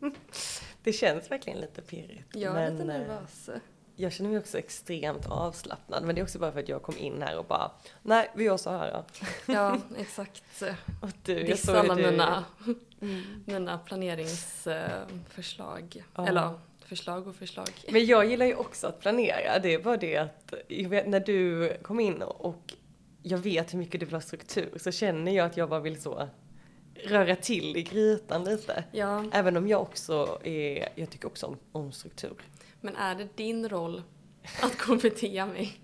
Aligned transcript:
Det 0.82 0.92
känns 0.92 1.30
verkligen 1.30 1.60
lite 1.60 1.82
pirrigt. 1.82 2.36
jag 2.36 2.56
är 2.62 2.70
lite 2.70 2.82
eh, 2.82 2.86
nervös. 2.86 3.50
Jag 4.00 4.12
känner 4.12 4.30
mig 4.30 4.38
också 4.38 4.58
extremt 4.58 5.26
avslappnad. 5.26 6.04
Men 6.04 6.14
det 6.14 6.20
är 6.20 6.22
också 6.22 6.38
bara 6.38 6.52
för 6.52 6.60
att 6.60 6.68
jag 6.68 6.82
kom 6.82 6.96
in 6.98 7.22
här 7.22 7.38
och 7.38 7.44
bara, 7.44 7.70
nej 8.02 8.30
vi 8.34 8.44
gör 8.44 8.56
så 8.56 8.70
här 8.70 8.92
då. 8.92 9.04
Ja, 9.52 9.78
exakt. 9.98 10.62
Och 11.02 11.10
du, 11.24 11.32
jag 11.38 11.46
Dissa 11.46 11.66
såg 11.66 11.76
alla 11.76 11.94
du- 11.94 12.10
mina, 12.10 12.44
Mm. 13.00 13.42
mina 13.46 13.78
planeringsförslag. 13.78 16.04
Ja. 16.16 16.26
Eller 16.28 16.50
förslag 16.84 17.28
och 17.28 17.36
förslag. 17.36 17.68
Men 17.90 18.06
jag 18.06 18.26
gillar 18.26 18.46
ju 18.46 18.54
också 18.54 18.86
att 18.86 19.00
planera. 19.00 19.58
Det 19.58 19.74
är 19.74 19.78
bara 19.82 19.96
det 19.96 20.16
att 20.16 20.54
jag 20.68 20.88
vet, 20.88 21.08
när 21.08 21.20
du 21.20 21.72
kom 21.82 22.00
in 22.00 22.22
och 22.22 22.74
jag 23.22 23.38
vet 23.38 23.72
hur 23.74 23.78
mycket 23.78 24.00
du 24.00 24.06
vill 24.06 24.14
ha 24.14 24.20
struktur 24.20 24.72
så 24.76 24.90
känner 24.92 25.32
jag 25.32 25.46
att 25.46 25.56
jag 25.56 25.68
bara 25.68 25.80
vill 25.80 26.02
så 26.02 26.28
röra 27.04 27.36
till 27.36 27.76
i 27.76 27.82
grytan 27.82 28.44
lite. 28.44 28.84
Ja, 28.92 29.24
Även 29.32 29.56
om 29.56 29.68
jag 29.68 29.82
också 29.82 30.40
är, 30.44 30.88
jag 30.94 31.10
tycker 31.10 31.26
också 31.26 31.46
om, 31.46 31.56
om 31.72 31.92
struktur. 31.92 32.34
men 32.80 32.96
är 32.96 33.14
det 33.14 33.36
din 33.36 33.68
roll 33.68 34.02
att 34.62 34.78
kommentera 34.78 35.46
mig? 35.46 35.80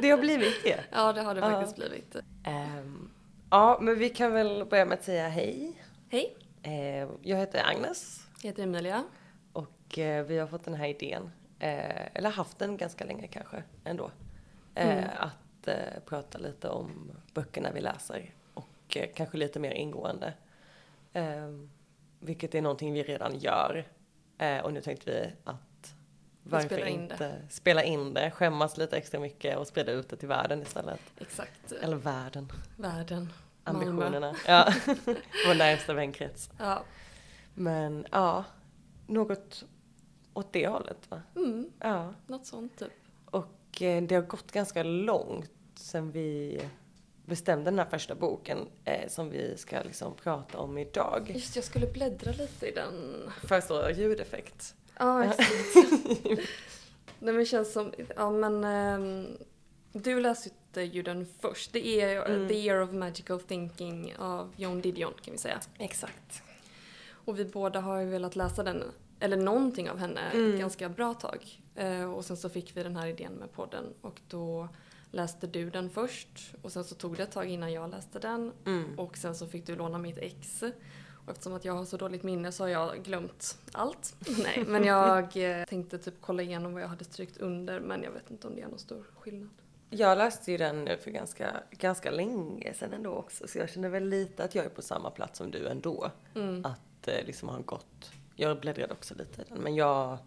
Det 0.00 0.10
har 0.10 0.18
blivit 0.18 0.64
det. 0.64 0.80
Ja, 0.92 1.12
det 1.12 1.20
har 1.22 1.34
det 1.34 1.40
Ja. 1.40 1.50
faktiskt 1.50 1.76
blivit. 1.76 2.16
Ehm, 2.44 3.10
ja, 3.50 3.78
men 3.82 3.98
vi 3.98 4.08
kan 4.08 4.32
väl 4.32 4.64
börja 4.64 4.84
med 4.84 4.98
att 4.98 5.04
säga 5.04 5.28
hej. 5.28 5.72
Hej, 6.08 6.36
Ehm, 6.62 7.08
jag 7.22 7.36
heter 7.38 7.62
Agnes 7.66 8.26
jag 8.42 8.48
heter 8.50 8.62
Emilia. 8.62 9.04
och 9.52 9.98
eh, 9.98 10.24
vi 10.24 10.38
har 10.38 10.46
fått 10.46 10.64
den 10.64 10.74
här 10.74 10.86
idén, 10.88 11.22
eh, 11.58 12.16
eller 12.16 12.30
haft 12.30 12.58
den 12.58 12.76
ganska 12.76 13.04
länge 13.04 13.26
kanske 13.26 13.62
ändå, 13.84 14.10
eh, 14.74 14.98
Mm. 14.98 15.04
att 15.18 15.68
prata 16.06 16.38
lite 16.38 16.68
om 16.68 17.12
böckerna 17.34 17.70
vi 17.74 17.80
läser 17.80 18.30
och 18.92 18.96
eh, 18.96 19.08
kanske 19.14 19.36
lite 19.38 19.60
mer 19.60 19.70
ingående. 19.70 20.34
Ehm, 21.12 21.70
vilket 22.20 22.54
är 22.54 22.62
någonting 22.62 22.92
vi 22.92 23.02
redan 23.02 23.38
gör. 23.38 23.88
Eh, 24.38 24.58
och 24.58 24.72
nu 24.72 24.80
tänkte 24.80 25.10
vi 25.10 25.32
att 25.44 25.94
varför 26.42 26.66
spelar 26.66 26.86
in 26.86 27.08
det. 27.08 27.12
inte 27.14 27.42
spela 27.50 27.82
in 27.84 28.14
det, 28.14 28.30
skämmas 28.30 28.76
lite 28.76 28.96
extra 28.96 29.20
mycket 29.20 29.58
och 29.58 29.66
sprida 29.66 29.92
ut 29.92 30.08
det 30.08 30.16
till 30.16 30.28
världen 30.28 30.62
istället. 30.62 31.00
Exakt. 31.20 31.72
Eller 31.72 31.96
världen. 31.96 32.52
Världen. 32.76 33.28
Malmö. 33.64 33.80
ambitionerna. 33.84 34.34
Ja, 34.46 34.72
vår 35.46 35.54
närmsta 35.58 35.94
vänkrets. 35.94 36.50
Ja. 36.58 36.82
Men 37.54 38.06
ja, 38.10 38.44
något 39.06 39.64
åt 40.34 40.52
det 40.52 40.66
hållet 40.68 41.10
va? 41.10 41.22
Mm, 41.36 41.70
Ja. 41.80 42.14
något 42.26 42.46
sånt 42.46 42.78
typ. 42.78 42.92
Och 43.24 43.82
eh, 43.82 44.02
det 44.02 44.14
har 44.14 44.22
gått 44.22 44.52
ganska 44.52 44.82
långt 44.82 45.50
sen 45.74 46.10
vi 46.10 46.60
bestämde 47.32 47.64
den 47.70 47.78
här 47.78 47.86
första 47.86 48.14
boken 48.14 48.58
eh, 48.84 49.08
som 49.08 49.30
vi 49.30 49.56
ska 49.56 49.82
liksom 49.82 50.14
prata 50.14 50.58
om 50.58 50.78
idag. 50.78 51.30
Just 51.34 51.56
jag 51.56 51.64
skulle 51.64 51.86
bläddra 51.86 52.32
lite 52.32 52.66
i 52.66 52.70
den. 52.70 53.30
För 53.44 53.60
så 53.60 53.90
ljudeffekt. 53.90 54.74
Ja, 54.98 55.24
exakt. 55.24 55.50
Nej 57.18 57.34
men 57.34 57.46
känns 57.46 57.72
som, 57.72 57.92
ja 58.16 58.30
men 58.30 58.64
ehm, 58.64 59.26
du 59.92 60.20
läste 60.20 60.50
ju 60.82 61.02
den 61.02 61.26
först. 61.40 61.72
Det 61.72 61.86
är 62.00 62.16
eh, 62.16 62.34
Mm. 62.34 62.48
The 62.48 62.54
Year 62.54 62.80
of 62.82 62.92
Magical 62.92 63.40
Thinking 63.40 64.14
av 64.18 64.52
Joan 64.56 64.80
Didion 64.80 65.12
kan 65.24 65.32
vi 65.32 65.38
säga. 65.38 65.60
Exakt. 65.78 66.42
Och 67.24 67.38
vi 67.38 67.44
båda 67.44 67.80
har 67.80 68.00
ju 68.00 68.06
velat 68.06 68.36
läsa 68.36 68.62
den, 68.62 68.82
eller 69.20 69.36
någonting 69.36 69.90
av 69.90 69.98
henne, 69.98 70.20
Mm. 70.32 70.58
ganska 70.58 70.88
bra 70.88 71.14
tag. 71.14 71.60
Eh, 71.74 72.12
och 72.12 72.24
sen 72.24 72.36
så 72.36 72.48
fick 72.48 72.76
vi 72.76 72.82
den 72.82 72.96
här 72.96 73.06
idén 73.06 73.32
med 73.32 73.52
podden 73.52 73.84
och 74.00 74.20
då 74.28 74.68
läste 75.12 75.46
du 75.46 75.70
den 75.70 75.90
först 75.90 76.54
och 76.62 76.72
sen 76.72 76.84
så 76.84 76.94
tog 76.94 77.16
det 77.16 77.22
ett 77.22 77.32
tag 77.32 77.46
innan 77.50 77.72
jag 77.72 77.90
läste 77.90 78.18
den 78.18 78.52
Mm. 78.66 78.98
och 78.98 79.16
sen 79.16 79.34
så 79.34 79.46
fick 79.46 79.66
du 79.66 79.76
låna 79.76 79.98
mitt 79.98 80.18
ex. 80.18 80.62
Och 81.24 81.30
eftersom 81.30 81.52
att 81.54 81.64
jag 81.64 81.72
har 81.72 81.84
så 81.84 81.96
dåligt 81.96 82.22
minne 82.22 82.52
så 82.52 82.64
har 82.64 82.68
jag 82.68 83.02
glömt 83.04 83.58
allt. 83.72 84.14
Nej, 84.42 84.64
men 84.66 84.84
jag 84.84 85.36
eh, 85.36 85.64
tänkte 85.64 85.98
typ 85.98 86.14
kolla 86.20 86.42
igenom 86.42 86.72
vad 86.72 86.82
jag 86.82 86.88
hade 86.88 87.04
strykt 87.04 87.36
under 87.36 87.80
men 87.80 88.02
jag 88.02 88.10
vet 88.10 88.30
inte 88.30 88.46
om 88.46 88.54
det 88.54 88.62
är 88.62 88.68
någon 88.68 88.78
stor 88.78 89.06
skillnad. 89.18 89.50
Jag 89.90 90.18
läste 90.18 90.52
ju 90.52 90.58
den 90.58 90.84
nu 90.84 90.96
för 90.96 91.10
ganska, 91.10 91.62
ganska 91.70 92.10
länge 92.10 92.74
sedan 92.74 92.92
ändå 92.92 93.10
också 93.10 93.48
så 93.48 93.58
jag 93.58 93.70
känner 93.70 93.88
väl 93.88 94.08
lite 94.08 94.44
att 94.44 94.54
jag 94.54 94.64
är 94.64 94.68
på 94.68 94.82
samma 94.82 95.10
plats 95.10 95.38
som 95.38 95.50
du 95.50 95.68
ändå. 95.68 96.10
Mm. 96.34 96.64
att 96.64 97.08
eh, 97.08 97.24
liksom 97.26 97.48
har 97.48 97.58
gått. 97.60 98.10
Jag 98.36 98.60
bläddrade 98.60 98.92
också 98.92 99.14
lite 99.14 99.42
i 99.42 99.44
den, 99.48 99.58
men 99.58 99.74
jag 99.74 100.18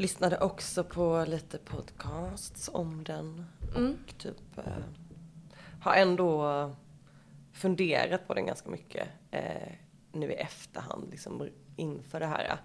lyssnade 0.00 0.38
också 0.38 0.84
på 0.84 1.24
lite 1.28 1.58
podcasts 1.58 2.70
om 2.72 3.04
den 3.04 3.46
Mm. 3.76 3.96
och 4.06 4.18
typ 4.18 4.58
eh, 4.58 4.64
har 5.80 5.94
ändå 5.94 6.70
funderat 7.52 8.26
på 8.26 8.34
den 8.34 8.46
ganska 8.46 8.70
mycket 8.70 9.08
eh, 9.30 9.72
nu 10.12 10.32
i 10.32 10.34
efterhand, 10.34 11.08
liksom 11.10 11.48
inför 11.76 12.20
det 12.20 12.26
här. 12.26 12.60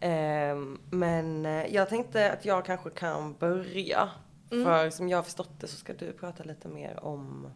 Eh, 0.00 0.56
men 0.90 1.44
jag 1.70 1.88
tänkte 1.88 2.32
att 2.32 2.44
jag 2.44 2.64
kanske 2.64 2.90
kan 2.90 3.34
börja. 3.34 4.08
Mm. 4.50 4.64
För 4.64 4.90
som 4.90 5.08
jag 5.08 5.18
har 5.18 5.22
förstått 5.22 5.60
det 5.60 5.66
så 5.66 5.76
ska 5.76 5.92
du 5.94 6.12
prata 6.12 6.44
lite 6.44 6.68
mer 6.68 7.04
om, 7.04 7.50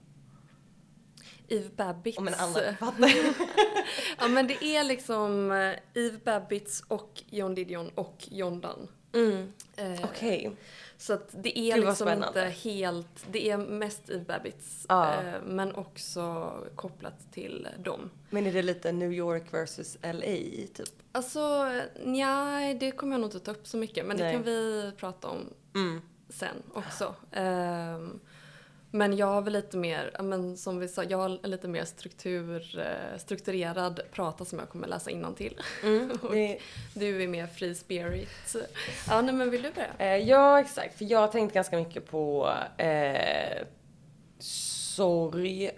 Eve 1.49 1.69
Babbitts. 1.77 2.19
om 2.19 2.29
en 2.29 2.35
annan 2.35 2.63
ja 4.19 4.29
men 4.29 4.47
det 4.47 4.65
är 4.65 4.85
liksom 4.85 5.53
eh, 5.53 5.75
Eve 6.05 6.19
Babbitts 6.25 6.81
och 6.89 7.23
John 7.31 7.55
Didion 7.55 7.89
och 7.89 8.29
John 8.31 8.61
Donne. 8.61 8.87
Mm. 9.13 9.53
Eh, 9.77 10.05
Okej. 10.05 10.51
Så 10.99 11.13
att 11.13 11.29
det 11.33 11.59
är 11.59 11.77
Gud, 11.77 11.87
liksom 11.87 12.09
inte 12.09 12.41
helt, 12.43 13.27
det 13.31 13.51
är 13.51 13.57
mest 13.59 14.11
Eve 14.11 14.25
Babbitts 14.25 14.87
Ja. 14.89 15.15
eh, 15.23 15.43
men 15.47 15.75
också 15.75 16.53
kopplat 16.75 17.33
till 17.33 17.69
dem. 17.79 18.11
Men 18.31 18.47
är 18.47 18.53
det 18.53 18.63
lite 18.63 18.93
New 18.93 19.13
York 19.13 19.45
versus 19.55 19.99
LA 20.03 20.67
typ? 20.75 20.89
Alltså, 21.13 21.69
nej 22.05 22.75
det 22.75 22.91
kommer 22.91 23.13
jag 23.15 23.21
nog 23.21 23.29
inte 23.29 23.41
ta 23.41 23.51
upp 23.51 23.67
så 23.67 23.77
mycket 23.77 24.07
men 24.07 24.17
Nej. 24.17 24.27
det 24.27 24.33
kan 24.33 24.43
vi 24.43 24.93
prata 24.97 25.29
om 25.29 25.39
Mm. 25.75 26.01
sen 26.29 26.57
också. 26.75 27.15
Ehm, 27.33 28.21
men 28.91 29.17
jag 29.17 29.27
har 29.27 29.43
väl 29.43 29.53
lite 29.53 29.77
mer, 29.77 30.17
men 30.23 30.57
som 30.57 30.79
vi 30.79 30.89
sa, 30.89 31.05
jag 31.05 31.19
har 31.19 31.47
lite 31.47 31.69
mer 31.69 31.85
struktur, 31.85 32.79
eh, 32.79 33.19
strukturerad 33.19 34.01
prata 34.13 34.45
som 34.45 34.59
jag 34.59 34.69
kommer 34.69 34.89
läsa 34.89 35.11
till. 35.37 35.61
Mm. 35.83 36.19
Det, 36.31 36.59
Du 36.95 37.23
är 37.23 37.29
mer 37.29 37.47
free 37.47 37.75
spirit. 37.75 38.57
Ja, 39.09 39.23
nej, 39.23 39.35
men 39.35 39.51
vill 39.51 39.63
du 39.63 39.71
börja? 39.73 39.95
eh, 40.17 40.29
ja, 40.29 40.61
exakt. 40.61 40.99
För 40.99 41.05
jag 41.05 41.19
har 41.19 41.29
tänkt 41.29 41.55
ganska 41.55 41.77
mycket 41.77 42.07
på 42.11 42.53
eh, 42.77 43.67
sorg 44.39 45.71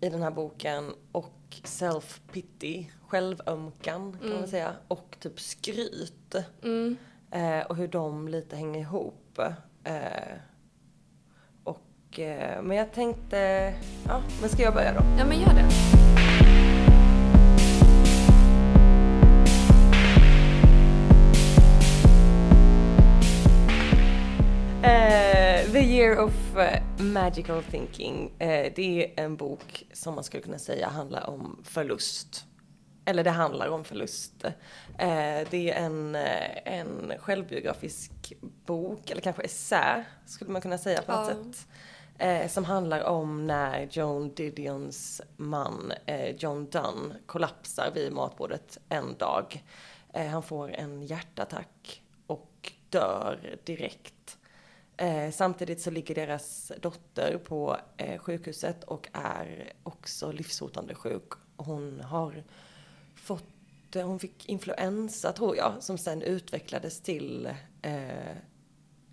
i 0.00 0.08
den 0.08 0.22
här 0.22 0.30
boken 0.30 0.94
och 1.12 1.32
self-pity, 1.50 2.84
självömkan 3.08 4.12
kan 4.12 4.22
Mm. 4.28 4.38
man 4.40 4.48
säga, 4.48 4.72
och 4.88 5.16
typ 5.20 5.40
skryt. 5.40 6.34
Mm. 6.62 6.96
Eh, 7.30 7.60
och 7.66 7.76
hur 7.76 7.88
de 7.88 8.28
lite 8.28 8.56
hänger 8.56 8.80
ihop. 8.80 9.38
Eh, 9.84 10.32
men 12.62 12.76
jag 12.76 12.92
tänkte, 12.92 13.72
ja, 14.08 14.22
men 14.40 14.50
ska 14.50 14.62
jag 14.62 14.74
börja 14.74 14.92
då? 14.92 15.00
Ja, 15.18 15.24
men 15.24 15.40
gör 15.40 15.54
det. 15.54 15.66
Eh, 24.82 25.72
The 25.72 25.78
Year 25.80 26.18
of 26.18 26.56
eh, 26.56 26.82
Magical 26.98 27.62
Thinking. 27.62 28.32
eh, 28.38 28.72
det 28.76 29.04
är 29.18 29.24
en 29.24 29.36
bok 29.36 29.84
som 29.92 30.14
man 30.14 30.24
skulle 30.24 30.42
kunna 30.42 30.58
säga 30.58 30.88
handlar 30.88 31.30
om 31.30 31.60
förlust. 31.64 32.44
Eller 33.04 33.24
det 33.24 33.30
handlar 33.30 33.68
om 33.68 33.84
förlust. 33.84 34.44
Eh, 34.44 35.48
det 35.50 35.70
är 35.70 35.84
en, 35.84 36.14
eh, 36.14 36.50
en 36.78 37.12
självbiografisk 37.18 38.12
bok, 38.66 39.10
eller 39.10 39.20
kanske 39.22 39.42
essä 39.42 40.04
skulle 40.26 40.50
man 40.50 40.62
kunna 40.62 40.78
säga 40.78 41.02
på 41.02 41.12
något 41.12 41.26
sätt. 41.26 41.66
Eh, 42.18 42.48
som 42.48 42.64
handlar 42.64 43.04
om 43.04 43.46
när 43.46 43.88
Joan 43.90 44.34
Didions 44.34 45.22
man 45.36 45.92
eh, 46.06 46.36
John 46.36 46.66
Dunn, 46.70 47.14
kollapsar 47.26 47.90
vid 47.94 48.12
matbordet 48.12 48.78
en 48.88 49.16
dag. 49.16 49.64
Eh, 50.12 50.26
han 50.26 50.42
får 50.42 50.72
en 50.72 51.02
hjärtattack 51.02 52.02
och 52.26 52.72
dör 52.90 53.58
direkt. 53.64 54.38
Eh, 54.96 55.30
samtidigt 55.30 55.80
så 55.80 55.90
ligger 55.90 56.14
deras 56.14 56.72
dotter 56.80 57.38
på 57.38 57.76
eh, 57.96 58.18
sjukhuset 58.18 58.84
och 58.84 59.08
är 59.12 59.72
också 59.82 60.32
livshotande 60.32 60.94
sjuk. 60.94 61.32
Hon 61.56 62.00
har 62.00 62.44
fått, 63.14 63.96
eh, 63.96 64.06
hon 64.06 64.18
fick 64.18 64.48
influensa 64.48 65.32
tror 65.32 65.56
jag, 65.56 65.72
som 65.80 65.98
sen 65.98 66.22
utvecklades 66.22 67.00
till 67.00 67.48
eh, 67.82 68.36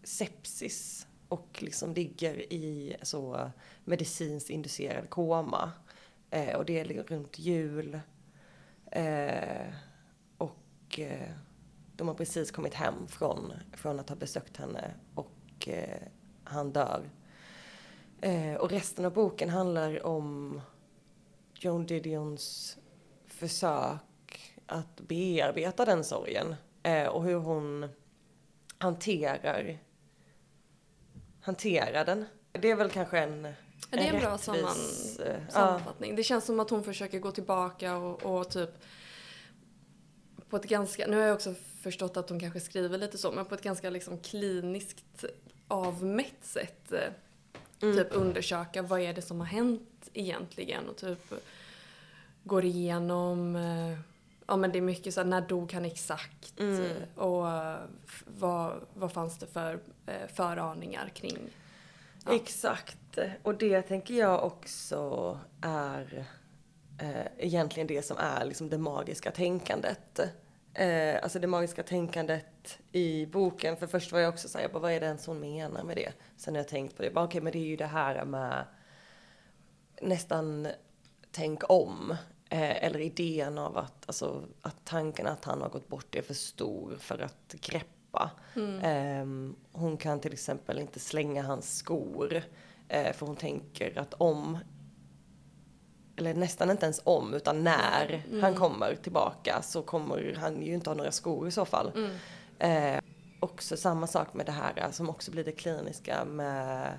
sepsis 0.03 1.07
och 1.33 1.63
liksom 1.63 1.93
ligger 1.93 2.53
i 2.53 2.95
så 3.01 3.51
medicinskt 3.83 4.49
inducerad 4.49 5.09
koma. 5.09 5.71
Eh, 6.29 6.55
och 6.55 6.65
det 6.65 6.79
är 6.79 7.03
runt 7.03 7.39
jul. 7.39 7.99
Eh, 8.91 9.73
och 10.37 10.99
eh, 10.99 11.31
de 11.95 12.07
har 12.07 12.15
precis 12.15 12.51
kommit 12.51 12.73
hem 12.73 13.07
från, 13.07 13.53
från 13.73 13.99
att 13.99 14.09
ha 14.09 14.15
besökt 14.15 14.57
henne 14.57 14.93
och 15.15 15.67
eh, 15.67 16.01
han 16.43 16.71
dör. 16.71 17.09
Eh, 18.21 18.55
och 18.55 18.69
resten 18.69 19.05
av 19.05 19.13
boken 19.13 19.49
handlar 19.49 20.05
om 20.05 20.61
Joan 21.53 21.85
Didions 21.85 22.77
försök 23.25 24.55
att 24.65 25.01
bearbeta 25.01 25.85
den 25.85 26.03
sorgen. 26.03 26.55
Eh, 26.83 27.07
och 27.07 27.23
hur 27.23 27.35
hon 27.37 27.89
hanterar, 28.77 29.79
hanterar 31.43 32.05
den. 32.05 32.25
Det 32.51 32.71
är 32.71 32.75
väl 32.75 32.89
kanske 32.89 33.19
en 33.19 33.43
Ja, 33.91 33.97
det 33.97 34.07
är 34.07 34.13
en 34.13 34.19
bra 34.19 34.33
rättvis, 34.33 34.45
samman, 34.45 34.77
eh, 35.25 35.41
ja. 35.47 35.51
sammanfattning. 35.51 36.15
Det 36.15 36.23
känns 36.23 36.45
som 36.45 36.59
att 36.59 36.69
hon 36.69 36.83
försöker 36.83 37.19
gå 37.19 37.31
tillbaka 37.31 37.95
och, 37.95 38.23
och 38.39 38.49
typ 38.49 38.69
på 40.49 40.57
ett 40.57 40.63
ganska, 40.65 41.07
nu 41.07 41.17
har 41.17 41.23
jag 41.23 41.33
också 41.33 41.53
förstått 41.81 42.17
att 42.17 42.29
hon 42.29 42.39
kanske 42.39 42.59
skriver 42.59 42.97
lite 42.97 43.17
så, 43.17 43.31
men 43.31 43.45
på 43.45 43.55
ett 43.55 43.61
ganska 43.61 43.89
liksom 43.89 44.17
kliniskt 44.19 45.25
avmätt 45.67 46.45
sätt 46.45 46.91
eh, 46.91 46.99
Mm. 47.81 47.97
typ 47.97 48.07
undersöka 48.11 48.81
vad 48.81 48.99
är 48.99 49.13
det 49.13 49.21
som 49.21 49.39
har 49.39 49.47
hänt 49.47 50.09
egentligen 50.13 50.89
och 50.89 50.97
typ 50.97 51.33
går 52.43 52.65
igenom 52.65 53.55
eh, 53.55 53.97
Ja 54.47 54.57
men 54.57 54.71
det 54.71 54.77
är 54.77 54.81
mycket 54.81 55.13
så 55.13 55.19
här, 55.19 55.27
när 55.27 55.41
dog 55.41 55.73
han 55.73 55.85
exakt? 55.85 56.59
Mm. 56.59 56.91
Och 57.15 57.47
vad, 58.25 58.87
vad 58.93 59.11
fanns 59.11 59.37
det 59.37 59.47
för 59.47 59.79
eh, 60.05 60.27
föraningar 60.33 61.11
kring? 61.13 61.37
Ja. 62.25 62.35
Exakt. 62.35 63.19
Och 63.43 63.55
det 63.55 63.81
tänker 63.81 64.13
jag 64.13 64.43
också 64.43 65.39
är 65.61 66.25
eh, 66.99 67.25
egentligen 67.37 67.87
det 67.87 68.01
som 68.01 68.17
är 68.17 68.45
liksom 68.45 68.69
det 68.69 68.77
magiska 68.77 69.31
tänkandet. 69.31 70.19
Eh, 70.73 71.23
alltså 71.23 71.39
det 71.39 71.47
magiska 71.47 71.83
tänkandet 71.83 72.79
i 72.91 73.25
boken. 73.25 73.77
För 73.77 73.87
först 73.87 74.11
var 74.11 74.19
jag 74.19 74.33
också 74.33 74.49
såhär, 74.49 74.65
jag 74.65 74.71
bara, 74.71 74.79
vad 74.79 74.91
är 74.91 74.99
det 74.99 75.05
ens 75.05 75.27
hon 75.27 75.39
menar 75.39 75.83
med 75.83 75.97
det? 75.97 76.11
Sen 76.37 76.53
har 76.53 76.59
jag 76.59 76.67
tänkt 76.67 76.97
på 76.97 77.03
det, 77.03 77.11
bara, 77.11 77.25
okej 77.25 77.41
men 77.41 77.53
det 77.53 77.59
är 77.59 77.67
ju 77.67 77.75
det 77.75 77.85
här 77.85 78.25
med 78.25 78.65
nästan 80.01 80.67
tänk 81.31 81.69
om. 81.69 82.15
Eh, 82.53 82.83
eller 82.83 82.99
idén 82.99 83.57
av 83.57 83.77
att, 83.77 84.03
alltså, 84.05 84.43
att 84.61 84.85
tanken 84.85 85.27
att 85.27 85.45
han 85.45 85.61
har 85.61 85.69
gått 85.69 85.87
bort 85.87 86.15
är 86.15 86.21
för 86.21 86.33
stor 86.33 86.95
för 86.99 87.19
att 87.19 87.55
greppa. 87.61 88.31
Ehm, 88.81 89.55
hon 89.71 89.97
kan 89.97 90.19
till 90.19 90.33
exempel 90.33 90.79
inte 90.79 90.99
slänga 90.99 91.43
hans 91.43 91.77
skor. 91.77 92.41
Eh, 92.87 93.13
för 93.13 93.25
hon 93.25 93.35
tänker 93.35 93.99
att 93.99 94.13
om, 94.13 94.57
eller 96.15 96.33
nästan 96.33 96.71
inte 96.71 96.85
ens 96.85 97.01
om, 97.03 97.33
utan 97.33 97.63
när 97.63 98.23
han 98.41 98.55
kommer 98.55 98.95
tillbaka 98.95 99.61
så 99.61 99.81
kommer 99.81 100.35
han 100.39 100.61
ju 100.61 100.73
inte 100.73 100.89
ha 100.89 100.95
några 100.95 101.11
skor 101.11 101.47
i 101.47 101.51
så 101.51 101.65
fall. 101.65 101.91
Eh, 102.59 102.99
också 103.39 103.77
samma 103.77 104.07
sak 104.07 104.33
med 104.33 104.45
det 104.45 104.51
här 104.51 104.73
eh, 104.75 104.91
som 104.91 105.09
också 105.09 105.31
blir 105.31 105.43
det 105.43 105.51
kliniska 105.51 106.25
med 106.25 106.91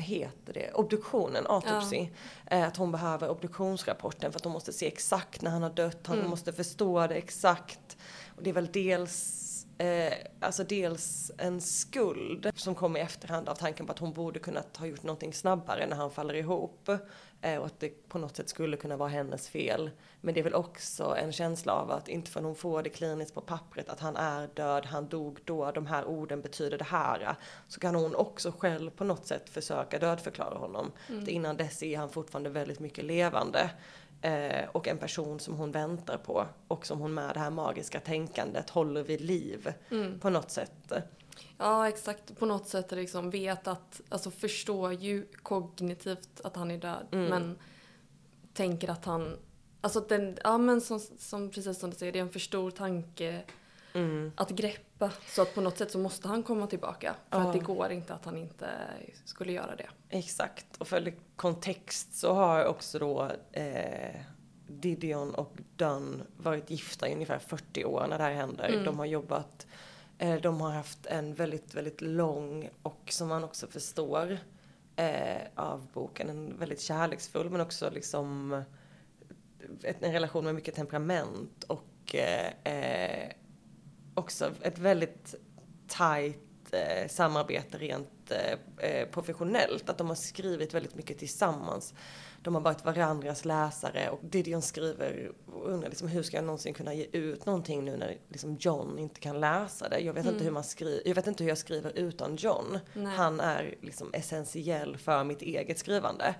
vad 0.00 0.06
heter 0.06 0.52
det? 0.52 0.72
Obduktionen, 0.74 1.46
autopsy. 1.46 2.08
Eh, 2.46 2.66
att 2.66 2.76
hon 2.76 2.92
behöver 2.92 3.30
obduktionsrapporten 3.30 4.32
för 4.32 4.38
att 4.38 4.44
hon 4.44 4.52
måste 4.52 4.72
se 4.72 4.86
exakt 4.86 5.42
när 5.42 5.50
han 5.50 5.62
har 5.62 5.70
dött. 5.70 6.06
Han 6.06 6.28
måste 6.28 6.52
förstå 6.52 7.06
det 7.06 7.14
exakt. 7.14 7.96
Och 8.36 8.42
det 8.42 8.50
är 8.50 8.54
väl 8.54 8.72
dels 8.72 9.46
Eh, 9.78 10.12
alltså 10.40 10.64
dels 10.64 11.30
en 11.38 11.60
skuld 11.60 12.50
som 12.54 12.74
kommer 12.74 13.00
i 13.00 13.02
efterhand 13.02 13.48
av 13.48 13.54
tanken 13.54 13.86
på 13.86 13.92
att 13.92 13.98
hon 13.98 14.12
borde 14.12 14.38
kunnat 14.38 14.76
ha 14.76 14.86
gjort 14.86 15.02
någonting 15.02 15.32
snabbare 15.32 15.86
när 15.86 15.96
han 15.96 16.10
faller 16.10 16.34
ihop. 16.34 16.90
Eh, 17.42 17.58
och 17.58 17.66
att 17.66 17.80
det 17.80 18.08
på 18.08 18.18
något 18.18 18.36
sätt 18.36 18.48
skulle 18.48 18.76
kunna 18.76 18.96
vara 18.96 19.08
hennes 19.08 19.48
fel. 19.48 19.90
Men 20.20 20.34
det 20.34 20.40
är 20.40 20.44
väl 20.44 20.54
också 20.54 21.16
en 21.18 21.32
känsla 21.32 21.72
av 21.72 21.90
att 21.90 22.08
inte 22.08 22.30
förrän 22.30 22.44
hon 22.44 22.54
får 22.54 22.82
det 22.82 22.90
kliniskt 22.90 23.34
på 23.34 23.40
pappret 23.40 23.88
att 23.88 24.00
han 24.00 24.16
är 24.16 24.48
död, 24.54 24.86
han 24.86 25.08
dog 25.08 25.40
då, 25.44 25.70
de 25.70 25.86
här 25.86 26.04
orden 26.04 26.40
betyder 26.40 26.78
det 26.78 26.84
här. 26.84 27.36
Så 27.68 27.80
kan 27.80 27.94
hon 27.94 28.14
också 28.14 28.52
själv 28.58 28.90
på 28.90 29.04
något 29.04 29.26
sätt 29.26 29.50
försöka 29.50 29.98
dödförklara 29.98 30.58
honom. 30.58 30.92
Att 31.22 31.28
innan 31.28 31.56
dess 31.56 31.82
är 31.82 31.98
han 31.98 32.10
fortfarande 32.10 32.50
väldigt 32.50 32.80
mycket 32.80 33.04
levande. 33.04 33.70
Eh, 34.22 34.68
och 34.72 34.88
en 34.88 34.98
person 34.98 35.40
som 35.40 35.54
hon 35.54 35.72
väntar 35.72 36.16
på 36.16 36.46
och 36.68 36.86
som 36.86 37.00
hon 37.00 37.14
med 37.14 37.34
det 37.34 37.40
här 37.40 37.50
magiska 37.50 38.00
tänkandet 38.00 38.70
håller 38.70 39.02
vid 39.02 39.20
liv 39.20 39.72
på 40.20 40.30
något 40.30 40.50
sätt. 40.50 40.92
Ja, 41.60 41.88
exakt. 41.88 42.38
På 42.38 42.46
något 42.46 42.68
sätt 42.68 42.90
liksom 42.92 43.30
vet 43.30 43.68
att, 43.68 44.00
alltså 44.08 44.30
förstår 44.30 44.92
ju 44.92 45.26
kognitivt 45.42 46.40
att 46.44 46.56
han 46.56 46.70
är 46.70 46.78
död, 46.78 47.06
men 47.10 47.58
tänker 48.54 48.90
att 48.90 49.04
han, 49.04 49.36
alltså 49.80 49.98
att 49.98 50.08
den, 50.08 50.38
ja 50.44 50.58
men 50.58 50.80
som, 50.80 51.00
som 51.18 51.50
precis 51.50 51.78
som 51.78 51.90
du 51.90 51.96
säger, 51.96 52.12
det 52.12 52.18
är 52.18 52.22
en 52.22 52.30
för 52.32 52.38
stor 52.38 52.70
tanke 52.70 53.42
att 54.36 54.50
greppa. 54.50 55.10
Så 55.28 55.42
att 55.42 55.54
på 55.54 55.60
något 55.60 55.78
sätt 55.78 55.90
så 55.90 55.98
måste 55.98 56.28
han 56.28 56.42
komma 56.42 56.66
tillbaka. 56.66 57.14
För 57.30 57.38
Ja. 57.40 57.46
att 57.46 57.52
det 57.52 57.58
går 57.58 57.90
inte 57.90 58.14
att 58.14 58.24
han 58.24 58.36
inte 58.36 58.68
skulle 59.24 59.52
göra 59.52 59.76
det. 59.76 59.88
Exakt. 60.08 60.76
Och 60.78 60.88
för 60.88 61.14
kontext 61.36 62.14
så 62.18 62.32
har 62.34 62.64
också 62.64 62.98
då 62.98 63.30
eh, 63.52 64.20
Didion 64.66 65.34
och 65.34 65.52
Dunn 65.76 66.22
varit 66.36 66.70
gifta 66.70 67.08
i 67.08 67.14
ungefär 67.14 67.38
40 67.38 67.84
år 67.84 68.06
när 68.08 68.18
det 68.18 68.24
här 68.24 68.32
händer. 68.34 68.82
De 68.84 68.98
har 68.98 69.06
jobbat, 69.06 69.66
Eh, 70.20 70.40
de 70.40 70.60
har 70.60 70.70
haft 70.70 71.06
en 71.06 71.34
väldigt, 71.34 71.74
väldigt 71.74 72.00
lång 72.00 72.70
och 72.82 73.02
som 73.10 73.28
man 73.28 73.44
också 73.44 73.66
förstår 73.66 74.38
eh, 74.96 75.42
av 75.54 75.86
boken, 75.92 76.28
en 76.28 76.58
väldigt 76.58 76.80
kärleksfull 76.80 77.50
men 77.50 77.60
också 77.60 77.90
liksom 77.90 78.62
ett, 79.82 80.02
en 80.02 80.12
relation 80.12 80.44
med 80.44 80.54
mycket 80.54 80.74
temperament 80.74 81.64
och 81.64 82.14
eh, 82.14 82.74
eh 82.74 83.32
också 84.14 84.52
ett 84.62 84.78
väldigt 84.78 85.34
tajt 85.88 86.72
eh, 86.72 87.08
samarbete 87.08 87.78
rent 87.78 88.30
eh, 88.30 88.88
eh, 88.90 89.08
professionellt. 89.08 89.90
Att 89.90 89.98
de 89.98 90.08
har 90.08 90.14
skrivit 90.14 90.74
väldigt 90.74 90.94
mycket 90.94 91.18
tillsammans. 91.18 91.94
De 92.42 92.54
har 92.54 92.62
varit 92.62 92.84
varandras 92.84 93.44
läsare 93.44 94.10
och 94.10 94.20
Didion 94.22 94.62
skriver 94.62 95.32
och 95.46 95.70
undrar 95.70 95.88
liksom, 95.88 96.08
hur 96.08 96.22
ska 96.22 96.36
jag 96.36 96.44
någonsin 96.44 96.74
kunna 96.74 96.94
ge 96.94 97.06
ut 97.12 97.46
någonting 97.46 97.84
nu 97.84 97.96
när 97.96 98.18
liksom 98.28 98.56
John 98.60 98.98
inte 98.98 99.20
kan 99.20 99.40
läsa 99.40 99.88
det. 99.88 99.98
Jag 99.98 100.12
vet 100.12 100.26
inte 100.26 100.44
hur 100.44 100.50
man 100.50 100.64
skriver, 100.64 101.02
jag 101.08 101.14
vet 101.14 101.26
inte 101.26 101.44
hur 101.44 101.48
jag 101.48 101.58
skriver 101.58 101.98
utan 101.98 102.36
John. 102.36 102.78
Nej. 102.94 103.16
Han 103.16 103.40
är 103.40 103.74
liksom 103.80 104.10
essentiell 104.12 104.96
för 104.96 105.24
mitt 105.24 105.42
eget 105.42 105.78
skrivande. 105.78 106.34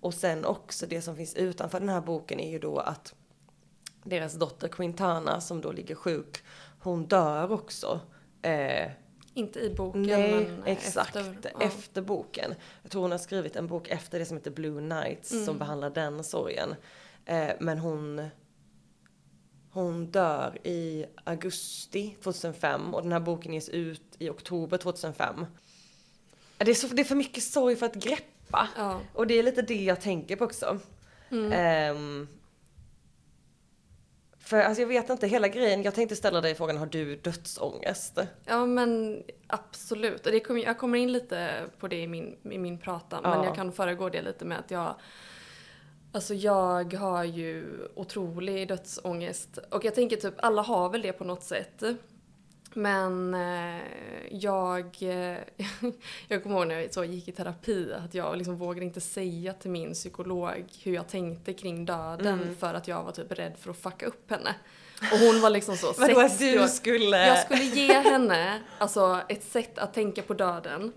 Och 0.00 0.14
sen 0.14 0.44
också 0.44 0.86
det 0.86 1.02
som 1.02 1.16
finns 1.16 1.34
utanför 1.34 1.80
den 1.80 1.88
här 1.88 2.00
boken 2.00 2.40
är 2.40 2.50
ju 2.50 2.58
då 2.58 2.78
att 2.78 3.14
deras 4.04 4.34
dotter 4.34 4.68
Quintana 4.68 5.40
som 5.40 5.60
då 5.60 5.72
ligger 5.72 5.94
sjuk, 5.94 6.44
hon 6.80 7.06
dör 7.06 7.52
också. 7.52 8.00
Eh, 8.42 8.90
Inte 9.36 9.60
i 9.60 9.74
boken 9.74 10.02
nej, 10.02 10.30
men 10.30 10.64
exakt. 10.64 11.16
efter. 11.16 11.52
Efter, 11.60 12.00
ja. 12.00 12.06
boken. 12.06 12.54
Jag 12.82 12.90
tror 12.90 13.02
hon 13.02 13.10
har 13.10 13.18
skrivit 13.18 13.56
en 13.56 13.66
bok 13.66 13.88
efter 13.88 14.18
det 14.18 14.24
som 14.24 14.36
heter 14.36 14.50
Blue 14.50 14.80
Nights 14.80 15.44
som 15.44 15.58
behandlar 15.58 15.90
den 15.90 16.24
sorgen. 16.24 16.74
Eh, 17.24 17.50
men 17.60 17.78
hon, 17.78 18.28
hon 19.70 20.06
dör 20.06 20.58
i 20.66 21.04
augusti 21.24 22.16
2005 22.22 22.94
och 22.94 23.02
den 23.02 23.12
här 23.12 23.20
boken 23.20 23.54
ges 23.54 23.68
ut 23.68 24.02
i 24.18 24.28
oktober 24.28 24.78
2005. 24.78 25.46
Det 26.58 26.70
är, 26.70 26.74
så, 26.74 26.86
det 26.86 27.02
är 27.02 27.04
för 27.04 27.14
mycket 27.14 27.42
sorg 27.42 27.76
för 27.76 27.86
att 27.86 27.94
greppa. 27.94 28.68
Ja. 28.76 29.00
Och 29.12 29.26
det 29.26 29.34
är 29.34 29.42
lite 29.42 29.62
det 29.62 29.84
jag 29.84 30.00
tänker 30.00 30.36
på 30.36 30.44
också. 30.44 30.80
Ehm, 31.52 32.28
för 34.46 34.60
alltså 34.60 34.82
jag 34.82 34.88
vet 34.88 35.10
inte, 35.10 35.26
hela 35.26 35.48
grejen, 35.48 35.82
jag 35.82 35.94
tänkte 35.94 36.16
ställa 36.16 36.40
dig 36.40 36.54
frågan, 36.54 36.76
har 36.76 36.86
du 36.86 37.16
dödsångest? 37.16 38.18
Ja 38.44 38.66
men 38.66 39.22
absolut. 39.46 40.24
Det 40.24 40.40
kommer, 40.40 40.62
jag 40.64 40.78
kommer 40.78 40.98
in 40.98 41.12
lite 41.12 41.50
på 41.78 41.88
det 41.88 42.00
i 42.02 42.06
min, 42.06 42.36
i 42.50 42.58
min 42.58 42.78
prata. 42.78 43.20
Men 43.20 43.30
Ja. 43.32 43.44
jag 43.44 43.54
kan 43.54 43.72
föregå 43.72 44.08
det 44.08 44.22
lite 44.22 44.44
med 44.44 44.58
att 44.58 44.70
jag 44.70 44.94
Alltså 46.12 46.34
jag 46.34 46.94
har 46.94 47.24
ju 47.24 47.64
otrolig 47.94 48.68
dödsångest. 48.68 49.58
Och 49.70 49.84
jag 49.84 49.94
tänker 49.94 50.16
typ 50.16 50.34
alla 50.36 50.62
har 50.62 50.88
väl 50.88 51.02
det 51.02 51.12
på 51.12 51.24
något 51.24 51.42
sätt. 51.42 51.82
Men 52.76 53.34
eh, 53.34 53.80
jag, 54.30 54.84
eh, 55.00 55.36
jag 56.28 56.42
kommer 56.42 56.56
ihåg 56.56 56.66
när 56.66 56.80
jag 56.80 56.94
så 56.94 57.04
gick 57.04 57.28
i 57.28 57.32
terapi 57.32 57.92
att 57.92 58.14
jag 58.14 58.36
liksom 58.36 58.56
vågade 58.56 58.86
inte 58.86 59.00
säga 59.00 59.52
till 59.52 59.70
min 59.70 59.92
psykolog 59.92 60.64
hur 60.82 60.94
jag 60.94 61.08
tänkte 61.08 61.52
kring 61.52 61.84
döden 61.84 62.56
för 62.60 62.74
att 62.74 62.88
jag 62.88 63.04
var 63.04 63.12
typ 63.12 63.32
rädd 63.32 63.52
för 63.60 63.70
att 63.70 63.76
fucka 63.76 64.06
upp 64.06 64.30
henne. 64.30 64.54
Och 65.12 65.18
hon 65.18 65.40
var 65.40 65.50
liksom 65.50 65.76
så 65.76 65.92
Vadå 65.98 66.20
att 66.20 66.30
60 66.30 66.58
år- 66.58 66.62
du 66.62 66.68
skulle... 66.68 67.26
jag 67.26 67.38
skulle 67.38 67.64
ge 67.64 67.92
henne 67.92 68.60
alltså, 68.78 69.20
ett 69.28 69.44
sätt 69.44 69.78
att 69.78 69.94
tänka 69.94 70.22
på 70.22 70.34
döden 70.34 70.92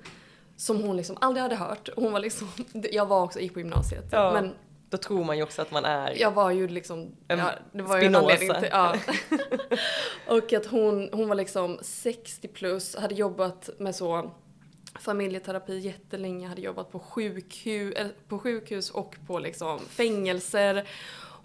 som 0.57 0.83
hon 0.83 0.97
liksom 0.97 1.17
aldrig 1.21 1.41
hade 1.41 1.55
hört. 1.55 1.89
Hon 1.95 2.11
var 2.11 2.19
liksom, 2.19 2.47
jag 2.91 3.05
var 3.05 3.23
också, 3.23 3.39
gick 3.39 3.53
på 3.53 3.59
gymnasiet. 3.59 4.05
Ja. 4.11 4.33
Men 4.33 4.53
Då 4.89 4.97
tror 4.97 5.23
man 5.23 5.37
ju 5.37 5.43
också 5.43 5.61
att 5.61 5.71
man 5.71 5.85
är... 5.85 6.21
jag 6.21 6.31
var 6.31 6.51
ju 6.51 6.67
liksom, 6.67 7.15
En 7.27 7.39
ja, 7.39 7.51
det 7.71 7.81
var 7.81 7.97
ju 7.97 8.05
en 8.05 8.15
anledning 8.15 8.53
till, 8.53 8.69
ja. 8.71 8.95
Och 10.27 10.53
att 10.53 10.65
hon, 10.65 11.09
hon 11.11 11.27
var 11.27 11.35
liksom 11.35 11.79
60 11.81 12.47
plus, 12.47 12.95
hade 12.95 13.15
jobbat 13.15 13.69
med 13.77 13.95
så 13.95 14.31
familjeterapi 14.99 15.79
jättelänge, 15.79 16.47
hade 16.47 16.61
jobbat 16.61 16.91
på 16.91 16.99
sjukhus, 16.99 17.93
eller 17.95 18.11
på 18.27 18.39
sjukhus 18.39 18.89
och 18.89 19.15
på 19.27 19.39
liksom 19.39 19.79
fängelser. 19.79 20.87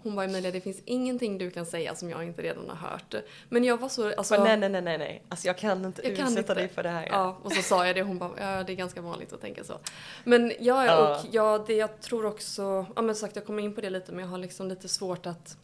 Hon 0.05 0.15
var 0.15 0.23
Emilia, 0.23 0.51
det 0.51 0.61
finns 0.61 0.81
ingenting 0.85 1.37
du 1.37 1.51
kan 1.51 1.65
säga 1.65 1.95
som 1.95 2.09
jag 2.09 2.23
inte 2.23 2.41
redan 2.41 2.69
har 2.69 2.89
hört. 2.89 3.15
Men 3.49 3.63
jag 3.63 3.77
var 3.77 3.89
så, 3.89 4.13
alltså... 4.15 4.35
Bara, 4.37 4.43
nej, 4.43 4.57
nej, 4.57 4.69
nej, 4.69 4.81
nej, 4.81 4.97
nej. 4.97 5.23
Alltså 5.29 5.47
jag 5.47 5.57
kan 5.57 5.85
inte 5.85 6.07
Jag 6.07 6.15
kan 6.17 6.25
utsätta 6.27 6.39
inte. 6.39 6.53
dig 6.53 6.67
för 6.67 6.83
det 6.83 6.89
här. 6.89 7.05
Ja, 7.07 7.37
och 7.43 7.51
så 7.51 7.61
sa 7.61 7.87
jag 7.87 7.95
det 7.95 8.01
och 8.01 8.07
hon 8.07 8.17
bara, 8.17 8.31
ja 8.57 8.63
det 8.63 8.73
är 8.73 8.75
ganska 8.75 9.01
vanligt 9.01 9.33
att 9.33 9.41
tänka 9.41 9.63
så. 9.63 9.79
Men 10.23 10.51
ja, 10.59 10.85
Ja. 10.85 11.19
och 11.19 11.25
ja, 11.31 11.63
det 11.67 11.73
jag 11.75 12.01
tror 12.01 12.25
också, 12.25 12.85
ja 12.95 13.01
men 13.01 13.15
sagt 13.15 13.35
jag 13.35 13.45
kommer 13.45 13.63
in 13.63 13.73
på 13.75 13.81
det 13.81 13.89
lite 13.89 14.11
men 14.11 14.21
jag 14.21 14.31
har 14.31 14.37
liksom 14.37 14.67
lite 14.67 14.87
svårt 14.87 15.25
att 15.25 15.57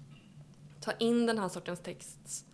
ta 0.81 0.91
in 0.99 1.25
den 1.25 1.37
här 1.37 1.49
sortens 1.49 1.79
text 1.79 2.45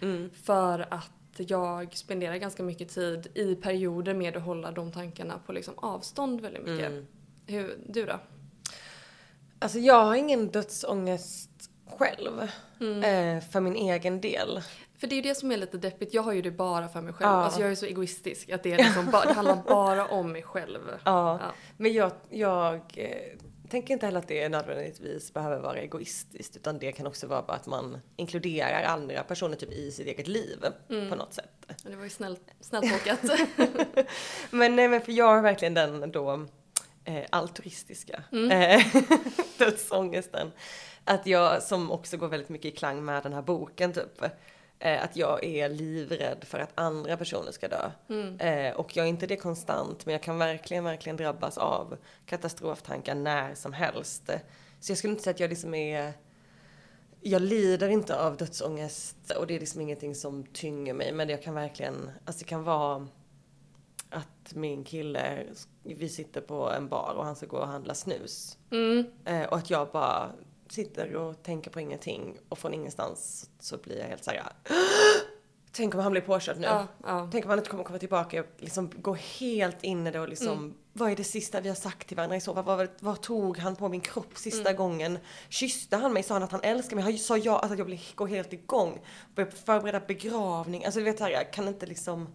Mm. 0.00 0.30
för 0.42 0.86
att 0.90 1.10
jag 1.36 1.96
spenderar 1.96 2.36
ganska 2.36 2.62
mycket 2.62 2.88
tid 2.94 3.26
i 3.34 3.54
perioder 3.54 4.14
med 4.14 4.36
att 4.36 4.42
hålla 4.42 4.70
de 4.70 4.92
tankarna 4.92 5.34
på 5.46 5.52
liksom 5.52 5.74
avstånd 5.76 6.40
väldigt 6.40 6.66
mycket. 6.66 6.86
Mm. 6.86 7.06
Hur, 7.46 7.78
du 7.88 8.04
då? 8.04 8.18
Alltså 9.64 9.78
jag 9.78 10.04
har 10.04 10.14
ingen 10.14 10.48
dödsångest 10.48 11.50
själv. 11.98 12.48
Mm. 12.80 13.02
Eh, 13.36 13.44
för 13.44 13.60
min 13.60 13.76
egen 13.76 14.20
del. 14.20 14.62
För 14.98 15.06
det 15.06 15.14
är 15.14 15.16
ju 15.16 15.22
det 15.22 15.34
som 15.34 15.52
är 15.52 15.56
lite 15.56 15.78
deppigt. 15.78 16.14
Jag 16.14 16.22
har 16.22 16.32
ju 16.32 16.42
det 16.42 16.50
bara 16.50 16.88
för 16.88 17.00
mig 17.00 17.14
själv. 17.14 17.30
Ja. 17.30 17.44
Alltså 17.44 17.60
jag 17.60 17.70
är 17.70 17.74
så 17.74 17.86
egoistisk 17.86 18.50
att 18.50 18.62
det, 18.62 18.72
är 18.72 18.78
liksom 18.78 19.10
bara, 19.10 19.24
det 19.24 19.32
handlar 19.32 19.62
bara 19.68 20.06
om 20.06 20.32
mig 20.32 20.42
själv. 20.42 20.80
Ja. 21.04 21.38
Ja. 21.42 21.52
Men 21.76 21.92
jag, 21.92 22.12
jag 22.30 22.74
eh, 22.94 23.38
tänker 23.68 23.94
inte 23.94 24.06
heller 24.06 24.18
att 24.18 24.28
det 24.28 24.48
nödvändigtvis 24.48 25.32
behöver 25.34 25.58
vara 25.58 25.78
egoistiskt. 25.78 26.56
Utan 26.56 26.78
det 26.78 26.92
kan 26.92 27.06
också 27.06 27.26
vara 27.26 27.42
bara 27.42 27.56
att 27.56 27.66
man 27.66 27.98
inkluderar 28.16 28.82
andra 28.82 29.22
personer 29.22 29.56
typ 29.56 29.72
i 29.72 29.90
sitt 29.90 30.06
eget 30.06 30.28
liv 30.28 30.64
på 30.88 31.16
något 31.16 31.34
sätt. 31.34 31.50
Det 31.82 31.96
var 31.96 32.04
ju 32.04 32.10
snällt, 32.10 32.42
snällt 32.60 32.90
tolkat. 32.90 33.40
Men 34.50 34.76
nej 34.76 34.88
men 34.88 35.00
för 35.00 35.12
jag 35.12 35.26
har 35.26 35.42
verkligen 35.42 35.74
den 35.74 36.12
då 36.12 36.46
eh, 37.04 37.24
altruistiska 37.30 38.22
eh, 38.50 38.86
dödsångesten. 39.58 40.52
Att 41.04 41.26
jag, 41.26 41.62
som 41.62 41.90
också 41.90 42.16
går 42.16 42.28
väldigt 42.28 42.48
mycket 42.48 42.72
i 42.72 42.76
klang 42.76 43.04
med 43.04 43.22
den 43.22 43.32
här 43.32 43.42
boken 43.42 43.92
typ. 43.92 44.22
Eh, 44.78 45.04
att 45.04 45.16
jag 45.16 45.44
är 45.44 45.68
livrädd 45.68 46.44
för 46.44 46.58
att 46.58 46.72
andra 46.74 47.16
personer 47.16 47.52
ska 47.52 47.68
dö. 47.68 47.90
Eh, 48.38 48.74
och 48.74 48.96
jag 48.96 49.04
är 49.04 49.08
inte 49.08 49.26
det 49.26 49.36
konstant, 49.36 50.06
men 50.06 50.12
jag 50.12 50.22
kan 50.22 50.38
verkligen, 50.38 50.84
verkligen 50.84 51.16
drabbas 51.16 51.58
av 51.58 51.96
katastroftankar 52.26 53.14
när 53.14 53.54
som 53.54 53.72
helst. 53.72 54.30
Så 54.80 54.90
jag 54.90 54.98
skulle 54.98 55.10
inte 55.10 55.22
säga 55.22 55.34
att 55.34 55.40
jag 55.40 55.50
liksom 55.50 55.74
är 55.74 56.12
jag 57.26 57.42
lider 57.42 57.88
inte 57.88 58.20
av 58.20 58.36
dödsångest 58.36 59.30
och 59.38 59.46
det 59.46 59.54
är 59.54 59.60
liksom 59.60 59.80
ingenting 59.80 60.14
som 60.14 60.46
tynger 60.46 60.94
mig. 60.94 61.12
Men 61.12 61.28
jag 61.28 61.42
kan 61.42 61.54
verkligen, 61.54 62.10
alltså 62.24 62.44
det 62.44 62.48
kan 62.48 62.64
vara 62.64 63.08
att 64.14 64.54
min 64.54 64.84
kille, 64.84 65.42
vi 65.82 66.08
sitter 66.08 66.40
på 66.40 66.70
en 66.70 66.88
bar 66.88 67.14
och 67.16 67.24
han 67.24 67.36
ska 67.36 67.46
gå 67.46 67.56
och 67.56 67.66
handla 67.66 67.94
snus. 67.94 68.58
Mm. 68.70 69.04
Eh, 69.24 69.42
och 69.44 69.56
att 69.56 69.70
jag 69.70 69.88
bara 69.90 70.30
sitter 70.68 71.16
och 71.16 71.42
tänker 71.42 71.70
på 71.70 71.80
ingenting 71.80 72.36
och 72.48 72.58
från 72.58 72.74
ingenstans 72.74 73.50
så 73.60 73.76
blir 73.76 73.98
jag 73.98 74.06
helt 74.06 74.24
såhär 74.24 74.42
Tänk 75.76 75.94
om 75.94 76.00
han 76.00 76.12
blir 76.12 76.22
påkörd 76.22 76.58
nu. 76.58 76.66
Ja, 76.66 76.86
ja. 77.04 77.28
Tänk 77.32 77.44
om 77.44 77.48
han 77.50 77.58
inte 77.58 77.70
kommer 77.70 77.84
komma 77.84 77.98
tillbaka. 77.98 78.36
Jag 78.36 78.46
liksom 78.58 78.90
går 78.96 79.14
helt 79.14 79.84
in 79.84 80.06
i 80.06 80.10
det 80.10 80.20
och 80.20 80.28
liksom, 80.28 80.48
Mm. 80.52 80.74
vad 80.92 81.10
är 81.10 81.16
det 81.16 81.24
sista 81.24 81.60
vi 81.60 81.68
har 81.68 81.76
sagt 81.76 82.08
till 82.08 82.16
varandra 82.16 82.36
i 82.36 82.40
så 82.40 82.54
fall? 82.54 82.64
Vad, 82.64 82.88
vad 83.00 83.20
tog 83.20 83.58
han 83.58 83.76
på 83.76 83.88
min 83.88 84.00
kropp 84.00 84.38
sista 84.38 84.68
Mm. 84.68 84.76
gången? 84.76 85.18
Kysste 85.48 85.96
han 85.96 86.12
mig? 86.12 86.22
Sa 86.22 86.34
han 86.34 86.42
att 86.42 86.52
han 86.52 86.60
älskar 86.62 86.96
mig? 86.96 87.18
Sa 87.18 87.36
jag 87.36 87.54
alltså 87.54 87.72
att 87.72 87.78
jag 87.78 87.86
blir, 87.86 88.14
går 88.14 88.26
helt 88.26 88.52
igång? 88.52 89.00
Börjar 89.34 89.50
förbereda 89.50 90.00
begravning? 90.00 90.84
Alltså 90.84 91.00
du 91.00 91.04
vet 91.04 91.18
såhär, 91.18 91.30
jag 91.30 91.52
kan 91.52 91.68
inte 91.68 91.86
liksom 91.86 92.28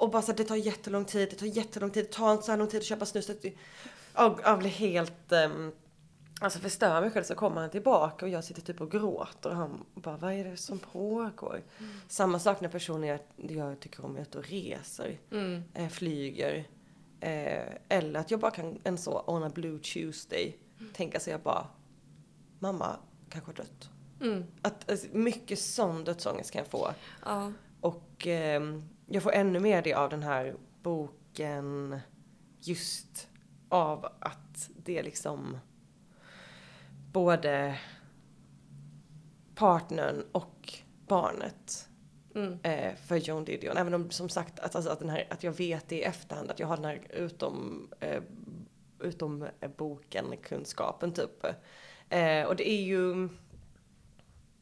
och 0.00 0.10
bara 0.10 0.22
så 0.22 0.30
att 0.30 0.36
det 0.36 0.44
tar 0.44 0.56
jättelång 0.56 1.04
tid, 1.04 1.28
det 1.30 1.36
tar 1.36 1.46
jättelång 1.46 1.90
tid, 1.90 2.04
det 2.04 2.12
tar 2.12 2.32
inte 2.32 2.44
så 2.44 2.50
här 2.52 2.58
lång 2.58 2.68
tid 2.68 2.78
att 2.80 2.86
köpa 2.86 3.06
snus. 3.06 3.30
Och 4.14 4.40
jag 4.44 4.58
blir 4.58 4.70
helt, 4.70 5.32
um, 5.32 5.72
alltså 6.40 6.58
förstör 6.58 7.00
mig 7.00 7.10
själv 7.10 7.24
så 7.24 7.34
kommer 7.34 7.60
han 7.60 7.70
tillbaka 7.70 8.24
och 8.24 8.30
jag 8.30 8.44
sitter 8.44 8.62
typ 8.62 8.80
och 8.80 8.90
gråter 8.90 9.50
och 9.50 9.56
han 9.56 9.84
bara, 9.94 10.16
vad 10.16 10.32
är 10.32 10.44
det 10.44 10.56
som 10.56 10.78
pågår? 10.78 11.62
Samma 12.08 12.38
sak 12.38 12.60
när 12.60 12.68
personer 12.68 13.08
jag, 13.08 13.20
jag 13.36 13.80
tycker 13.80 14.04
om 14.04 14.16
är 14.16 14.20
ute 14.22 14.38
och 14.38 14.44
reser, 14.48 15.18
Mm. 15.30 15.62
eh, 15.74 15.88
flyger. 15.88 16.68
Eh, 17.20 17.74
eller 17.88 18.20
att 18.20 18.30
jag 18.30 18.40
bara 18.40 18.50
kan 18.50 18.78
en 18.84 18.98
så, 18.98 19.24
on 19.26 19.42
a 19.42 19.50
blue 19.54 19.78
Tuesday, 19.78 20.56
tänka 20.94 21.20
sig 21.20 21.30
jag 21.30 21.40
bara, 21.40 21.66
mamma 22.58 22.96
kanske 23.30 23.48
har 23.50 23.56
dött. 23.56 23.88
Mm. 24.20 24.44
Att, 24.62 24.90
alltså, 24.90 25.06
mycket 25.12 25.58
sån 25.58 26.04
dödsångest 26.04 26.50
kan 26.50 26.58
jag 26.58 26.70
få. 26.70 26.90
Ja. 27.24 27.52
Och 27.80 28.26
ehm, 28.26 28.88
jag 29.12 29.22
får 29.22 29.32
ännu 29.32 29.60
mer 29.60 29.82
det 29.82 29.94
av 29.94 30.10
den 30.10 30.22
här 30.22 30.54
boken 30.82 32.00
just 32.60 33.28
av 33.68 34.06
att 34.20 34.70
det 34.76 35.02
liksom 35.02 35.58
både 37.12 37.78
partnern 39.54 40.24
och 40.32 40.74
barnet 41.06 41.86
Mm. 42.34 42.58
eh, 42.62 42.94
för 42.94 43.16
Joan 43.16 43.44
Didion. 43.44 43.76
Även 43.76 43.94
om 43.94 44.10
som 44.10 44.28
sagt 44.28 44.60
att, 44.60 44.76
alltså, 44.76 44.90
att, 44.90 44.98
den 44.98 45.08
här, 45.08 45.26
att 45.30 45.42
jag 45.42 45.52
vet 45.52 45.88
det 45.88 45.96
i 45.96 46.02
efterhand, 46.02 46.50
att 46.50 46.58
jag 46.58 46.66
har 46.66 46.76
den 46.76 46.84
här 46.84 47.00
utom, 47.10 47.88
eh, 48.00 48.22
utom 49.00 49.46
boken 49.76 50.24
kunskapen 50.42 51.12
typ. 51.12 51.44
Eh, 52.08 52.44
och 52.44 52.56
det 52.56 52.70
är 52.70 52.82
ju 52.82 53.28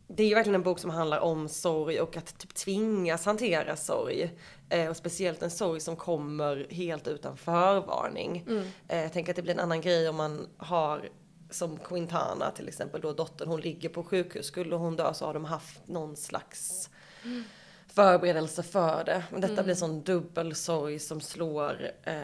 det 0.09 0.23
är 0.23 0.29
ju 0.29 0.35
verkligen 0.35 0.55
en 0.55 0.63
bok 0.63 0.79
som 0.79 0.91
handlar 0.91 1.19
om 1.19 1.49
sorg 1.49 2.01
och 2.01 2.17
att 2.17 2.39
typ 2.39 2.55
tvingas 2.55 3.27
hantera 3.27 3.77
sorg. 3.77 4.39
Eh, 4.69 4.89
och 4.89 4.97
speciellt 4.97 5.43
en 5.43 5.51
sorg 5.51 5.81
som 5.81 5.97
kommer 5.97 6.67
helt 6.71 7.09
utan 7.09 7.37
förvarning. 7.37 8.45
Eh, 8.89 9.01
jag 9.03 9.13
tänker 9.13 9.33
att 9.33 9.37
det 9.37 9.43
blir 9.43 9.55
en 9.55 9.61
annan 9.61 9.81
grej 9.81 10.09
om 10.09 10.17
man 10.17 10.49
har 10.57 11.09
som 11.51 11.77
Quintana 11.77 12.51
till 12.51 12.69
exempel 12.69 13.01
då 13.01 13.13
dottern, 13.13 13.49
hon 13.49 13.61
ligger 13.61 13.89
på 13.89 14.05
sjukhus. 14.05 14.47
Skulle 14.47 14.77
hon 14.77 14.97
dö 14.97 15.15
så 15.15 15.27
har 15.27 15.35
de 15.35 15.45
haft 15.45 15.89
någon 15.89 16.17
slags 16.17 16.91
förberedelse 17.87 18.63
för 18.63 19.05
det. 19.05 19.25
Men 19.31 19.41
detta 19.41 19.63
blir 19.63 19.75
sån 19.75 20.03
dubbel 20.03 20.55
sorg 20.55 20.99
som 20.99 21.21
slår 21.21 21.91
eh, 22.03 22.15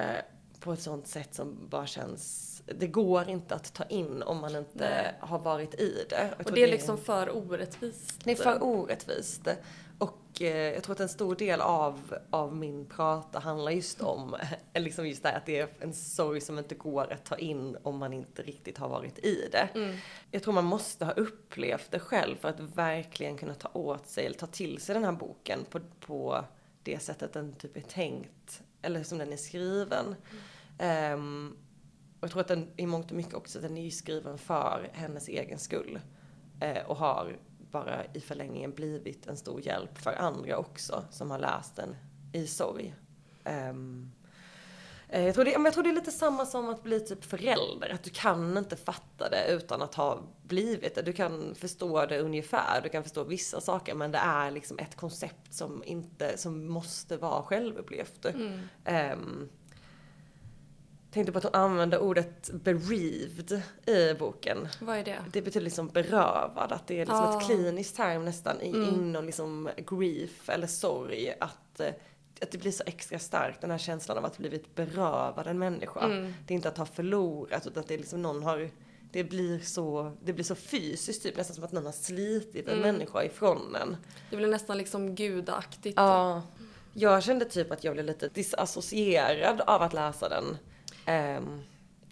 på 0.61 0.73
ett 0.73 0.83
sånt 0.83 1.07
sätt 1.07 1.35
som 1.35 1.69
bara 1.69 1.87
känns 1.87 2.53
det 2.66 2.87
går 2.87 3.28
inte 3.28 3.54
att 3.54 3.75
ta 3.75 3.85
in 3.85 4.23
om 4.23 4.40
man 4.40 4.56
inte 4.56 4.90
Nej. 4.90 5.14
har 5.21 5.38
varit 5.38 5.75
i 5.75 6.06
det. 6.09 6.35
Och 6.44 6.52
det 6.52 6.62
är 6.62 6.68
liksom 6.68 6.99
för 6.99 7.37
orättvist. 7.37 8.21
det 8.25 8.33
är 8.33 8.37
för 8.37 8.62
orättvist. 8.62 9.49
Och 9.99 10.42
eh, 10.42 10.75
jag 10.75 10.83
tror 10.83 10.92
att 10.92 11.00
en 11.00 11.09
stor 11.09 11.37
del 11.37 11.61
av, 11.61 12.18
av 12.30 12.56
min 12.56 12.87
prata 12.87 13.38
handlar 13.38 13.73
just 13.73 14.00
om 14.00 14.37
eh, 14.73 14.83
liksom 14.83 15.09
just 15.09 15.23
det 15.23 15.28
här 15.28 15.37
att 15.37 15.47
det 15.47 15.59
är 15.59 15.68
en 15.80 15.94
sorg 15.94 16.40
som 16.40 16.59
inte 16.59 16.75
går 16.75 17.12
att 17.12 17.25
ta 17.25 17.37
in 17.37 17.76
om 17.83 17.99
man 17.99 18.12
inte 18.12 18.42
riktigt 18.42 18.78
har 18.78 18.88
varit 18.88 19.18
i 19.18 19.49
det. 19.52 19.68
Mm. 19.75 19.97
Jag 20.30 20.42
tror 20.42 20.54
man 20.54 20.64
måste 20.64 21.04
ha 21.04 21.12
upplevt 21.12 21.90
det 21.90 21.99
själv 21.99 22.37
för 22.37 22.49
att 22.49 22.61
verkligen 22.61 23.37
kunna 23.37 23.54
ta 23.54 23.68
åt 23.73 24.06
sig 24.06 24.26
eller 24.26 24.38
ta 24.38 24.47
till 24.47 24.80
sig 24.80 24.94
den 24.94 25.04
här 25.04 25.12
boken 25.12 25.64
på, 25.71 25.80
på 26.00 26.44
det 26.83 27.02
sättet 27.02 27.33
den 27.33 27.52
typ 27.52 27.76
är 27.76 27.80
tänkt. 27.80 28.62
Eller 28.83 29.02
som 29.02 29.18
den 29.18 29.33
är 29.33 29.37
skriven. 29.37 30.14
Ehm, 30.78 31.56
och 32.25 32.26
jag 32.26 32.33
tror 32.33 32.40
att 32.40 32.49
den 32.49 32.69
i 32.76 32.87
mångt 32.87 33.11
och 33.11 33.16
mycket 33.16 33.35
också 33.35 33.61
den 33.61 33.76
är 33.76 33.83
ju 33.83 33.90
skriven 33.90 34.38
för 34.38 34.90
hennes 34.93 35.28
egen 35.28 35.59
skull. 35.59 36.00
Eh, 36.61 36.87
och 36.87 36.97
har 36.97 37.37
bara 37.71 38.04
i 38.14 38.21
förlängningen 38.21 38.73
blivit 38.75 39.26
en 39.26 39.37
stor 39.37 39.61
hjälp 39.61 39.99
för 39.99 40.12
andra 40.12 40.59
också 40.59 41.04
som 41.11 41.31
har 41.31 41.38
läst 41.38 41.76
den 41.76 41.97
i 42.33 42.47
sorg. 42.47 42.95
Eh, 43.45 43.75
jag, 45.25 45.35
tror 45.35 45.45
det, 45.45 45.50
jag 45.50 45.73
tror 45.73 45.83
det 45.83 45.90
är 45.90 45.95
lite 45.95 46.11
samma 46.11 46.47
som 46.47 46.69
att 46.69 46.83
bli 46.83 47.00
typ 47.00 47.25
förälder. 47.25 47.95
Att 47.95 48.02
du 48.02 48.11
kan 48.11 48.59
inte 48.59 48.76
fatta 48.76 49.31
det 49.31 49.47
utan 49.49 49.83
att 49.83 49.95
ha 49.95 50.21
blivit 50.43 50.95
det. 50.95 51.02
Du 51.02 51.12
kan 51.12 51.54
förstå 51.54 52.07
det 52.07 52.21
ungefär, 52.21 52.81
du 52.83 52.88
kan 52.88 53.02
förstå 53.02 53.25
vissa 53.25 53.61
saker 53.61 53.95
men 53.95 54.12
det 54.12 54.19
är 54.19 54.50
liksom 54.50 54.78
ett 54.78 54.97
koncept 54.97 55.54
som, 55.54 55.83
inte, 55.87 56.38
som 56.38 56.66
måste 56.66 57.16
vara 57.16 57.43
självupplevt. 57.43 58.25
Mm. 58.25 58.61
Ehm, 58.85 59.49
tänkte 61.14 61.33
på 61.33 61.38
att 61.38 61.44
hon 61.44 61.54
använde 61.54 61.99
ordet 61.99 62.50
bereaved 62.52 63.62
i 63.87 64.14
boken. 64.14 64.68
Vad 64.80 64.97
är 64.99 65.04
det? 65.04 65.18
Det 65.33 65.42
betyder 65.42 65.64
liksom 65.64 65.88
berövad, 65.88 66.73
att 66.73 66.87
det 66.87 66.94
är 66.94 67.06
liksom 67.06 67.25
Ah. 67.25 67.38
ett 67.40 67.47
kliniskt 67.47 67.97
term 67.97 68.25
nästan 68.25 68.61
i, 68.61 68.68
Mm. 68.68 68.88
inom 68.94 69.25
liksom 69.25 69.71
grief 69.76 70.49
eller 70.49 70.66
sorg. 70.66 71.35
Att, 71.40 71.80
eh, 71.80 71.92
att 72.42 72.50
det 72.50 72.59
blir 72.59 72.73
så 72.73 72.83
extra 72.87 73.18
starkt, 73.18 73.61
den 73.61 73.71
här 73.71 73.78
känslan 73.78 74.18
av 74.18 74.25
att 74.25 74.38
blivit 74.38 74.75
berövad 74.75 75.47
en 75.47 75.59
människa. 75.59 76.00
Mm. 76.00 76.35
Det 76.47 76.54
är 76.54 76.56
inte 76.56 76.68
att 76.68 76.78
ha 76.78 76.87
förlorat, 76.87 77.66
utan 77.66 77.80
att 77.83 77.88
det 77.88 77.94
är 77.94 77.99
liksom 77.99 78.23
någon 78.23 78.42
har 78.42 78.71
det 79.12 79.25
blir, 79.25 79.59
så, 79.59 80.12
det 80.25 80.33
blir 80.33 80.44
så 80.44 80.54
fysiskt, 80.54 81.23
typ 81.23 81.37
nästan 81.37 81.54
som 81.54 81.64
att 81.64 81.73
någon 81.73 81.85
har 81.87 81.92
slitit 81.92 82.68
en 82.68 82.78
Mm. 82.78 82.80
människa 82.97 83.25
ifrån 83.25 83.76
en. 83.76 83.97
Det 84.30 84.37
blir 84.37 84.47
nästan 84.49 84.78
liksom 84.78 85.14
gudaktigt. 85.14 85.97
Ja. 85.97 86.42
Jag 86.94 87.23
kände 87.23 87.44
typ 87.44 87.73
att 87.73 87.85
jag 87.85 87.94
blev 87.94 88.06
lite 88.06 88.28
disassocierad 88.28 89.61
av 89.61 89.83
att 89.83 89.92
läsa 89.92 90.28
den. 90.28 90.56
Ehm, 91.06 91.62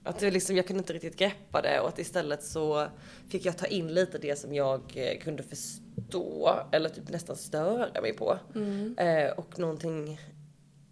att 0.04 0.18
det 0.18 0.30
liksom, 0.30 0.56
jag 0.56 0.66
kunde 0.66 0.80
inte 0.80 0.92
riktigt 0.92 1.16
greppa 1.16 1.62
det 1.62 1.80
och 1.80 1.88
att 1.88 1.98
istället 1.98 2.42
så 2.42 2.86
fick 3.28 3.44
jag 3.44 3.58
ta 3.58 3.66
in 3.66 3.94
lite 3.94 4.18
det 4.18 4.38
som 4.38 4.54
jag 4.54 4.80
eh, 4.94 5.18
kunde 5.18 5.42
förstå 5.42 6.50
eller 6.72 6.88
typ 6.88 7.08
nästan 7.08 7.36
störa 7.36 8.00
mig 8.00 8.12
på. 8.12 8.38
Mm. 8.54 8.98
Eh, 8.98 9.30
och 9.30 9.58
någonting 9.58 10.20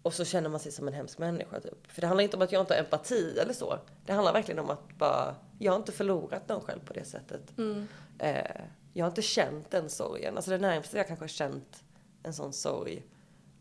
och 0.01 0.13
så 0.13 0.25
känner 0.25 0.49
man 0.49 0.59
sig 0.59 0.71
som 0.71 0.87
en 0.87 0.93
hemsk 0.93 1.17
människa 1.17 1.59
typ. 1.59 1.91
För 1.91 2.01
det 2.01 2.07
handlar 2.07 2.23
inte 2.23 2.37
om 2.37 2.43
att 2.43 2.51
jag 2.51 2.61
inte 2.61 2.73
har 2.73 2.79
empati 2.79 3.39
eller 3.39 3.53
så. 3.53 3.79
Det 4.05 4.13
handlar 4.13 4.33
verkligen 4.33 4.59
om 4.59 4.69
att 4.69 4.97
bara, 4.97 5.35
jag 5.59 5.71
har 5.71 5.79
inte 5.79 5.91
förlorat 5.91 6.49
någon 6.49 6.61
själv 6.61 6.79
på 6.85 6.93
det 6.93 7.05
sättet. 7.05 7.57
Mm. 7.57 7.87
Eh, 8.19 8.61
jag 8.93 9.05
har 9.05 9.09
inte 9.09 9.21
känt 9.21 9.71
den 9.71 9.89
sorgen. 9.89 10.35
Alltså 10.35 10.51
det 10.51 10.57
närmaste 10.57 10.97
jag 10.97 11.07
kanske 11.07 11.23
har 11.23 11.27
känt 11.27 11.83
en 12.23 12.33
sån 12.33 12.53
sorg 12.53 13.03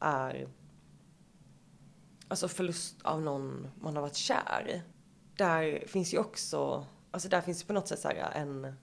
är 0.00 0.48
alltså 2.30 2.48
förlust 2.48 2.96
av 3.02 3.22
någon 3.22 3.68
man 3.80 3.94
har 3.94 4.02
varit 4.02 4.16
kär 4.16 4.66
i. 4.68 4.82
Där 5.36 5.84
finns 5.86 6.14
ju 6.14 6.18
också, 6.18 6.86
alltså 7.10 7.28
där 7.28 7.40
finns 7.40 7.62
ju 7.62 7.66
på 7.66 7.72
något 7.72 7.88
sätt 7.88 8.00
så 8.00 8.08
här 8.08 8.16
äh, 8.16 8.42
en 8.42 8.74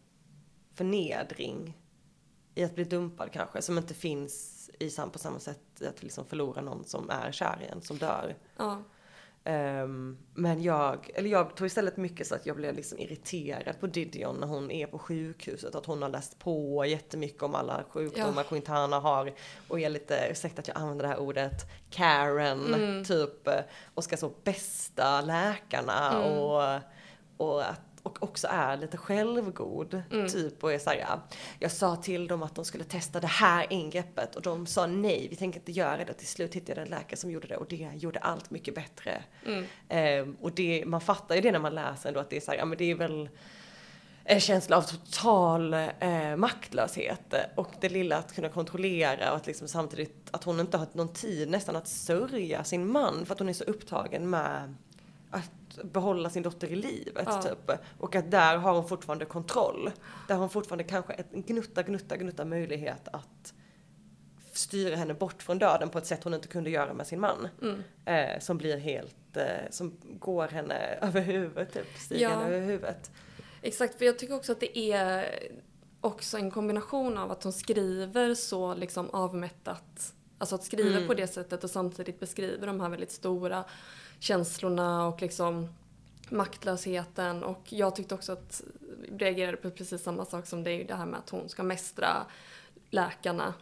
förnedring 0.74 1.78
i 2.56 2.64
att 2.64 2.76
bli 2.76 2.84
dumpad 2.84 3.32
kanske, 3.32 3.62
som 3.62 3.78
inte 3.78 3.94
finns 3.94 4.70
i 4.80 4.90
sam 4.90 5.10
på 5.10 5.20
samma 5.20 5.40
sätt 5.40 5.82
att 5.82 6.04
liksom 6.04 6.26
förlora 6.26 6.62
någon 6.62 6.84
som 6.86 7.10
är 7.10 7.32
kär 7.32 7.62
i 7.62 7.66
en, 7.66 7.82
som 7.82 7.98
dör. 7.98 8.36
Ja. 8.58 8.84
Ehm, 9.50 10.18
men 10.34 10.64
jag, 10.64 11.10
eller 11.16 11.30
jag 11.30 11.56
tog 11.56 11.68
istället 11.68 11.98
mycket 11.98 12.28
så 12.28 12.36
att 12.36 12.46
jag 12.46 12.56
blev 12.56 12.76
liksom 12.76 13.00
irriterad 13.00 13.80
på 13.80 13.88
Didion 13.88 14.36
när 14.36 14.48
hon 14.48 14.72
är 14.72 14.88
på 14.88 15.00
sjukhuset. 15.00 15.76
Att 15.76 15.86
hon 15.86 16.02
har 16.02 16.10
läst 16.10 16.40
på 16.40 16.86
jättemycket 16.86 17.44
om 17.44 17.56
alla 17.56 17.84
sjukdomar 17.90 18.34
Ja. 18.38 18.44
Quintana 18.44 19.00
har. 19.00 19.34
Och 19.68 19.80
är 19.80 19.90
lite, 19.90 20.28
ursäkta 20.32 20.60
att 20.60 20.68
jag 20.68 20.78
använder 20.78 21.04
det 21.04 21.10
här 21.10 21.20
ordet, 21.20 21.54
Karen 21.90 22.74
Mm. 22.74 23.04
typ. 23.04 23.48
Och 23.94 24.04
ska 24.04 24.18
så 24.18 24.32
bästa 24.44 25.22
läkarna 25.22 26.12
Mm. 26.14 26.40
och, 26.40 26.80
och 27.38 27.62
att 27.70 27.82
och 28.08 28.24
också 28.24 28.48
är 28.52 28.78
lite 28.78 28.98
självgod, 28.98 30.02
Mm. 30.12 30.28
typ 30.28 30.64
och 30.64 30.74
är 30.74 30.80
såhär, 30.80 30.98
ja, 30.98 31.22
jag 31.60 31.72
sa 31.72 31.96
till 31.96 32.28
dem 32.28 32.44
att 32.44 32.56
de 32.56 32.66
skulle 32.66 32.84
testa 32.84 33.20
det 33.20 33.28
här 33.28 33.66
ingreppet 33.70 34.36
och 34.36 34.42
de 34.42 34.66
sa 34.68 34.88
nej, 34.88 35.28
vi 35.30 35.36
tänker 35.36 35.60
inte 35.60 35.72
göra 35.72 36.06
det. 36.06 36.14
Till 36.14 36.28
slut 36.28 36.54
hittade 36.56 36.82
jag 36.82 36.86
en 36.86 36.92
läkare 36.92 37.18
som 37.18 37.32
gjorde 37.32 37.48
det 37.48 37.58
och 37.58 37.68
det 37.70 37.90
gjorde 37.96 38.20
allt 38.20 38.50
mycket 38.52 38.76
bättre. 38.76 39.24
Mm. 39.46 39.66
Eh, 39.90 40.36
och 40.42 40.52
det, 40.52 40.84
man 40.86 41.02
fattar 41.02 41.36
ju 41.36 41.42
det 41.42 41.52
när 41.52 41.60
man 41.60 41.76
läser 41.76 42.10
ändå 42.10 42.20
att 42.20 42.30
det 42.30 42.38
är 42.38 42.42
så 42.42 42.52
här, 42.52 42.58
ja 42.58 42.66
men 42.66 42.78
det 42.78 42.92
är 42.92 42.96
väl 42.96 43.30
en 44.30 44.40
känsla 44.40 44.78
av 44.78 44.82
total 44.82 45.74
eh, 45.74 46.36
maktlöshet 46.38 47.34
och 47.56 47.70
det 47.82 47.90
lilla 47.90 48.18
att 48.18 48.36
kunna 48.36 48.50
kontrollera 48.50 49.32
och 49.32 49.38
att 49.38 49.48
liksom 49.48 49.68
samtidigt 49.68 50.30
att 50.32 50.44
hon 50.44 50.60
inte 50.60 50.78
har 50.78 50.88
någon 50.94 51.14
tid 51.14 51.50
nästan 51.50 51.76
att 51.76 51.88
sörja 51.88 52.64
sin 52.64 52.92
man 52.92 53.26
för 53.26 53.34
att 53.34 53.40
hon 53.40 53.50
är 53.50 53.54
så 53.54 53.64
upptagen 53.64 54.30
med 54.30 54.76
behålla 55.84 56.30
sin 56.30 56.44
dotter 56.44 56.68
i 56.68 56.76
livet 56.76 57.24
Ja. 57.28 57.42
typ. 57.42 57.80
Och 57.98 58.16
att 58.16 58.32
där 58.32 58.58
har 58.58 58.74
hon 58.74 58.88
fortfarande 58.88 59.26
kontroll. 59.26 59.92
Där 60.28 60.36
har 60.36 60.40
hon 60.42 60.50
fortfarande 60.50 60.84
kanske 60.84 61.14
en 61.14 61.42
gnutta, 61.42 61.84
gnutta, 61.84 62.18
gnutta 62.18 62.46
möjlighet 62.46 63.08
att 63.08 63.54
styra 64.54 64.96
henne 64.96 65.14
bort 65.14 65.44
från 65.44 65.60
döden 65.60 65.90
på 65.90 65.98
ett 65.98 66.06
sätt 66.06 66.24
hon 66.24 66.34
inte 66.34 66.48
kunde 66.48 66.70
göra 66.70 66.94
med 66.94 67.08
sin 67.08 67.20
man. 67.20 67.48
Mm. 67.62 67.84
Eh, 68.06 68.40
som 68.40 68.58
blir 68.58 68.78
helt, 68.78 69.38
eh, 69.38 69.44
som 69.70 69.98
går 70.20 70.48
henne 70.48 70.76
över 71.02 71.22
huvudet 71.22 71.74
typ, 71.74 71.88
stiger 71.98 72.22
Ja. 72.22 72.30
henne 72.30 72.46
över 72.46 72.60
huvudet. 72.66 73.12
Exakt, 73.62 73.98
för 73.98 74.06
jag 74.06 74.20
tycker 74.20 74.36
också 74.36 74.52
att 74.52 74.60
det 74.60 74.78
är 74.92 75.26
också 76.02 76.38
en 76.38 76.52
kombination 76.52 77.18
av 77.18 77.32
att 77.32 77.44
hon 77.44 77.54
skriver 77.54 78.34
så 78.36 78.74
liksom 78.76 79.10
avmättat. 79.10 80.14
Alltså 80.38 80.56
att 80.56 80.64
skriva 80.64 80.96
Mm. 80.98 81.08
på 81.08 81.14
det 81.14 81.28
sättet 81.28 81.64
och 81.64 81.70
samtidigt 81.70 82.20
beskriver 82.20 82.68
de 82.68 82.80
här 82.82 82.90
väldigt 82.90 83.12
stora 83.12 83.64
känslorna 84.20 85.08
och 85.08 85.22
liksom 85.22 85.68
maktlösheten. 86.30 87.44
Och 87.44 87.64
jag 87.70 87.96
tyckte 87.96 88.16
också 88.16 88.32
att, 88.32 88.62
reagerade 89.18 89.58
på 89.58 89.72
precis 89.72 90.04
samma 90.04 90.26
sak 90.26 90.48
som 90.48 90.64
dig, 90.64 90.84
det 90.84 90.96
här 90.96 91.06
med 91.06 91.20
att 91.20 91.30
hon 91.30 91.50
ska 91.50 91.64
mästra 91.64 92.26
läkarna. 92.90 93.54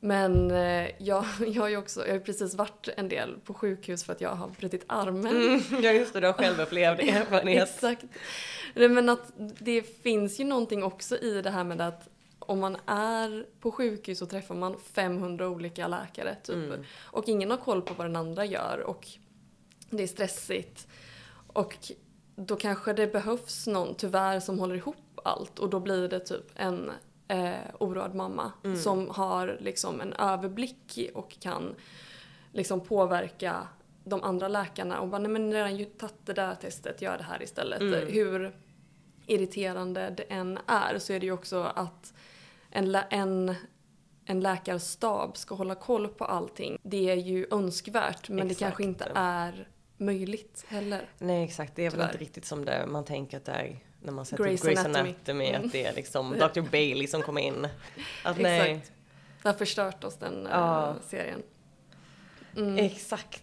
Men 0.00 0.50
eh, 0.50 0.90
jag, 0.98 1.24
jag 1.46 1.62
har 1.62 1.68
ju 1.68 1.76
också, 1.76 2.06
jag 2.06 2.14
har 2.14 2.20
precis 2.20 2.54
varit 2.54 2.88
en 2.96 3.08
del 3.08 3.38
på 3.44 3.54
sjukhus 3.54 4.04
för 4.04 4.12
att 4.12 4.20
jag 4.20 4.34
har 4.34 4.48
brutit 4.48 4.84
armen. 4.86 5.36
Mm, 5.36 5.60
ja 5.82 5.92
just 5.92 6.12
det, 6.12 6.20
du 6.20 6.26
har 6.26 6.34
själv 6.34 6.60
upplevd 6.60 7.00
erfarenhet. 7.00 7.68
Exakt. 7.68 8.04
Men 8.74 9.08
att 9.08 9.32
det 9.36 9.82
finns 9.82 10.40
ju 10.40 10.44
någonting 10.44 10.82
också 10.82 11.16
i 11.18 11.42
det 11.42 11.50
här 11.50 11.64
med 11.64 11.80
att 11.80 12.08
om 12.38 12.60
man 12.60 12.76
är 12.86 13.46
på 13.60 13.70
sjukhus 13.70 14.18
så 14.18 14.26
träffar 14.26 14.54
man 14.54 14.76
500 14.92 15.48
olika 15.48 15.88
läkare 15.88 16.36
typ. 16.42 16.56
Mm. 16.56 16.84
Och 17.00 17.28
ingen 17.28 17.50
har 17.50 17.58
koll 17.58 17.82
på 17.82 17.94
vad 17.94 18.06
den 18.06 18.16
andra 18.16 18.44
gör 18.44 18.78
och 18.78 19.06
det 19.90 20.02
är 20.02 20.06
stressigt. 20.06 20.88
Och 21.46 21.76
då 22.36 22.56
kanske 22.56 22.92
det 22.92 23.06
behövs 23.12 23.66
någon 23.66 23.94
tyvärr 23.94 24.40
som 24.40 24.58
håller 24.58 24.74
ihop 24.74 25.20
allt 25.24 25.58
och 25.58 25.70
då 25.70 25.80
blir 25.80 26.08
det 26.08 26.20
typ 26.20 26.44
en 26.54 26.90
eh, 27.28 27.54
oroad 27.80 28.14
mamma 28.14 28.52
Mm. 28.64 28.76
som 28.76 29.10
har 29.10 29.56
liksom 29.60 30.00
en 30.00 30.12
överblick 30.12 31.10
och 31.14 31.40
kan 31.40 31.74
liksom 32.52 32.80
påverka 32.80 33.68
de 34.04 34.22
andra 34.22 34.48
läkarna 34.48 35.00
och 35.00 35.08
bara 35.08 35.18
nej 35.18 35.30
men 35.30 35.52
redan 35.52 35.76
ju 35.76 35.84
tagit 35.84 36.26
det 36.26 36.32
där 36.32 36.54
testet, 36.54 37.02
gör 37.02 37.18
det 37.18 37.24
här 37.24 37.42
istället. 37.42 37.80
Mm. 37.80 38.06
Hur 38.08 38.56
irriterande 39.26 40.10
det 40.16 40.22
än 40.22 40.58
är 40.66 40.98
så 40.98 41.12
är 41.12 41.20
det 41.20 41.26
ju 41.26 41.32
också 41.32 41.62
att 41.62 42.12
en, 42.70 42.94
en, 43.10 43.54
en 44.24 44.40
läkarstab 44.40 45.36
ska 45.36 45.54
hålla 45.54 45.74
koll 45.74 46.08
på 46.08 46.24
allting. 46.24 46.78
Det 46.82 47.10
är 47.10 47.16
ju 47.16 47.46
önskvärt 47.50 48.28
men 48.28 48.38
det 48.38 48.44
Exakt. 48.52 48.58
kanske 48.58 48.84
inte 48.84 49.12
är 49.14 49.68
möjligt 49.98 50.64
heller. 50.68 51.08
Nej 51.18 51.44
exakt, 51.44 51.76
det 51.76 51.82
är 51.82 51.90
väl 51.90 51.92
Tyvärr. 51.92 52.04
inte 52.12 52.18
riktigt 52.18 52.44
som 52.44 52.64
det 52.64 52.86
man 52.86 53.04
tänker 53.04 53.36
att 53.36 53.44
det 53.44 53.52
är 53.52 53.76
när 54.02 54.12
man 54.12 54.24
sätter 54.26 54.44
Grey's 54.44 54.64
Grey's 54.64 54.78
Anatomy. 54.84 55.08
Anatomy, 55.10 55.48
Mm. 55.48 55.66
att 55.66 55.72
det 55.72 55.84
är 55.84 55.92
liksom 55.94 56.38
Dr. 56.54 56.60
Bailey 56.60 57.06
som 57.06 57.22
kommer 57.22 57.40
in. 57.40 57.68
Att 58.24 58.38
nej, 58.38 58.70
Exakt. 58.72 58.92
Det 59.42 59.48
har 59.48 59.54
förstört 59.54 60.04
oss 60.04 60.16
den 60.16 60.46
eh, 60.46 60.52
Ja. 60.52 60.96
serien. 61.06 61.42
Mm. 62.56 62.78
Exakt. 62.78 63.42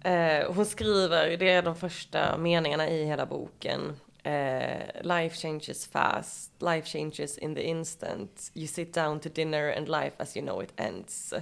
Eh, 0.00 0.52
hon 0.52 0.66
skriver, 0.66 1.36
det 1.36 1.48
är 1.50 1.62
de 1.62 1.76
första 1.76 2.36
meningarna 2.38 2.88
i 2.88 3.04
hela 3.04 3.26
boken. 3.26 3.96
Eh, 4.22 5.02
life 5.02 5.36
changes 5.36 5.86
fast, 5.86 6.62
life 6.62 6.88
changes 6.88 7.38
in 7.38 7.54
the 7.54 7.62
instant. 7.62 8.50
You 8.54 8.66
sit 8.66 8.94
down 8.94 9.20
to 9.20 9.28
dinner 9.34 9.76
and 9.76 9.88
life 9.88 10.12
as 10.18 10.36
you 10.36 10.46
know 10.46 10.62
it 10.62 10.72
ends. 10.76 11.34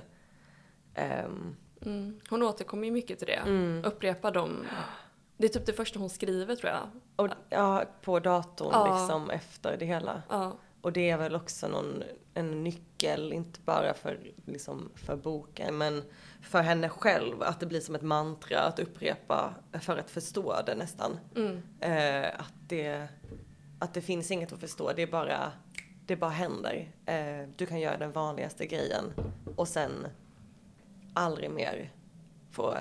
Ehm, 0.95 1.57
Mm. 1.87 2.21
Hon 2.31 2.43
återkommer 2.43 2.85
ju 2.85 2.91
mycket 2.91 3.19
till 3.19 3.27
det. 3.27 3.33
mm. 3.47 3.85
Upprepar 3.85 4.33
dem. 4.33 4.67
Det 5.37 5.45
är 5.47 5.49
typ 5.49 5.67
det 5.67 5.73
första 5.73 5.99
hon 5.99 6.11
skriver 6.11 6.57
tror 6.57 6.73
jag. 6.73 6.81
Och, 7.17 7.29
ja, 7.49 7.85
på 8.03 8.21
datorn 8.21 8.71
Ja. 8.73 8.99
liksom 9.01 9.31
efter 9.31 9.77
det 9.77 9.85
hela. 9.87 10.23
Ja. 10.29 10.57
Och 10.81 10.93
det 10.93 11.11
är 11.11 11.17
väl 11.19 11.35
också 11.37 11.69
någon, 11.69 12.03
en 12.35 12.65
nyckel, 12.65 13.33
inte 13.33 13.61
bara 13.65 13.95
för, 13.95 14.19
liksom, 14.47 14.91
för 14.95 15.17
boken, 15.17 15.79
men 15.79 16.03
för 16.43 16.63
henne 16.63 16.89
själv. 16.89 17.43
Att 17.43 17.61
det 17.61 17.67
blir 17.67 17.81
som 17.81 17.95
ett 17.95 18.03
mantra 18.03 18.61
att 18.61 18.79
upprepa 18.79 19.55
för 19.81 19.99
att 19.99 20.11
förstå 20.11 20.57
det 20.67 20.75
nästan. 20.75 21.19
Mm. 21.37 21.63
Eh, 21.81 22.41
att, 22.41 22.53
det, 22.69 23.09
att 23.79 23.95
det 23.95 24.01
finns 24.01 24.31
inget 24.31 24.53
att 24.53 24.61
förstå, 24.61 24.93
det 24.97 25.03
är 25.03 25.07
bara, 25.07 25.53
det 26.07 26.17
bara 26.17 26.31
händer. 26.31 26.91
Eh, 27.07 27.49
du 27.57 27.67
kan 27.67 27.81
göra 27.81 27.97
den 27.97 28.13
vanligaste 28.13 28.67
grejen 28.67 29.05
och 29.57 29.69
sen 29.69 30.07
aldrig 31.15 31.51
mer 31.51 31.93
få, 32.51 32.77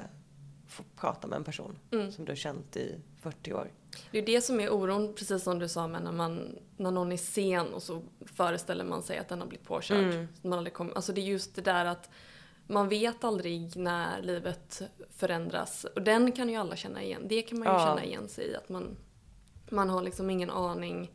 få 0.68 0.84
prata 0.96 1.28
med 1.28 1.38
en 1.38 1.44
person 1.44 1.80
Mm. 1.92 2.12
som 2.12 2.26
du 2.26 2.32
har 2.32 2.38
känt 2.38 2.78
i 2.78 2.96
40 3.22 3.54
år. 3.54 3.72
Det 4.12 4.18
är 4.18 4.26
det 4.26 4.42
som 4.42 4.60
är 4.60 4.70
oron, 4.70 5.14
precis 5.14 5.44
som 5.44 5.60
du 5.60 5.70
sa, 5.70 5.88
med 5.88 6.04
när, 6.04 6.12
man, 6.12 6.56
när 6.78 6.92
någon 6.92 7.12
är 7.12 7.18
sen 7.18 7.74
och 7.74 7.84
så 7.84 8.02
föreställer 8.26 8.84
man 8.84 9.04
sig 9.04 9.18
att 9.18 9.28
den 9.28 9.42
har 9.42 9.48
blivit 9.48 9.68
påkörd. 9.68 10.04
Mm. 10.04 10.28
Man 10.42 10.54
aldrig 10.58 10.74
kommer, 10.74 10.94
alltså 10.94 11.14
det 11.14 11.22
är 11.22 11.26
just 11.26 11.56
det 11.56 11.62
där 11.62 11.86
att 11.86 12.10
man 12.68 12.90
vet 12.90 13.24
aldrig 13.24 13.76
när 13.78 14.22
livet 14.22 14.82
förändras. 15.10 15.86
Och 15.96 16.02
den 16.02 16.32
kan 16.32 16.50
ju 16.50 16.56
alla 16.56 16.76
känna 16.76 17.04
igen. 17.04 17.26
Det 17.30 17.42
kan 17.42 17.60
man 17.60 17.68
ju 17.68 17.74
Ja. 17.74 17.86
känna 17.88 18.04
igen 18.06 18.28
sig 18.28 18.46
i. 18.48 18.56
Att 18.56 18.70
man, 18.70 18.98
man 19.70 19.90
har 19.90 20.04
liksom 20.04 20.30
ingen 20.30 20.50
aning. 20.50 21.12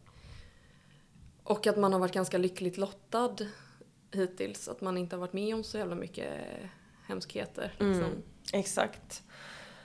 Och 1.43 1.67
att 1.67 1.77
man 1.77 1.93
har 1.93 2.01
varit 2.01 2.13
ganska 2.15 2.39
lyckligt 2.39 2.77
lottad 2.77 3.37
hittills. 4.13 4.69
Att 4.69 4.81
man 4.81 4.99
inte 4.99 5.17
har 5.17 5.21
varit 5.21 5.33
med 5.33 5.55
om 5.55 5.65
så 5.65 5.79
jävla 5.79 5.95
mycket 5.95 6.33
hemskheter. 7.07 7.73
Liksom. 7.79 8.05
Mm. 8.05 8.23
Exakt. 8.53 9.23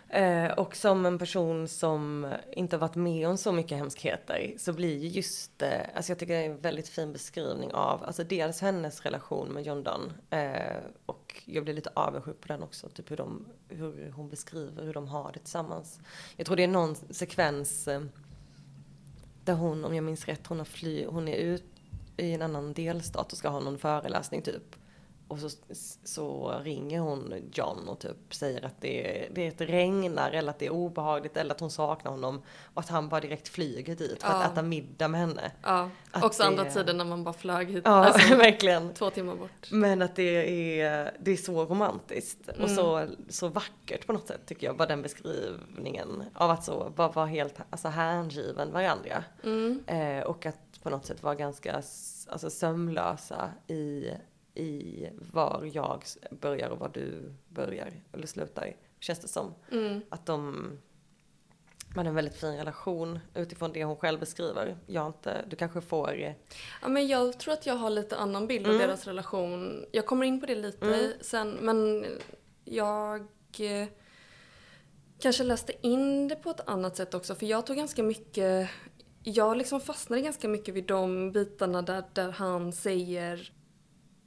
Eh, 0.09 0.51
och 0.51 0.75
som 0.75 1.05
en 1.05 1.19
person 1.19 1.67
som 1.67 2.33
inte 2.51 2.75
har 2.75 2.81
varit 2.81 2.95
med 2.95 3.27
om 3.27 3.37
så 3.37 3.51
mycket 3.51 3.77
hemskheter 3.77 4.53
så 4.57 4.73
blir 4.73 4.97
ju 4.97 5.07
just, 5.07 5.61
eh, 5.61 5.81
alltså 5.95 6.11
jag 6.11 6.19
tycker 6.19 6.33
det 6.33 6.39
är 6.39 6.49
en 6.49 6.61
väldigt 6.61 6.89
fin 6.89 7.13
beskrivning 7.13 7.73
av, 7.73 8.03
alltså 8.03 8.23
dels 8.23 8.61
hennes 8.61 9.01
relation 9.01 9.47
med 9.47 9.63
John 9.63 9.83
Donne 9.83 10.13
eh, 10.29 10.77
och 11.05 11.43
jag 11.45 11.63
blir 11.63 11.73
lite 11.73 11.89
avundsjuk 11.93 12.41
på 12.41 12.47
den 12.47 12.63
också, 12.63 12.89
typ 12.89 13.11
hur, 13.11 13.17
de, 13.17 13.45
hur 13.67 14.11
hon 14.11 14.29
beskriver 14.29 14.83
hur 14.83 14.93
de 14.93 15.07
har 15.07 15.31
det 15.31 15.39
tillsammans. 15.39 15.99
Jag 16.35 16.45
tror 16.45 16.55
det 16.55 16.63
är 16.63 16.67
någon 16.67 16.95
sekvens 16.95 17.87
eh, 17.87 18.01
där 19.43 19.53
hon, 19.53 19.85
om 19.85 19.95
jag 19.95 20.03
minns 20.03 20.25
rätt, 20.25 20.47
hon, 20.47 20.57
har 20.57 20.65
fly, 20.65 21.05
hon 21.05 21.27
är 21.27 21.37
ut 21.37 21.65
i 22.17 22.33
en 22.33 22.41
annan 22.41 22.73
delstat 22.73 23.31
och 23.31 23.37
ska 23.37 23.49
ha 23.49 23.59
någon 23.59 23.77
föreläsning 23.77 24.41
typ. 24.41 24.75
Och 25.29 25.39
så, 25.39 25.49
så 26.03 26.53
ringer 26.63 26.99
hon 26.99 27.33
John 27.53 27.87
och 27.87 27.99
typ 27.99 28.33
säger 28.33 28.65
att 28.65 28.81
det, 28.81 29.27
det 29.31 29.43
är 29.43 29.47
ett 29.47 29.61
regnar 29.61 30.31
eller 30.31 30.49
att 30.49 30.59
det 30.59 30.65
är 30.65 30.69
obehagligt 30.69 31.37
eller 31.37 31.51
att 31.55 31.59
hon 31.59 31.71
saknar 31.71 32.11
honom. 32.11 32.41
Och 32.73 32.79
att 32.81 32.89
han 32.89 33.09
bara 33.09 33.21
direkt 33.21 33.47
flyger 33.47 33.95
dit 33.95 34.23
för 34.23 34.29
Ja. 34.29 34.35
att 34.43 34.51
äta 34.51 34.61
middag 34.61 35.07
med 35.07 35.19
henne. 35.21 35.51
Ja, 35.63 35.89
Att 36.11 36.23
också 36.23 36.43
andra 36.43 36.63
det- 36.63 36.71
tiden 36.71 36.97
när 36.97 37.05
man 37.05 37.23
bara 37.23 37.33
flög 37.33 37.69
hit. 37.71 37.81
Ja, 37.85 37.91
Alltså, 38.05 38.35
verkligen. 38.35 38.93
två 38.93 39.09
timmar 39.09 39.35
bort. 39.35 39.71
Men 39.71 40.01
att 40.01 40.15
det 40.15 40.81
är, 40.81 41.17
det 41.19 41.31
är 41.31 41.37
så 41.37 41.65
romantiskt 41.65 42.47
och 42.49 42.55
Mm. 42.59 42.75
så, 42.75 43.07
så 43.29 43.47
vackert 43.47 44.07
på 44.07 44.13
något 44.13 44.27
sätt 44.27 44.41
tycker 44.45 44.67
jag. 44.67 44.77
Bara 44.77 44.87
den 44.87 45.01
beskrivningen 45.01 46.23
av 46.33 46.49
att 46.51 46.63
så, 46.63 46.91
bara 46.95 47.07
vara 47.09 47.25
helt 47.25 47.55
alltså, 47.69 47.87
hängiven 47.87 48.71
varandra. 48.71 49.23
Mm. 49.43 49.83
Eh, 49.87 50.23
och 50.23 50.45
att 50.45 50.55
på 50.83 50.89
något 50.89 51.05
sätt 51.05 51.23
vara 51.23 51.35
ganska 51.35 51.73
alltså, 52.27 52.49
sömlösa 52.49 53.49
i, 53.67 54.05
i 54.59 55.09
var 55.33 55.69
jag 55.73 56.03
börjar 56.31 56.69
och 56.69 56.79
var 56.79 56.89
du 56.89 57.33
börjar 57.47 57.91
eller 58.13 58.27
slutar. 58.27 58.75
Känns 58.99 59.19
det 59.19 59.27
som. 59.27 59.53
Mm. 59.71 60.01
Att 60.09 60.25
de, 60.25 60.71
man 61.95 62.05
har 62.05 62.09
en 62.09 62.15
väldigt 62.15 62.35
fin 62.35 62.57
relation 62.57 63.19
utifrån 63.35 63.73
det 63.73 63.83
hon 63.83 63.95
själv 63.95 64.19
beskriver. 64.19 64.77
Jag 64.87 65.07
inte, 65.07 65.45
du 65.49 65.55
kanske 65.55 65.81
får... 65.81 66.35
Ja, 66.81 66.87
men 66.87 67.07
jag 67.07 67.39
tror 67.39 67.53
att 67.53 67.65
jag 67.65 67.75
har 67.75 67.89
lite 67.89 68.17
annan 68.17 68.47
bild 68.47 68.67
av 68.67 68.73
Mm. 68.73 68.87
deras 68.87 69.07
relation. 69.07 69.85
Jag 69.91 70.05
kommer 70.05 70.25
in 70.25 70.39
på 70.39 70.45
det 70.45 70.55
lite 70.55 70.85
Mm. 70.85 71.11
sen, 71.21 71.57
men 71.61 72.05
jag 72.65 73.19
eh, 73.59 73.87
kanske 75.19 75.43
läste 75.43 75.73
in 75.87 76.27
det 76.27 76.35
på 76.35 76.49
ett 76.49 76.69
annat 76.69 76.95
sätt 76.97 77.13
också, 77.13 77.35
för 77.35 77.45
jag 77.45 77.65
tog 77.65 77.77
ganska 77.77 78.03
mycket 78.03 78.69
jag 79.23 79.57
liksom 79.57 79.81
fastnade 79.81 80.21
ganska 80.21 80.47
mycket 80.47 80.73
vid 80.73 80.85
de 80.85 81.31
bitarna 81.31 81.81
där, 81.81 82.03
där 82.13 82.31
han 82.31 82.73
säger 82.73 83.51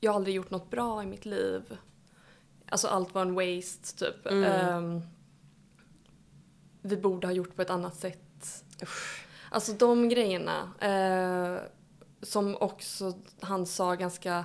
jag 0.04 0.12
har 0.12 0.16
aldrig 0.16 0.34
gjort 0.34 0.50
något 0.50 0.70
bra 0.70 1.02
i 1.02 1.06
mitt 1.06 1.24
liv. 1.26 1.76
Alltså 2.68 2.88
allt 2.88 3.14
var 3.14 3.22
en 3.22 3.34
waste, 3.34 3.98
typ. 3.98 4.26
Mm. 4.26 4.44
Ehm, 4.44 5.00
vi 6.82 6.96
borde 6.96 7.26
ha 7.26 7.32
gjort 7.34 7.56
på 7.56 7.62
ett 7.62 7.70
annat 7.70 7.96
sätt. 7.96 8.64
Alltså 9.50 9.72
de 9.72 10.08
grejerna. 10.08 10.72
Eh, 10.80 11.60
som 12.22 12.56
också 12.60 13.12
han 13.40 13.66
sa 13.66 13.94
ganska... 13.94 14.44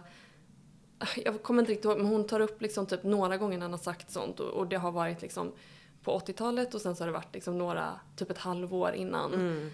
Jag 1.26 1.44
kommer 1.44 1.62
inte 1.62 1.72
riktigt 1.72 1.86
ihåg, 1.86 1.98
men 1.98 2.06
hon 2.08 2.28
tar 2.28 2.40
upp 2.40 2.62
liksom 2.62 2.86
typ 2.86 3.04
några 3.04 3.38
gånger 3.38 3.58
när 3.58 3.66
han 3.66 3.72
har 3.74 3.78
sagt 3.80 4.12
sånt. 4.12 4.40
Och, 4.40 4.50
och 4.50 4.68
det 4.68 4.76
har 4.76 4.92
varit 4.92 5.22
liksom 5.22 5.52
på 6.04 6.20
80-talet 6.20 6.74
och 6.74 6.82
sen 6.82 6.96
så 6.96 7.04
har 7.04 7.08
det 7.08 7.14
varit 7.14 7.34
liksom 7.34 7.58
några, 7.58 8.00
typ 8.16 8.32
ett 8.32 8.38
halvår 8.38 8.92
innan 8.94 9.34
Mm. 9.34 9.72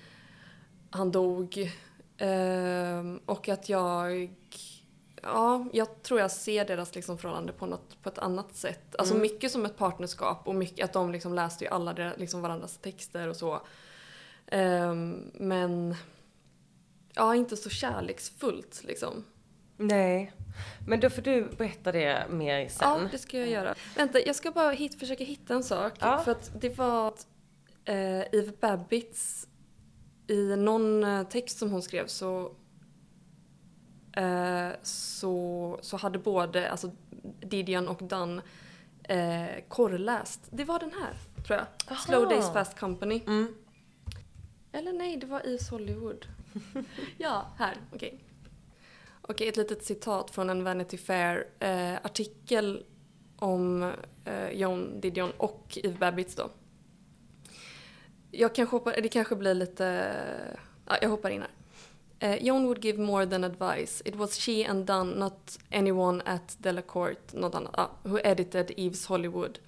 han 0.90 1.12
dog. 1.12 1.72
Ehm, 2.18 3.20
och 3.26 3.50
att 3.50 3.70
jag... 3.70 4.36
Ja, 5.24 5.66
jag 5.74 6.04
tror 6.04 6.20
jag 6.20 6.32
ser 6.32 6.66
deras 6.66 6.96
liksom 6.96 7.18
förhållande 7.18 7.54
på, 7.54 7.66
något, 7.66 8.02
på 8.02 8.10
ett 8.10 8.18
annat 8.18 8.56
sätt. 8.56 8.96
Alltså 8.96 9.14
Mm. 9.14 9.22
mycket 9.22 9.52
som 9.52 9.66
ett 9.66 9.78
partnerskap 9.78 10.48
och 10.48 10.56
mycket 10.56 10.86
att 10.86 10.94
de 10.94 11.12
liksom 11.12 11.34
läste 11.34 11.64
ju 11.64 11.70
alla 11.70 11.94
deras, 11.94 12.18
liksom 12.18 12.42
varandras 12.42 12.78
texter 12.78 13.28
och 13.28 13.36
så. 13.36 13.62
Ehm, 14.48 15.32
men... 15.34 15.96
Ja, 17.16 17.36
inte 17.36 17.58
så 17.58 17.70
kärleksfullt 17.70 18.84
liksom. 18.84 19.24
Nej. 19.78 20.34
Men 20.88 21.00
då 21.00 21.10
får 21.10 21.22
du 21.22 21.50
berätta 21.58 21.92
det 21.92 22.26
mer 22.30 22.68
sen. 22.70 22.90
Ja, 22.90 23.00
det 23.12 23.18
ska 23.18 23.40
jag 23.40 23.50
göra. 23.50 23.76
Vänta, 23.96 24.20
jag 24.20 24.36
ska 24.36 24.52
bara 24.52 24.72
hit, 24.72 25.00
försöka 25.00 25.24
hitta 25.24 25.54
en 25.54 25.64
sak. 25.64 25.94
Ja. 26.00 26.22
För 26.24 26.32
att 26.32 26.52
det 26.62 26.78
var 26.78 27.08
att 27.08 27.28
eh, 27.86 28.20
Eve 28.20 28.52
Babbitts, 28.62 29.48
i 30.28 30.56
någon 30.56 31.04
eh, 31.04 31.24
text 31.24 31.58
som 31.58 31.72
hon 31.72 31.82
skrev 31.82 32.08
så, 32.08 32.56
så, 34.82 35.78
så 35.82 35.98
hade 35.98 36.20
både 36.20 36.72
alltså, 36.72 36.92
Didion 37.40 37.88
och 37.88 38.04
Dan 38.04 38.42
eh, 39.04 39.46
korrläst. 39.68 40.42
Det 40.50 40.64
var 40.64 40.80
den 40.80 40.92
här, 40.92 41.14
tror 41.48 41.60
jag. 41.60 41.68
Aha. 41.88 42.02
Slow 42.06 42.30
Days 42.30 42.54
Fast 42.54 42.80
Company. 42.80 43.22
Mm. 43.28 43.56
Eller 44.72 44.94
nej, 44.94 45.18
det 45.18 45.26
var 45.26 45.40
Eves 45.40 45.70
Hollywood. 45.70 46.26
ja, 47.18 47.46
här. 47.58 47.78
Okej. 47.94 48.20
Okej, 49.22 49.48
ett 49.48 49.58
litet 49.58 49.86
citat 49.86 50.32
från 50.32 50.50
en 50.50 50.64
Vanity 50.64 50.98
Fair-artikel 50.98 52.86
om 53.36 53.92
eh, 54.26 54.50
John 54.50 55.02
Didion 55.02 55.32
och 55.38 55.78
Eve 55.84 55.98
Babbitts 55.98 56.36
då. 56.36 56.50
Jag 58.32 58.56
kanske 58.56 58.76
hoppar, 58.76 59.02
det 59.02 59.10
kanske 59.10 59.36
blir 59.36 59.54
lite... 59.54 60.16
Ja, 60.88 60.98
jag 61.02 61.10
hoppar 61.10 61.30
in 61.30 61.42
här. 61.42 61.52
John 62.42 62.68
would 62.68 62.80
give 62.82 62.98
more 62.98 63.26
than 63.26 63.44
advice. 63.44 64.02
It 64.06 64.16
was 64.16 64.40
she 64.40 64.64
and 64.64 64.86
Dunn, 64.86 65.20
not 65.20 65.58
anyone 65.72 66.22
at 66.26 66.56
Delacourt, 66.62 67.34
något 67.34 67.56
annat, 67.56 67.76
ah, 67.78 67.90
who 68.04 68.20
edited 68.24 68.72
Eve's 68.78 69.06
Hollywood. 69.06 69.60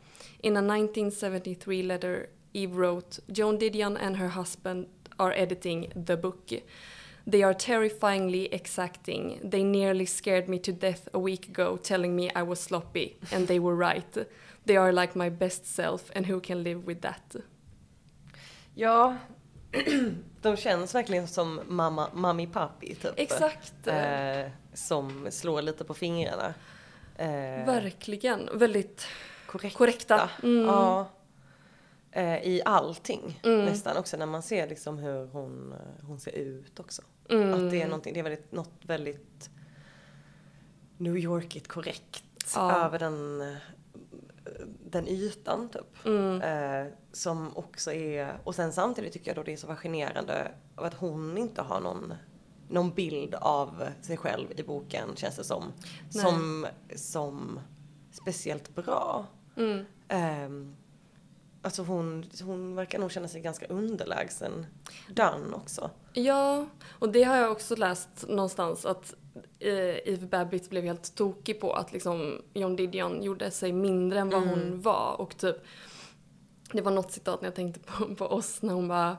In 0.42 0.56
a 0.56 0.62
1973 0.62 1.84
letter, 1.84 2.30
Eve 2.54 2.78
wrote, 2.78 3.20
Joan 3.32 3.58
Didion 3.58 3.98
and 4.00 4.18
her 4.18 4.30
husband 4.30 4.88
are 5.20 5.34
editing 5.34 5.92
the 6.06 6.16
book. 6.16 6.50
They 7.28 7.44
are 7.44 7.54
terrifyingly 7.54 8.54
exacting. 8.54 9.40
They 9.44 9.64
nearly 9.64 10.06
scared 10.06 10.48
me 10.48 10.60
to 10.60 10.72
death 10.72 11.10
a 11.14 11.20
week 11.20 11.48
ago, 11.50 11.78
telling 11.78 12.16
me 12.16 12.30
I 12.36 12.44
was 12.44 12.60
sloppy, 12.60 13.18
and 13.32 13.48
they 13.48 13.60
were 13.60 13.76
right. 13.76 14.28
They 14.66 14.78
are 14.78 14.94
like 14.94 15.16
my 15.16 15.30
best 15.30 15.66
self, 15.66 16.12
and 16.16 16.28
who 16.28 16.40
can 16.40 16.64
live 16.64 16.86
with 16.86 17.02
that? 17.02 17.36
Ja, 18.76 19.16
de 20.42 20.58
känns 20.58 20.96
verkligen 20.96 21.28
som 21.28 21.62
mamma, 21.68 22.10
mami 22.14 22.48
papi 22.48 22.96
typ. 22.96 23.14
Exakt. 23.18 23.88
Eh, 23.88 24.50
som 24.74 25.28
slår 25.30 25.62
lite 25.62 25.84
på 25.84 25.94
fingrarna. 25.94 26.54
Eh, 27.18 27.66
Verkligen. 27.66 28.50
Väldigt 28.54 29.08
korrekta. 29.48 29.78
korrekta. 29.78 30.30
Mm. 30.44 30.66
Ja. 30.66 31.10
Eh, 32.12 32.48
I 32.48 32.62
allting 32.66 33.40
Mm. 33.44 33.66
nästan 33.66 33.98
också 33.98 34.18
när 34.18 34.26
man 34.26 34.42
ser 34.42 34.68
liksom 34.70 34.98
hur 34.98 35.28
hon, 35.28 35.74
eh, 35.74 36.06
hon 36.08 36.20
ser 36.20 36.32
ut 36.32 36.80
också. 36.80 37.02
Mm. 37.30 37.54
Att 37.54 37.72
det 37.72 37.82
är 37.82 37.86
någonting, 37.86 38.14
det 38.14 38.20
är 38.20 38.24
väldigt, 38.24 38.52
något 38.52 38.80
väldigt 38.82 39.50
New 40.98 41.18
Yorkigt 41.18 41.68
korrekt 41.68 42.24
Ja. 42.56 42.86
över 42.86 43.00
den, 43.00 43.42
eh, 43.42 43.58
den 44.96 45.08
ytan 45.08 45.70
typ. 45.70 46.06
Mm. 46.06 46.42
Eh, 46.42 46.92
som 47.12 47.58
också 47.58 47.92
är, 47.92 48.40
och 48.44 48.56
sen 48.56 48.74
samtidigt 48.74 49.14
tycker 49.14 49.28
jag 49.28 49.36
då 49.36 49.44
det 49.44 49.54
är 49.54 49.58
så 49.58 49.68
fascinerande 49.68 50.52
av 50.76 50.86
att 50.86 50.94
hon 50.94 51.38
inte 51.38 51.62
har 51.62 51.80
någon, 51.80 52.14
någon 52.70 52.94
bild 52.94 53.36
av 53.36 53.84
sig 54.02 54.18
själv 54.18 54.48
i 54.60 54.64
boken 54.64 55.16
känns 55.16 55.36
det 55.36 55.44
som. 55.44 55.64
Nej. 56.14 56.24
Som, 56.24 56.68
som 56.96 57.60
speciellt 58.12 58.76
bra. 58.76 59.26
Mm. 59.58 59.86
Ehm, 60.08 60.76
alltså 61.62 61.84
hon, 61.84 62.26
hon 62.42 62.76
verkar 62.76 63.00
nog 63.00 63.12
känna 63.12 63.28
sig 63.28 63.42
ganska 63.42 63.66
underlägsen 63.66 64.66
Dunn 65.08 65.54
också. 65.54 65.90
Ja, 66.14 66.68
och 67.00 67.10
det 67.10 67.24
har 67.24 67.36
jag 67.36 67.52
också 67.52 67.76
läst 67.76 68.26
någonstans 68.28 68.86
att 68.86 69.14
eh, 69.60 69.98
Eve 70.14 70.26
Babbitt 70.28 70.70
blev 70.70 70.84
helt 70.84 71.16
tokig 71.16 71.60
på 71.60 71.74
att 71.74 71.94
liksom 71.94 72.42
John 72.54 72.76
Didion 72.76 73.24
gjorde 73.24 73.52
sig 73.52 73.72
mindre 73.74 74.20
än 74.20 74.30
vad 74.30 74.44
Mm. 74.44 74.50
hon 74.60 74.82
var 74.82 75.22
och 75.22 75.38
typ 75.38 75.56
det 76.72 76.82
var 76.82 76.92
något 76.92 77.12
citat 77.12 77.42
när 77.42 77.48
jag 77.48 77.56
tänkte 77.56 77.80
på, 77.80 78.16
på 78.18 78.26
oss 78.26 78.62
när 78.62 78.74
hon 78.74 78.88
bara 78.88 79.18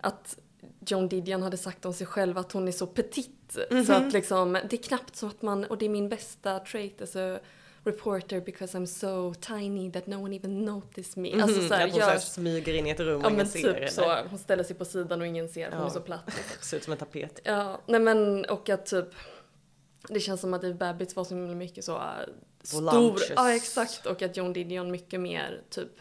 att 0.00 0.38
John 0.86 1.08
Didion 1.08 1.42
hade 1.42 1.56
sagt 1.56 1.84
om 1.84 1.92
sig 1.92 2.06
själv 2.06 2.38
att 2.38 2.52
hon 2.52 2.68
är 2.68 2.72
så 2.72 2.86
petit 2.86 3.58
så 3.86 3.92
att 3.92 4.12
liksom 4.12 4.52
det 4.52 4.72
är 4.72 4.82
knappt 4.82 5.16
som 5.16 5.28
att 5.28 5.42
man 5.42 5.64
och 5.64 5.78
det 5.78 5.84
är 5.84 5.88
min 5.90 6.08
bästa 6.08 6.58
trait 6.58 7.02
as 7.02 7.16
a 7.16 7.38
reporter 7.84 8.40
because 8.40 8.78
I'm 8.78 8.86
so 8.86 9.34
tiny 9.34 9.92
that 9.92 10.06
no 10.06 10.14
one 10.16 10.36
even 10.36 10.64
notice 10.64 11.16
me. 11.16 11.42
Alltså 11.42 11.68
så 11.68 11.74
här, 11.74 11.84
att 11.86 11.92
hon 11.92 12.00
så 12.02 12.08
gör, 12.08 12.18
smyger 12.18 12.74
in 12.74 12.86
i 12.86 12.90
ett 12.90 13.00
rum 13.00 13.16
och 13.16 13.22
ja 13.24 13.26
ingen 13.26 13.36
men 13.36 13.46
ser 13.48 13.74
typ 13.80 13.90
så. 13.90 14.14
Hon 14.30 14.38
ställer 14.38 14.64
sig 14.64 14.76
på 14.76 14.84
sidan 14.84 15.20
och 15.20 15.26
ingen 15.26 15.48
ser, 15.48 15.70
hon 15.70 15.80
Ja. 15.80 15.86
är 15.86 15.90
så 15.90 16.00
platt. 16.00 16.30
Ser 16.60 16.76
ut 16.76 16.84
som 16.84 16.92
en 16.92 16.98
tapet. 16.98 17.40
Ja, 17.44 17.80
nej 17.86 18.00
men 18.00 18.44
och 18.44 18.68
att 18.68 18.86
typ 18.86 19.08
det 20.08 20.20
känns 20.20 20.40
som 20.40 20.54
att 20.54 20.64
Eve 20.64 20.74
Babbitts 20.74 21.16
var 21.16 21.24
så 21.24 21.34
himla 21.34 21.54
mycket 21.54 21.84
så 21.84 21.96
äh, 21.96 22.02
stor. 22.62 23.20
Ja 23.36 23.54
exakt 23.54 24.06
och 24.06 24.22
att 24.22 24.36
John 24.36 24.52
Didion 24.52 24.90
mycket 24.90 25.20
mer 25.20 25.62
typ 25.70 25.92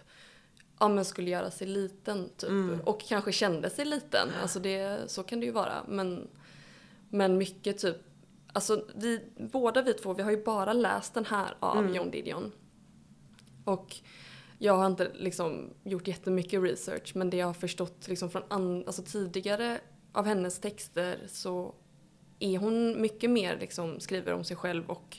ja 0.79 0.87
men 0.87 1.05
skulle 1.05 1.29
göra 1.29 1.51
sig 1.51 1.67
liten 1.67 2.29
typ 2.37 2.49
Mm. 2.49 2.79
och 2.81 3.01
kanske 3.01 3.31
kände 3.31 3.69
sig 3.69 3.85
liten. 3.85 4.29
Alltså 4.41 4.59
det, 4.59 4.99
så 5.11 5.23
kan 5.23 5.39
det 5.39 5.45
ju 5.45 5.51
vara 5.51 5.83
men 5.87 6.27
men 7.09 7.37
mycket 7.37 7.77
typ 7.77 7.97
Alltså 8.53 8.85
vi, 8.95 9.21
båda 9.37 9.81
vi 9.81 9.93
två, 9.93 10.13
vi 10.13 10.23
har 10.23 10.31
ju 10.31 10.43
bara 10.43 10.73
läst 10.73 11.13
den 11.13 11.25
här 11.25 11.55
av 11.59 11.77
Mm. 11.77 11.95
John 11.95 12.11
Didion. 12.11 12.51
Och 13.65 13.95
jag 14.59 14.73
har 14.77 14.87
inte 14.87 15.11
liksom 15.13 15.73
gjort 15.83 16.07
jättemycket 16.07 16.63
research 16.63 17.11
men 17.15 17.29
det 17.29 17.37
jag 17.37 17.45
har 17.47 17.53
förstått 17.53 18.07
liksom 18.07 18.29
från 18.29 18.43
an, 18.47 18.83
alltså 18.87 19.01
tidigare 19.01 19.79
av 20.13 20.25
hennes 20.25 20.59
texter 20.59 21.19
så 21.27 21.75
är 22.39 22.57
hon 22.57 23.01
mycket 23.01 23.29
mer 23.29 23.57
liksom 23.59 23.99
skriver 23.99 24.33
om 24.33 24.43
sig 24.43 24.57
själv 24.57 24.89
och 24.89 25.17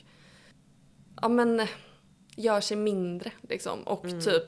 ja 1.21 1.29
men 1.29 1.67
gör 2.35 2.61
sig 2.61 2.77
mindre 2.77 3.31
liksom 3.41 3.83
och 3.83 4.05
Mm. 4.05 4.21
typ 4.21 4.43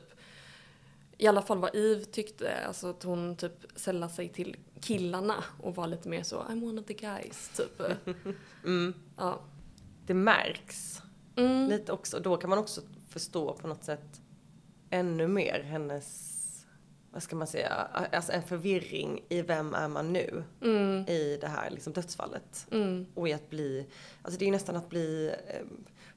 i 1.18 1.28
alla 1.28 1.42
fall 1.42 1.58
vad 1.58 1.76
Eve 1.76 2.06
tyckte, 2.06 2.66
alltså 2.68 2.90
att 2.90 3.04
hon 3.04 3.36
typ 3.36 3.54
sällar 3.76 4.08
sig 4.08 4.30
till 4.30 4.56
killarna 4.82 5.44
och 5.62 5.76
var 5.76 5.88
lite 5.88 6.10
mer 6.10 6.24
så 6.24 6.36
I'm 6.44 6.64
one 6.70 6.82
of 6.82 6.88
the 6.88 6.94
guys 6.94 7.50
typ. 7.58 7.82
Mm. 8.66 8.94
Ja. 9.18 9.40
Det 10.06 10.14
märks 10.14 11.02
Mm. 11.36 11.70
lite 11.70 11.92
också. 11.92 12.20
Då 12.20 12.38
kan 12.38 12.50
man 12.50 12.60
också 12.60 12.82
förstå 13.10 13.54
på 13.54 13.68
något 13.68 13.84
sätt 13.84 14.22
ännu 14.90 15.28
mer 15.28 15.64
hennes, 15.64 16.31
vad 17.14 17.24
ska 17.24 17.36
man 17.36 17.48
säga, 17.48 17.70
alltså 18.12 18.32
en 18.32 18.44
förvirring 18.44 19.26
i 19.30 19.42
vem 19.42 19.74
är 19.74 19.88
man 19.88 20.14
nu 20.14 20.44
Mm. 20.62 21.06
i 21.08 21.38
det 21.42 21.48
här 21.48 21.70
liksom 21.70 21.94
dödsfallet. 21.94 22.68
Mm. 22.72 23.06
Och 23.16 23.30
i 23.30 23.34
att 23.34 23.50
bli, 23.50 23.88
alltså 24.22 24.40
det 24.40 24.44
är 24.44 24.48
ju 24.48 24.52
nästan 24.52 24.76
att 24.76 24.90
bli 24.90 25.28
eh, 25.48 25.66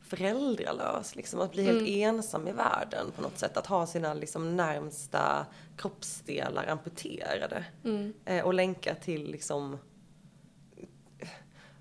föräldralös, 0.01 1.17
liksom 1.17 1.41
att 1.41 1.53
bli 1.53 1.63
helt 1.65 1.79
Mm. 1.89 2.15
ensam 2.15 2.49
i 2.49 2.53
världen 2.53 3.07
på 3.17 3.23
något 3.23 3.39
sätt. 3.39 3.57
Att 3.57 3.67
ha 3.67 3.87
sina 3.87 4.15
liksom 4.15 4.57
närmsta 4.57 5.47
kroppsdelar 5.77 6.67
amputerade. 6.67 7.65
Mm. 7.85 8.15
Eh, 8.25 8.45
och 8.45 8.55
länka 8.55 8.95
till 8.95 9.31
liksom 9.31 9.79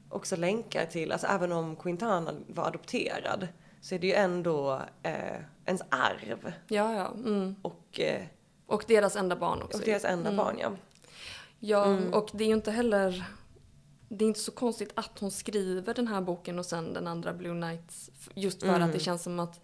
också 0.09 0.35
länkar 0.35 0.85
till, 0.85 1.11
alltså 1.11 1.27
även 1.27 1.51
om 1.51 1.75
Quintana 1.75 2.33
var 2.47 2.67
adopterad 2.67 3.47
så 3.81 3.95
är 3.95 3.99
det 3.99 4.07
ju 4.07 4.13
ändå 4.13 4.81
eh, 5.03 5.39
ens 5.65 5.81
arv 5.89 6.51
Ja, 6.67 6.93
ja. 6.95 7.07
Mm. 7.15 7.55
och, 7.61 7.99
eh, 7.99 8.21
Och 8.73 8.83
deras 8.87 9.15
enda 9.15 9.35
barn 9.35 9.61
också. 9.61 9.77
Och 9.77 9.85
deras 9.85 10.05
enda 10.05 10.31
barn, 10.31 10.57
ja. 10.59 10.71
Ja, 11.59 11.97
och 12.11 12.29
det 12.33 12.43
är 12.43 12.47
ju 12.47 12.53
inte 12.53 12.71
heller... 12.71 13.25
Det 14.09 14.25
är 14.25 14.27
inte 14.27 14.39
så 14.39 14.51
konstigt 14.51 14.91
att 14.93 15.19
hon 15.19 15.31
skriver 15.31 15.93
den 15.93 16.07
här 16.07 16.21
boken 16.21 16.59
och 16.59 16.65
sen 16.65 16.93
den 16.93 17.07
andra 17.07 17.33
Blue 17.33 17.53
Nights. 17.53 18.11
Just 18.33 18.59
för 18.59 18.79
att 18.79 18.93
det 18.93 18.99
känns 18.99 19.23
som 19.23 19.39
att 19.39 19.61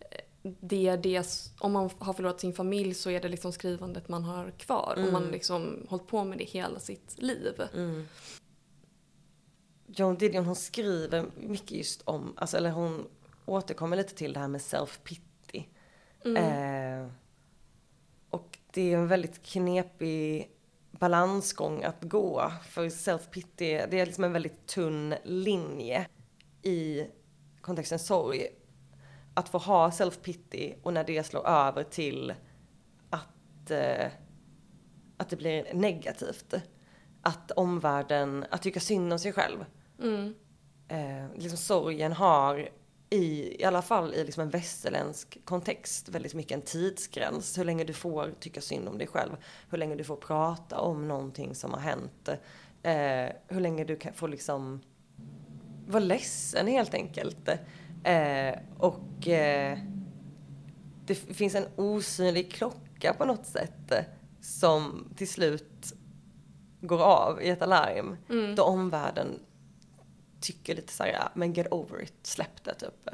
eh, 0.00 0.50
det 0.60 0.88
är 0.88 0.96
det, 0.96 1.50
om 1.58 1.72
man 1.72 1.90
har 1.98 2.12
förlorat 2.12 2.40
sin 2.40 2.52
familj 2.52 2.94
så 2.94 3.10
är 3.10 3.20
det 3.20 3.28
liksom 3.28 3.52
skrivandet 3.52 4.08
man 4.08 4.24
har 4.24 4.50
kvar. 4.50 4.98
Och 5.06 5.12
man 5.12 5.24
liksom 5.30 5.86
hållit 5.88 6.06
på 6.06 6.24
med 6.24 6.38
det 6.38 6.44
hela 6.44 6.80
sitt 6.80 7.14
liv. 7.18 7.62
Joan 9.86 10.16
Didion 10.16 10.44
hon 10.46 10.56
skriver 10.56 11.26
mycket 11.36 11.70
just 11.70 12.02
om, 12.02 12.32
alltså, 12.36 12.56
eller 12.56 12.70
hon 12.70 13.06
återkommer 13.46 13.96
lite 13.96 14.14
till 14.14 14.32
det 14.32 14.40
här 14.40 14.48
med 14.48 14.60
self-pity. 14.60 15.64
Eh, 16.24 17.06
och 17.06 17.10
det 18.72 18.92
är 18.92 18.96
en 18.96 19.08
väldigt 19.08 19.42
knepig 19.42 20.50
balansgång 20.90 21.84
att 21.84 22.04
gå. 22.04 22.52
För 22.68 22.88
self-pity, 22.88 23.86
det 23.90 24.00
är 24.00 24.06
liksom 24.06 24.24
en 24.24 24.32
väldigt 24.32 24.66
tunn 24.66 25.14
linje 25.24 26.06
i 26.62 27.06
kontexten 27.60 27.98
sorg. 27.98 28.46
Att 29.34 29.48
få 29.48 29.58
ha 29.58 29.90
self-pity 29.90 30.74
och 30.82 30.94
när 30.94 31.04
det 31.04 31.24
slår 31.26 31.46
över 31.46 31.82
till 31.82 32.34
att, 33.10 33.70
eh, 33.70 34.06
att 35.16 35.28
det 35.28 35.36
blir 35.36 35.74
negativt. 35.74 36.54
Att 37.22 37.50
omvärlden, 37.50 38.46
att 38.50 38.62
tycka 38.62 38.80
synd 38.80 39.12
om 39.12 39.18
sig 39.18 39.32
själv. 39.32 39.64
Eh, 40.88 41.26
liksom 41.36 41.58
sorgen 41.58 42.12
har 42.12 42.68
i, 43.10 43.56
i 43.60 43.64
alla 43.64 43.82
fall 43.82 44.14
i 44.14 44.24
liksom 44.24 44.42
en 44.42 44.50
västerländsk 44.50 45.38
kontext 45.44 46.08
väldigt 46.08 46.34
mycket 46.34 46.52
en 46.52 46.62
tidsgräns. 46.62 47.58
Hur 47.58 47.64
länge 47.64 47.84
du 47.84 47.92
får 47.92 48.34
tycka 48.40 48.60
synd 48.60 48.88
om 48.88 48.98
dig 48.98 49.06
själv. 49.06 49.36
Hur 49.70 49.78
länge 49.78 49.94
du 49.94 50.04
får 50.04 50.16
prata 50.16 50.80
om 50.80 51.08
någonting 51.08 51.54
som 51.54 51.72
har 51.72 51.80
hänt. 51.80 52.28
Eh, 52.82 53.36
hur 53.48 53.60
länge 53.60 53.84
du 53.84 53.96
kan, 53.96 54.12
får 54.12 54.28
liksom 54.28 54.80
vara 55.86 56.04
ledsen 56.04 56.66
helt 56.66 56.94
enkelt. 56.94 57.48
Eh, 58.04 58.58
och 58.78 59.28
eh, 59.28 59.78
det 61.06 61.14
finns 61.14 61.54
en 61.54 61.66
osynlig 61.76 62.52
klocka 62.52 63.14
på 63.14 63.24
något 63.24 63.46
sätt 63.46 63.90
eh, 63.90 64.04
som 64.40 65.12
till 65.16 65.28
slut 65.28 65.92
går 66.80 67.02
av 67.02 67.42
i 67.42 67.48
ett 67.48 67.62
alarm. 67.62 68.16
Då 68.56 68.62
omvärlden 68.62 69.40
tycker 70.40 70.74
lite 70.74 70.92
så 70.92 71.02
här, 71.02 71.10
"Ja, 71.12 71.30
men 71.34 71.52
get 71.52 71.66
over 71.72 72.02
it, 72.02 72.14
släpp 72.22 72.64
det 72.64 72.74
typ. 72.74 73.08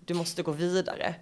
Du 0.00 0.14
måste 0.14 0.42
gå 0.42 0.52
vidare. 0.52 1.14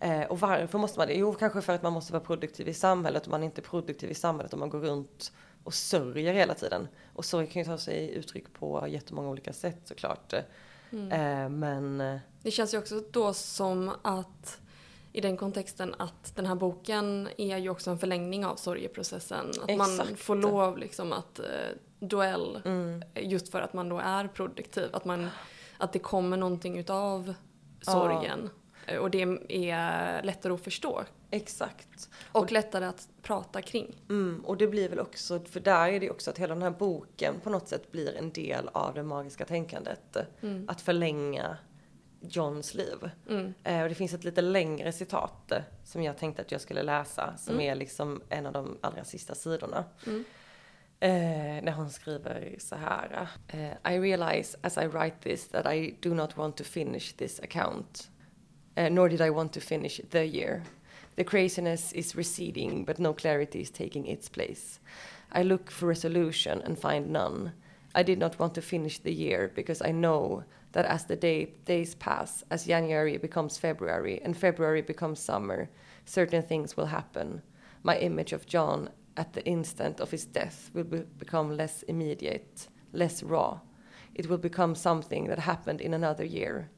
Eh, 0.00 0.22
och 0.22 0.40
varför 0.40 0.78
måste 0.78 0.98
man 0.98 1.08
det? 1.08 1.14
Jo, 1.14 1.34
kanske 1.34 1.62
för 1.62 1.72
att 1.72 1.82
man 1.82 1.92
måste 1.92 2.12
vara 2.12 2.24
produktiv 2.24 2.68
i 2.68 2.74
samhället 2.74 3.22
och 3.24 3.30
man 3.30 3.40
är 3.42 3.44
inte 3.44 3.62
produktiv 3.62 4.10
i 4.10 4.14
samhället 4.14 4.52
om 4.54 4.60
man 4.60 4.68
går 4.70 4.80
runt 4.80 5.32
och 5.64 5.74
sörjer 5.74 6.32
hela 6.32 6.54
tiden. 6.54 6.88
Och 7.14 7.24
sorg 7.24 7.46
kan 7.46 7.62
ju 7.62 7.66
ta 7.66 7.78
sig 7.78 8.10
uttryck 8.10 8.52
på 8.52 8.88
jättemånga 8.88 9.28
olika 9.28 9.52
sätt 9.52 9.80
såklart. 9.84 10.32
Eh, 10.32 11.48
men 11.48 12.00
eh, 12.00 12.18
Det 12.42 12.50
känns 12.50 12.74
ju 12.74 12.78
också 12.78 13.02
då 13.10 13.34
som 13.34 13.90
att 14.02 14.60
i 15.12 15.20
den 15.20 15.36
kontexten 15.36 15.94
att 15.98 16.36
den 16.36 16.46
här 16.46 16.54
boken 16.54 17.28
är 17.38 17.56
ju 17.58 17.70
också 17.70 17.90
en 17.90 17.98
förlängning 17.98 18.44
av 18.44 18.56
sorgeprocessen. 18.56 19.50
Att 19.62 19.76
man 19.76 20.00
Exakt. 20.00 20.20
får 20.20 20.36
lov 20.36 20.78
liksom 20.78 21.12
att 21.12 21.38
eh, 21.38 21.44
duell 22.00 22.62
Mm. 22.64 23.02
just 23.14 23.48
för 23.48 23.60
att 23.60 23.72
man 23.72 23.88
då 23.88 23.98
är 23.98 24.28
produktiv. 24.28 24.88
Att, 24.92 25.04
man, 25.04 25.28
att 25.78 25.92
det 25.92 25.98
kommer 25.98 26.36
någonting 26.36 26.78
utav 26.78 27.34
sorgen. 27.82 28.50
Eh, 28.86 28.98
Och 28.98 29.10
det 29.10 29.22
är 29.48 30.22
lättare 30.22 30.52
att 30.52 30.60
förstå. 30.60 31.04
exakt. 31.30 32.08
Och 32.32 32.52
lättare 32.52 32.84
att 32.84 33.08
prata 33.22 33.62
kring. 33.62 33.94
Mm, 34.08 34.44
och 34.44 34.56
det 34.56 34.66
blir 34.66 34.88
väl 34.88 35.00
också, 35.00 35.40
för 35.40 35.60
där 35.60 35.88
är 35.88 36.00
det 36.00 36.10
också 36.10 36.30
att 36.30 36.38
hela 36.38 36.54
den 36.54 36.62
här 36.62 36.70
boken 36.70 37.34
på 37.42 37.50
något 37.50 37.68
sätt 37.68 37.92
blir 37.92 38.16
en 38.16 38.32
del 38.32 38.68
av 38.72 38.94
det 38.94 39.02
magiska 39.02 39.44
tänkandet. 39.44 40.16
Att 40.66 40.80
förlänga 40.80 41.56
Johns 42.20 42.74
liv. 42.74 43.10
Eh, 43.64 43.82
och 43.82 43.88
det 43.88 43.94
finns 43.94 44.14
ett 44.14 44.24
lite 44.24 44.42
längre 44.42 44.92
citat 44.92 45.52
som 45.84 46.02
jag 46.02 46.18
tänkte 46.18 46.42
att 46.42 46.52
jag 46.52 46.60
skulle 46.60 46.82
läsa, 46.82 47.36
som 47.36 47.60
är 47.60 47.74
liksom 47.74 48.22
en 48.28 48.46
av 48.46 48.52
de 48.52 48.78
allra 48.80 49.04
sista 49.04 49.34
sidorna. 49.34 49.84
Eh, 51.00 51.62
när 51.62 51.72
hon 51.72 51.90
skriver 51.90 52.54
så 52.58 52.76
här. 52.76 53.28
eh, 53.48 53.92
I 53.94 53.98
realize 53.98 54.58
as 54.62 54.78
I 54.78 54.86
write 54.86 55.16
this 55.20 55.48
that 55.48 55.66
I 55.66 55.94
do 56.00 56.14
not 56.14 56.36
want 56.36 56.56
to 56.56 56.64
finish 56.64 57.12
this 57.12 57.40
account. 57.40 58.10
Uh, 58.76 58.88
nor 58.90 59.08
did 59.08 59.20
I 59.20 59.30
want 59.30 59.52
to 59.52 59.60
finish 59.60 60.00
the 60.10 60.24
year. 60.24 60.62
The 61.16 61.24
craziness 61.24 61.92
is 61.92 62.16
receding, 62.16 62.84
but 62.84 62.98
no 62.98 63.12
clarity 63.12 63.60
is 63.60 63.70
taking 63.70 64.06
its 64.06 64.28
place. 64.28 64.80
I 65.32 65.42
look 65.42 65.70
for 65.70 65.88
resolution 65.88 66.62
and 66.62 66.78
find 66.78 67.10
none. 67.10 67.52
I 67.94 68.04
did 68.04 68.18
not 68.18 68.38
want 68.38 68.54
to 68.54 68.62
finish 68.62 68.98
the 68.98 69.12
year 69.12 69.50
because 69.54 69.82
I 69.82 69.90
know 69.90 70.44
that 70.72 70.86
as 70.86 71.06
the 71.06 71.16
day, 71.16 71.54
days 71.64 71.96
pass, 71.96 72.44
as 72.50 72.66
January 72.66 73.18
becomes 73.18 73.58
February 73.58 74.20
and 74.24 74.36
February 74.36 74.82
becomes 74.82 75.18
summer, 75.18 75.68
certain 76.04 76.42
things 76.42 76.76
will 76.76 76.86
happen. 76.86 77.42
My 77.82 77.98
image 77.98 78.32
of 78.32 78.46
John 78.46 78.90
at 79.18 79.32
the 79.32 79.44
instant 79.44 80.00
of 80.00 80.10
his 80.10 80.24
death 80.24 80.70
will 80.72 80.84
be, 80.84 81.00
become 81.18 81.56
less 81.56 81.82
immediate, 81.82 82.68
less 82.92 83.22
raw. 83.22 83.60
It 84.14 84.28
will 84.28 84.38
become 84.38 84.74
something 84.74 85.26
that 85.26 85.40
happened 85.40 85.80
in 85.80 85.92
another 85.92 86.24
year. 86.24 86.70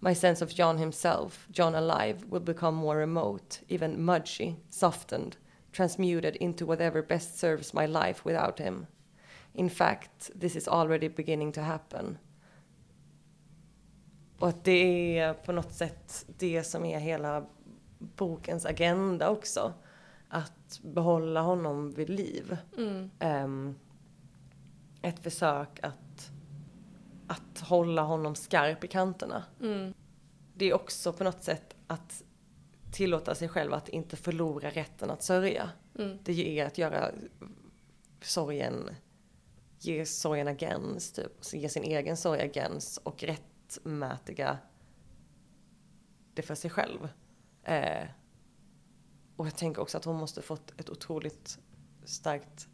My 0.00 0.12
sense 0.12 0.42
of 0.42 0.54
John 0.54 0.78
himself, 0.78 1.46
John 1.50 1.74
alive, 1.74 2.24
will 2.28 2.40
become 2.40 2.74
more 2.74 2.96
remote, 2.96 3.60
even 3.68 4.04
mudgy, 4.04 4.56
softened, 4.68 5.36
transmuted 5.72 6.36
into 6.36 6.66
whatever 6.66 7.00
best 7.00 7.38
serves 7.38 7.72
my 7.72 7.86
life 7.86 8.24
without 8.24 8.58
him. 8.58 8.86
In 9.54 9.68
fact, 9.68 10.30
this 10.38 10.56
is 10.56 10.68
already 10.68 11.08
beginning 11.08 11.52
to 11.52 11.62
happen. 11.62 12.18
Och 14.38 14.48
att 14.48 14.64
det 14.64 15.18
är 15.18 15.34
på 15.34 15.52
något 15.52 15.72
sätt 15.72 16.26
det 16.38 16.62
som 16.62 16.84
är 16.84 16.98
hela 16.98 17.46
bokens 17.98 18.66
agenda 18.66 19.30
också. 19.30 19.72
Att 20.34 20.80
behålla 20.82 21.40
honom 21.40 21.90
vid 21.90 22.10
liv. 22.10 22.56
Ehm, 23.18 23.74
ett 25.02 25.18
försök 25.18 25.80
att, 25.82 26.30
att 27.26 27.60
hålla 27.60 28.02
honom 28.02 28.34
skarp 28.34 28.84
i 28.84 28.88
kanterna. 28.88 29.44
Det 30.54 30.70
är 30.70 30.74
också 30.74 31.12
på 31.12 31.24
något 31.24 31.44
sätt 31.44 31.74
att 31.86 32.22
tillåta 32.92 33.34
sig 33.34 33.48
själv 33.48 33.72
att 33.72 33.88
inte 33.88 34.16
förlora 34.16 34.70
rätten 34.70 35.10
att 35.10 35.22
sörja. 35.22 35.70
Det 36.24 36.60
är 36.60 36.66
att 36.66 36.78
göra 36.78 37.10
sorgen, 38.22 38.90
ge 39.78 40.06
sorgen 40.06 40.48
agens 40.48 41.12
typ. 41.12 41.32
Så 41.40 41.56
Ge 41.56 41.68
sin 41.68 41.84
egen 41.84 42.16
sorg 42.16 42.40
agens 42.40 42.96
och 42.96 43.22
rättmätiga 43.22 44.58
det 46.34 46.42
för 46.42 46.54
sig 46.54 46.70
själv. 46.70 47.08
Eh, 47.62 48.08
och 49.36 49.46
jag 49.46 49.56
tänker 49.56 49.82
också 49.82 49.98
att 49.98 50.04
hon 50.04 50.16
måste 50.16 50.42
fått 50.42 50.80
ett 50.80 50.90
otroligt 50.90 51.58
starkt 52.04 52.68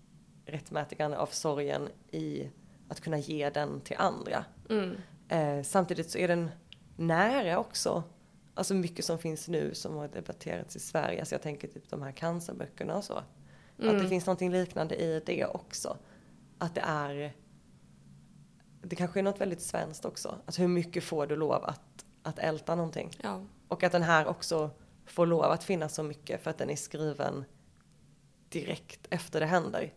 rättmätigande 0.44 1.18
av 1.18 1.26
sorgen 1.26 1.88
i 2.10 2.50
att 2.88 3.00
kunna 3.00 3.18
ge 3.18 3.50
den 3.50 3.80
till 3.80 3.96
andra. 3.98 4.44
Eh, 5.28 5.62
samtidigt 5.62 6.10
så 6.10 6.18
är 6.18 6.28
den 6.28 6.50
nära 6.96 7.58
också. 7.58 8.02
Alltså 8.54 8.74
mycket 8.74 9.04
som 9.04 9.18
finns 9.18 9.48
nu 9.48 9.74
som 9.74 9.96
har 9.96 10.08
debatterats 10.08 10.76
i 10.76 10.80
Sverige. 10.80 11.20
Alltså 11.20 11.34
jag 11.34 11.42
tänker 11.42 11.68
typ 11.68 11.90
de 11.90 12.02
här 12.02 12.12
cancerböckerna 12.12 12.96
och 12.96 13.04
så. 13.04 13.14
Att 13.88 13.98
det 14.02 14.08
finns 14.08 14.26
någonting 14.26 14.52
liknande 14.52 14.96
i 14.96 15.22
det 15.26 15.46
också. 15.46 15.96
Att 16.58 16.74
det 16.74 16.80
är 16.80 17.34
det 18.82 18.96
kanske 18.96 19.20
är 19.20 19.22
något 19.22 19.40
väldigt 19.40 19.62
svenskt 19.62 20.04
också. 20.04 20.34
Alltså 20.46 20.60
hur 20.60 20.68
mycket 20.68 21.04
får 21.04 21.26
du 21.26 21.36
lov 21.36 21.64
att, 21.64 22.04
att 22.22 22.38
älta 22.38 22.74
någonting? 22.74 23.10
Ja. 23.22 23.42
Och 23.68 23.82
att 23.82 23.92
den 23.92 24.02
här 24.02 24.26
också 24.26 24.70
får 25.10 25.26
lov 25.26 25.42
att 25.42 25.64
finnas 25.64 25.94
så 25.94 26.02
mycket 26.02 26.42
för 26.42 26.50
att 26.50 26.58
den 26.58 26.70
är 26.70 26.76
skriven 26.76 27.44
direkt 28.48 29.06
efter 29.10 29.40
det 29.40 29.46
händer. 29.46 29.92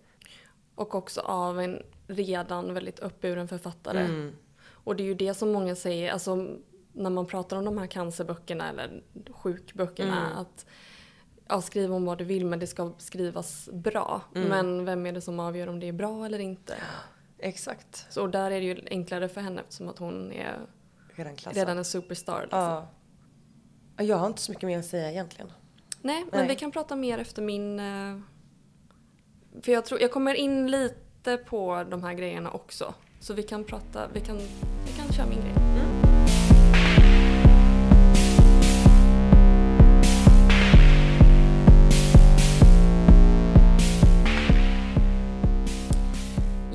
Och 0.75 0.95
också 0.95 1.21
av 1.21 1.59
en 1.59 1.83
redan 2.07 2.73
väldigt 2.73 2.99
uppburen 2.99 3.47
författare. 3.47 3.99
Mm. 3.99 4.35
Och 4.65 4.95
det 4.95 5.03
är 5.03 5.05
ju 5.05 5.13
det 5.13 5.33
som 5.33 5.51
många 5.51 5.75
säger, 5.75 6.11
alltså 6.11 6.57
när 6.93 7.09
man 7.09 7.25
pratar 7.25 7.57
om 7.57 7.65
de 7.65 7.77
här 7.77 7.87
cancerböckerna 7.87 8.69
eller 8.69 9.03
sjukböckerna, 9.31 10.25
Mm. 10.25 10.37
att 10.37 10.65
ja, 11.47 11.61
skriv 11.61 11.93
om 11.93 12.05
vad 12.05 12.17
du 12.17 12.23
vill 12.23 12.45
men 12.45 12.59
det 12.59 12.67
ska 12.67 12.93
skrivas 12.97 13.69
bra. 13.73 14.21
Mm. 14.35 14.47
Men 14.47 14.85
vem 14.85 15.05
är 15.05 15.11
det 15.11 15.21
som 15.21 15.39
avgör 15.39 15.67
om 15.67 15.79
det 15.79 15.87
är 15.87 15.93
bra 15.93 16.25
eller 16.25 16.39
inte? 16.39 16.75
Exakt. 17.37 18.05
Så 18.09 18.27
där 18.27 18.51
är 18.51 18.59
det 18.59 18.65
ju 18.65 18.85
enklare 18.89 19.29
för 19.29 19.41
henne 19.41 19.61
eftersom 19.61 19.89
att 19.89 19.99
hon 19.99 20.31
är 20.31 20.59
Redan 21.15 21.35
redan 21.35 21.77
en 21.77 21.85
superstar. 21.85 22.41
Liksom. 22.41 22.59
Ja. 22.59 22.87
Jag 23.97 24.17
har 24.17 24.27
inte 24.27 24.41
så 24.41 24.51
mycket 24.51 24.67
mer 24.67 24.79
att 24.79 24.85
säga 24.85 25.11
egentligen. 25.11 25.51
Nej, 26.01 26.21
Nej. 26.21 26.25
men 26.31 26.47
vi 26.47 26.55
kan 26.55 26.71
prata 26.71 26.95
mer 26.95 27.17
efter 27.17 27.41
min... 27.41 27.79
Eh, 27.79 28.19
för 29.61 29.71
jag 29.71 29.85
tror, 29.85 30.01
jag 30.01 30.11
kommer 30.11 30.33
in 30.33 30.71
lite 30.71 31.37
på 31.37 31.85
de 31.89 32.03
här 32.03 32.13
grejerna 32.13 32.51
också. 32.51 32.93
Så 33.19 33.33
vi 33.33 33.43
kan 33.43 33.63
prata, 33.63 34.07
vi 34.13 34.19
kan, 34.19 34.37
vi 34.85 34.91
kan 34.97 35.13
köra 35.13 35.25
min 35.25 35.41
grej. 35.41 35.51
Mm. 35.51 36.03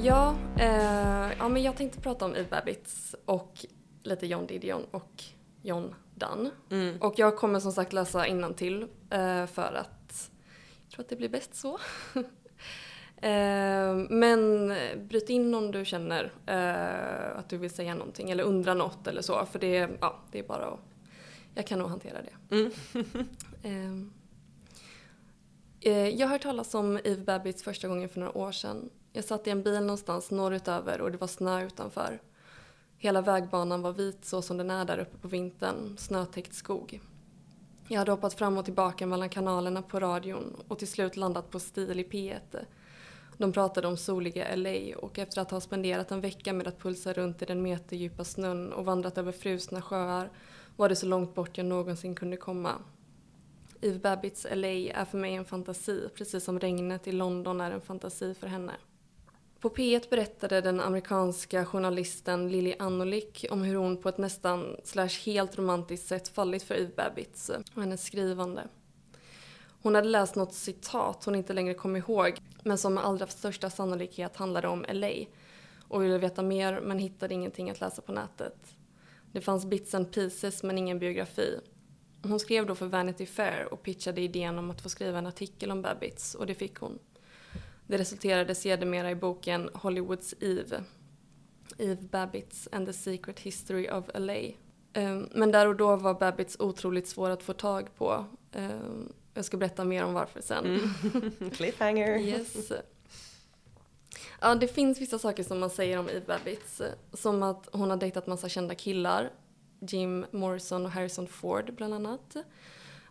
Ja, 0.04 0.34
eh, 0.58 1.36
ja 1.38 1.48
men 1.48 1.62
jag 1.62 1.76
tänkte 1.76 2.00
prata 2.00 2.24
om 2.24 2.34
Eve 2.34 2.48
Babbitts 2.50 3.14
och 3.24 3.66
lite 4.02 4.26
John 4.26 4.46
Didion 4.46 4.84
och 4.90 5.24
John 5.62 5.94
Dunn. 6.18 6.50
Mm. 6.70 6.98
Och 7.00 7.18
jag 7.18 7.36
kommer 7.36 7.60
som 7.60 7.72
sagt 7.72 7.92
läsa 7.92 8.26
innantill 8.26 8.82
uh, 8.82 9.46
för 9.46 9.72
att 9.80 10.30
jag 10.82 10.92
tror 10.92 11.04
att 11.04 11.08
det 11.08 11.16
blir 11.16 11.28
bäst 11.28 11.54
så. 11.54 11.78
uh, 12.14 12.22
men 14.10 14.74
bryt 15.08 15.30
in 15.30 15.54
om 15.54 15.72
du 15.72 15.84
känner 15.84 16.24
uh, 16.24 17.38
att 17.38 17.48
du 17.48 17.56
vill 17.56 17.70
säga 17.70 17.94
någonting 17.94 18.30
eller 18.30 18.44
undra 18.44 18.74
något 18.74 19.06
eller 19.06 19.22
så. 19.22 19.46
För 19.46 19.58
det, 19.58 19.88
ja, 20.00 20.18
det 20.32 20.38
är 20.38 20.42
bara 20.42 20.66
att 20.66 20.80
jag 21.54 21.66
kan 21.66 21.78
nog 21.78 21.88
hantera 21.88 22.18
det. 22.22 22.56
Mm. 22.56 22.70
Eh, 25.80 26.08
jag 26.08 26.26
har 26.26 26.32
hört 26.32 26.42
talas 26.42 26.74
om 26.74 27.00
Eve 27.04 27.22
Babbitts 27.24 27.62
första 27.62 27.88
gången 27.88 28.08
för 28.08 28.20
några 28.20 28.38
år 28.38 28.52
sedan. 28.52 28.90
Jag 29.12 29.24
satt 29.24 29.46
i 29.46 29.50
en 29.50 29.62
bil 29.62 29.80
någonstans 29.80 30.30
norrutöver 30.30 31.00
och 31.00 31.12
det 31.12 31.18
var 31.18 31.28
snö 31.28 31.66
utanför. 31.66 32.20
Hela 33.00 33.20
vägbanan 33.22 33.82
var 33.82 33.92
vit 33.92 34.24
så 34.24 34.42
som 34.42 34.56
den 34.56 34.70
är 34.70 34.84
där 34.84 34.98
uppe 34.98 35.18
på 35.18 35.28
vintern, 35.28 35.96
snötäckt 35.98 36.54
skog. 36.54 37.00
Jag 37.88 37.98
hade 37.98 38.10
hoppat 38.10 38.34
fram 38.34 38.58
och 38.58 38.64
tillbaka 38.64 39.06
mellan 39.06 39.28
kanalerna 39.28 39.82
på 39.82 40.00
radion 40.00 40.62
och 40.68 40.78
till 40.78 40.88
slut 40.88 41.16
landat 41.16 41.50
på 41.50 41.60
Stil 41.60 42.00
i 42.00 42.04
P1. 42.04 42.64
De 43.36 43.52
pratade 43.52 43.88
om 43.88 43.96
soliga 43.96 44.56
LA 44.56 44.96
och 44.96 45.18
efter 45.18 45.40
att 45.40 45.50
ha 45.50 45.60
spenderat 45.60 46.10
en 46.10 46.20
vecka 46.20 46.52
med 46.52 46.66
att 46.66 46.78
pulsa 46.78 47.12
runt 47.12 47.42
i 47.42 47.44
den 47.44 47.62
meterdjupa 47.62 48.24
snön 48.24 48.72
och 48.72 48.84
vandrat 48.84 49.18
över 49.18 49.32
frusna 49.32 49.82
sjöar 49.82 50.30
var 50.76 50.88
det 50.88 50.96
så 50.96 51.06
långt 51.06 51.34
bort 51.34 51.58
jag 51.58 51.66
någonsin 51.66 52.14
kunde 52.14 52.36
komma. 52.36 52.72
Eve 53.80 53.98
Babbitts 53.98 54.46
LA 54.54 54.68
är 54.68 55.04
för 55.04 55.18
mig 55.18 55.34
en 55.34 55.44
fantasi, 55.44 56.08
precis 56.14 56.44
som 56.44 56.60
regnet 56.60 57.06
i 57.06 57.12
London 57.12 57.60
är 57.60 57.70
en 57.70 57.80
fantasi 57.80 58.34
för 58.34 58.46
henne. 58.46 58.72
På 59.60 59.68
P1 59.68 60.10
berättade 60.10 60.60
den 60.60 60.80
amerikanska 60.80 61.64
journalisten 61.64 62.48
Lily 62.48 62.74
Anolik 62.78 63.46
om 63.50 63.62
hur 63.62 63.74
hon 63.74 63.96
på 63.96 64.08
ett 64.08 64.18
nästan 64.18 64.76
slash 64.84 65.24
helt 65.26 65.58
romantiskt 65.58 66.08
sätt 66.08 66.28
fallit 66.28 66.62
för 66.62 66.74
Eve 66.74 66.90
Babbitts 66.96 67.50
och 67.74 67.82
hennes 67.82 68.04
skrivande. 68.04 68.68
Hon 69.82 69.94
hade 69.94 70.08
läst 70.08 70.36
något 70.36 70.54
citat 70.54 71.24
hon 71.24 71.34
inte 71.34 71.52
längre 71.52 71.74
kom 71.74 71.96
ihåg, 71.96 72.38
men 72.62 72.78
som 72.78 72.94
med 72.94 73.04
allra 73.04 73.26
största 73.26 73.70
sannolikhet 73.70 74.36
handlade 74.36 74.68
om 74.68 74.84
LA 74.92 75.12
och 75.88 76.02
ville 76.02 76.18
veta 76.18 76.42
mer 76.42 76.80
men 76.80 76.98
hittade 76.98 77.34
ingenting 77.34 77.70
att 77.70 77.80
läsa 77.80 78.02
på 78.02 78.12
nätet. 78.12 78.76
Det 79.32 79.40
fanns 79.40 79.66
bits 79.66 79.94
and 79.94 80.12
pieces 80.12 80.62
men 80.62 80.78
ingen 80.78 80.98
biografi. 80.98 81.60
Hon 82.22 82.40
skrev 82.40 82.66
då 82.66 82.74
för 82.74 82.86
Vanity 82.86 83.26
Fair 83.26 83.72
och 83.72 83.82
pitchade 83.82 84.20
idén 84.20 84.58
om 84.58 84.70
att 84.70 84.80
få 84.80 84.88
skriva 84.88 85.18
en 85.18 85.26
artikel 85.26 85.70
om 85.70 85.82
Babbitts 85.82 86.34
och 86.34 86.46
det 86.46 86.54
fick 86.54 86.76
hon. 86.76 86.98
Det 87.88 87.98
resulterade 87.98 88.54
sedermera 88.54 89.10
i 89.10 89.14
boken 89.14 89.70
Hollywoods 89.74 90.34
Eve. 90.40 90.84
Eve 91.78 92.02
Babbitts 92.02 92.68
and 92.72 92.86
the 92.86 92.92
Secret 92.92 93.40
History 93.40 93.88
of 93.88 94.04
LA. 94.14 94.38
Ehm, 94.92 95.28
men 95.34 95.52
där 95.52 95.66
och 95.66 95.76
då 95.76 95.96
var 95.96 96.14
Babbitts 96.14 96.56
otroligt 96.58 97.08
svår 97.08 97.30
att 97.30 97.42
få 97.42 97.52
tag 97.52 97.94
på. 97.94 98.24
Ehm, 98.52 99.12
jag 99.34 99.44
ska 99.44 99.56
berätta 99.56 99.84
mer 99.84 100.04
om 100.04 100.14
varför 100.14 100.40
sen. 100.40 100.64
Mm. 100.66 101.50
Cliffhanger. 101.56 102.18
Yes. 102.18 102.72
Ja, 104.40 104.54
det 104.54 104.68
finns 104.68 105.00
vissa 105.00 105.18
saker 105.18 105.42
som 105.42 105.58
man 105.58 105.70
säger 105.70 105.98
om 105.98 106.08
Eve 106.08 106.26
Babbitts. 106.26 106.82
Som 107.12 107.42
att 107.42 107.68
hon 107.72 107.90
har 107.90 107.96
dejtat 107.96 108.26
massa 108.26 108.48
kända 108.48 108.74
killar. 108.74 109.30
Jim 109.80 110.26
Morrison 110.30 110.84
och 110.86 110.92
Harrison 110.92 111.26
Ford 111.26 111.74
bland 111.76 111.94
annat. 111.94 112.36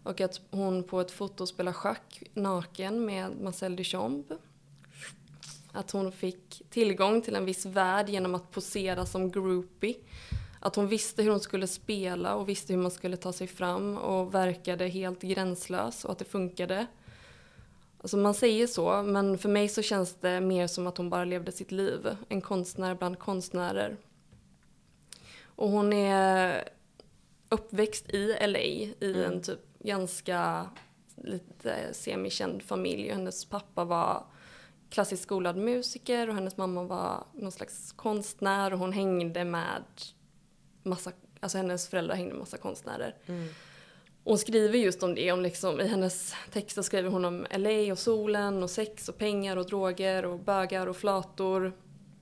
Och 0.04 0.22
att 0.22 0.42
hon 0.52 0.84
på 0.84 1.02
ett 1.02 1.12
foto 1.12 1.48
spelar 1.48 1.74
schack 1.74 2.24
naken 2.34 3.06
med 3.06 3.42
Marcel 3.42 3.76
Duchamp. 3.76 4.32
Att 5.78 5.92
hon 5.92 6.12
fick 6.12 6.62
tillgång 6.70 7.22
till 7.22 7.36
en 7.36 7.46
viss 7.46 7.66
värld 7.66 8.10
genom 8.10 8.36
att 8.36 8.52
posera 8.52 9.06
som 9.06 9.32
groupie. 9.32 9.96
Att 10.60 10.76
hon 10.76 10.88
visste 10.88 11.24
hur 11.24 11.32
hon 11.32 11.40
skulle 11.40 11.68
spela 11.68 12.36
och 12.36 12.50
visste 12.50 12.74
hur 12.74 12.82
man 12.82 12.92
skulle 12.92 13.18
ta 13.18 13.34
sig 13.34 13.48
fram 13.48 13.98
och 13.98 14.34
verkade 14.34 14.88
helt 14.88 15.22
gränslös 15.22 16.06
och 16.06 16.12
att 16.12 16.18
det 16.20 16.26
funkade. 16.26 16.88
Alltså 18.02 18.18
man 18.18 18.34
säger 18.34 18.68
så, 18.68 19.04
men 19.04 19.38
för 19.38 19.50
mig 19.50 19.70
så 19.70 19.82
känns 19.82 20.16
det 20.16 20.42
mer 20.42 20.68
som 20.68 20.88
att 20.88 20.98
hon 20.98 21.10
bara 21.10 21.26
levde 21.26 21.52
sitt 21.52 21.72
liv. 21.72 22.18
En 22.30 22.42
konstnär 22.42 22.96
bland 22.96 23.20
konstnärer. 23.20 23.98
Och 25.44 25.70
hon 25.70 25.94
är 25.94 26.64
uppväxt 27.50 28.10
i 28.10 28.38
LA 28.48 28.60
i 28.60 28.96
Mm. 29.02 29.24
en 29.24 29.42
typ 29.42 29.60
ganska 29.80 30.70
lite 31.16 31.94
semikänd 31.94 32.64
familj. 32.64 33.10
Hennes 33.10 33.46
pappa 33.46 33.84
var 33.86 34.24
klassiskt 34.90 35.24
skolad 35.24 35.58
musiker 35.58 36.30
och 36.30 36.36
hennes 36.36 36.58
mamma 36.58 36.84
var 36.84 37.24
någon 37.34 37.52
slags 37.52 37.92
konstnär 37.92 38.74
och 38.74 38.80
hon 38.80 38.94
hängde 38.94 39.46
med 39.46 39.84
massa, 40.84 41.12
alltså 41.40 41.58
hennes 41.58 41.88
föräldrar 41.88 42.16
hängde 42.16 42.34
med 42.34 42.40
massa 42.40 42.58
konstnärer. 42.58 43.16
Mm. 43.26 43.48
Hon 44.24 44.38
skriver 44.38 44.78
just 44.78 45.04
om 45.04 45.16
det, 45.16 45.32
om 45.32 45.42
liksom, 45.42 45.80
i 45.80 45.88
hennes 45.88 46.34
texter 46.52 46.82
skriver 46.82 47.10
hon 47.10 47.26
om 47.26 47.48
LA 47.52 47.92
och 47.92 48.00
solen 48.00 48.64
och 48.64 48.70
sex 48.70 49.10
och 49.10 49.18
pengar 49.18 49.58
och 49.58 49.66
droger 49.66 50.26
och 50.26 50.40
bögar 50.40 50.88
och 50.88 50.98
flator. 50.98 51.74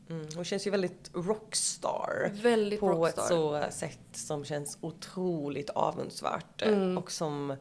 Mm. 0.10 0.28
Hon 0.36 0.46
känns 0.46 0.68
ju 0.68 0.72
väldigt 0.72 1.12
rockstar. 1.14 2.32
Väldigt 2.34 2.80
på 2.80 2.90
rockstar. 2.90 3.22
ett 3.22 3.28
så 3.28 3.78
sätt 3.78 4.08
som 4.12 4.46
känns 4.46 4.78
otroligt 4.82 5.70
avundsvärt. 5.70 6.62
Mm. 6.62 6.98
Och 6.98 7.12
som 7.12 7.56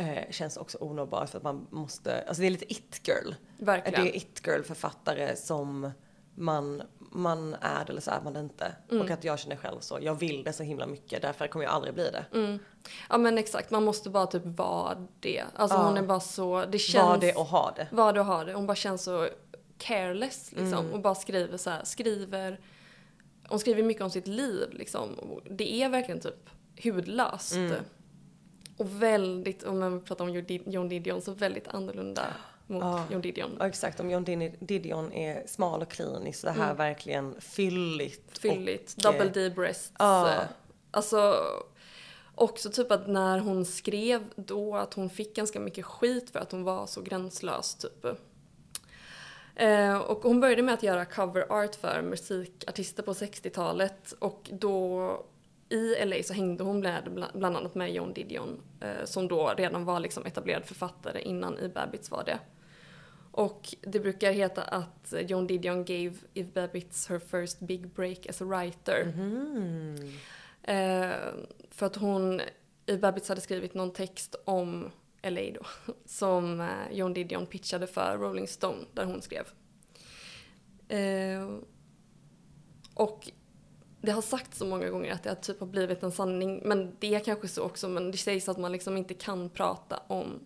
eh, 0.00 0.30
känns 0.30 0.56
också 0.56 0.78
onåbart 0.80 1.30
för 1.30 1.38
att 1.38 1.44
man 1.44 1.66
måste, 1.70 2.22
alltså 2.22 2.40
det 2.40 2.46
är 2.46 2.50
lite 2.50 2.72
it-girl. 2.72 3.34
Verkligen. 3.58 4.04
Det 4.04 4.10
är 4.10 4.16
it-girl 4.16 4.62
författare 4.62 5.36
som 5.36 5.90
man, 6.34 6.82
man 6.98 7.54
är 7.60 7.84
det 7.84 7.90
eller 7.90 8.00
så 8.00 8.10
är 8.10 8.20
man 8.24 8.32
det 8.32 8.40
inte. 8.40 8.72
Mm. 8.90 9.02
Och 9.02 9.10
att 9.10 9.24
jag 9.24 9.38
känner 9.38 9.56
själv 9.56 9.80
så, 9.80 9.98
jag 10.02 10.14
vill 10.14 10.44
det 10.44 10.52
så 10.52 10.62
himla 10.62 10.86
mycket, 10.86 11.22
därför 11.22 11.46
kommer 11.46 11.64
jag 11.64 11.74
aldrig 11.74 11.94
bli 11.94 12.10
det. 12.10 12.24
Mm. 12.38 12.58
Ja 13.08 13.18
men 13.18 13.38
exakt, 13.38 13.70
man 13.70 13.84
måste 13.84 14.10
bara 14.10 14.26
typ 14.26 14.42
vara 14.44 15.06
det. 15.20 15.44
Alltså 15.54 15.76
Ja. 15.76 15.84
hon 15.84 15.96
är 15.96 16.02
bara 16.02 16.20
så, 16.20 16.64
det 16.64 16.78
känns... 16.78 17.04
Var 17.04 17.18
det 17.18 17.32
och 17.34 17.46
ha 17.46 17.72
det. 17.76 17.88
Var 17.90 18.12
det 18.12 18.20
och 18.20 18.26
ha 18.26 18.44
det. 18.44 18.52
Hon 18.52 18.66
bara 18.66 18.76
känns 18.76 19.02
så 19.02 19.28
careless 19.78 20.52
liksom. 20.52 20.78
Mm. 20.78 20.92
Och 20.92 21.00
bara 21.00 21.14
skriver 21.14 21.56
så 21.56 21.70
här, 21.70 21.84
skriver... 21.84 22.60
Hon 23.48 23.58
skriver 23.58 23.82
mycket 23.82 24.02
om 24.02 24.10
sitt 24.10 24.26
liv 24.26 24.68
liksom. 24.72 25.40
Det 25.50 25.82
är 25.82 25.88
verkligen 25.88 26.20
typ 26.20 26.50
hudlöst. 26.84 27.54
Mm. 27.54 27.82
Och 28.80 29.02
väldigt, 29.02 29.62
om 29.62 29.78
man 29.78 30.00
pratar 30.00 30.24
om 30.24 30.44
John 30.66 30.88
Didion, 30.88 31.22
så 31.22 31.32
väldigt 31.32 31.68
annorlunda 31.68 32.22
mot 32.66 32.82
Ja. 32.82 33.04
John 33.10 33.20
Didion. 33.20 33.50
Ja, 33.58 33.66
exakt, 33.68 34.00
om 34.00 34.10
John 34.10 34.24
Didion 34.60 35.12
är 35.12 35.46
smal 35.46 35.82
och 35.82 35.90
klinisk, 35.90 36.40
så 36.40 36.46
det 36.46 36.52
här 36.52 36.64
Mm. 36.64 36.76
verkligen 36.76 37.40
fylligt. 37.40 38.38
Fylligt, 38.38 38.94
och, 38.96 39.02
double 39.02 39.28
D 39.28 39.50
breasts. 39.50 39.92
ja. 39.98 40.34
Alltså, 40.90 41.34
också 42.34 42.70
typ 42.70 42.92
att 42.92 43.08
när 43.08 43.38
hon 43.38 43.64
skrev 43.66 44.22
då 44.36 44.76
att 44.76 44.94
hon 44.94 45.10
fick 45.10 45.36
ganska 45.36 45.60
mycket 45.60 45.84
skit 45.84 46.30
för 46.30 46.38
att 46.38 46.52
hon 46.52 46.64
var 46.64 46.86
så 46.86 47.00
gränslös 47.02 47.74
typ. 47.74 48.04
Eh, 49.56 49.98
och 49.98 50.22
hon 50.22 50.40
började 50.40 50.62
med 50.62 50.74
att 50.74 50.82
göra 50.82 51.04
cover 51.04 51.52
art 51.52 51.74
för 51.74 52.02
musikartister 52.02 53.02
på 53.02 53.12
60-talet 53.12 54.12
och 54.18 54.50
då 54.52 55.24
i 55.70 56.04
LA 56.04 56.22
så 56.22 56.32
hängde 56.34 56.64
hon 56.64 56.80
med, 56.80 57.04
bla- 57.08 57.38
bland 57.38 57.56
annat 57.56 57.74
med 57.74 57.92
John 57.92 58.12
Didion 58.12 58.60
eh, 58.80 59.04
som 59.04 59.28
då 59.28 59.54
redan 59.56 59.84
var 59.84 60.00
liksom 60.00 60.26
etablerad 60.26 60.64
författare 60.64 61.20
innan 61.20 61.58
E. 61.58 61.68
Babbitts 61.74 62.10
var 62.10 62.24
det. 62.24 62.38
Och 63.32 63.74
det 63.80 64.00
brukar 64.00 64.32
heta 64.32 64.62
att 64.62 65.14
John 65.28 65.46
Didion 65.46 65.84
gave 65.84 66.14
Eve 66.34 66.48
Babbitts 66.54 67.08
her 67.08 67.18
first 67.18 67.60
big 67.60 67.88
break 67.88 68.26
as 68.26 68.42
a 68.42 68.44
writer. 68.44 69.12
Eh, 70.62 71.10
för 71.70 71.86
att 71.86 71.96
hon, 71.96 72.40
Eve 72.86 72.98
Babbitts 72.98 73.28
hade 73.28 73.40
skrivit 73.40 73.74
någon 73.74 73.92
text 73.92 74.34
om 74.44 74.90
LA 75.22 75.40
då, 75.54 75.92
som 76.06 76.60
eh, 76.60 76.66
John 76.92 77.14
Didion 77.14 77.46
pitchade 77.46 77.86
för 77.86 78.18
Rolling 78.18 78.48
Stone, 78.48 78.84
där 78.94 79.04
hon 79.04 79.22
skrev. 79.22 79.44
Och 82.94 83.30
det 84.00 84.12
har 84.12 84.22
sagts 84.22 84.58
så 84.58 84.66
många 84.66 84.90
gånger 84.90 85.12
att 85.12 85.22
det 85.22 85.28
har 85.28 85.36
typ 85.36 85.60
har 85.60 85.66
blivit 85.66 86.02
en 86.02 86.12
sanning, 86.12 86.62
men 86.64 86.96
det 86.98 87.14
är 87.14 87.20
kanske 87.20 87.48
så 87.48 87.62
också, 87.62 87.88
men 87.88 88.10
det 88.10 88.18
sägs 88.18 88.48
att 88.48 88.58
man 88.58 88.72
liksom 88.72 88.96
inte 88.96 89.14
kan 89.14 89.50
prata 89.50 90.02
om 90.06 90.40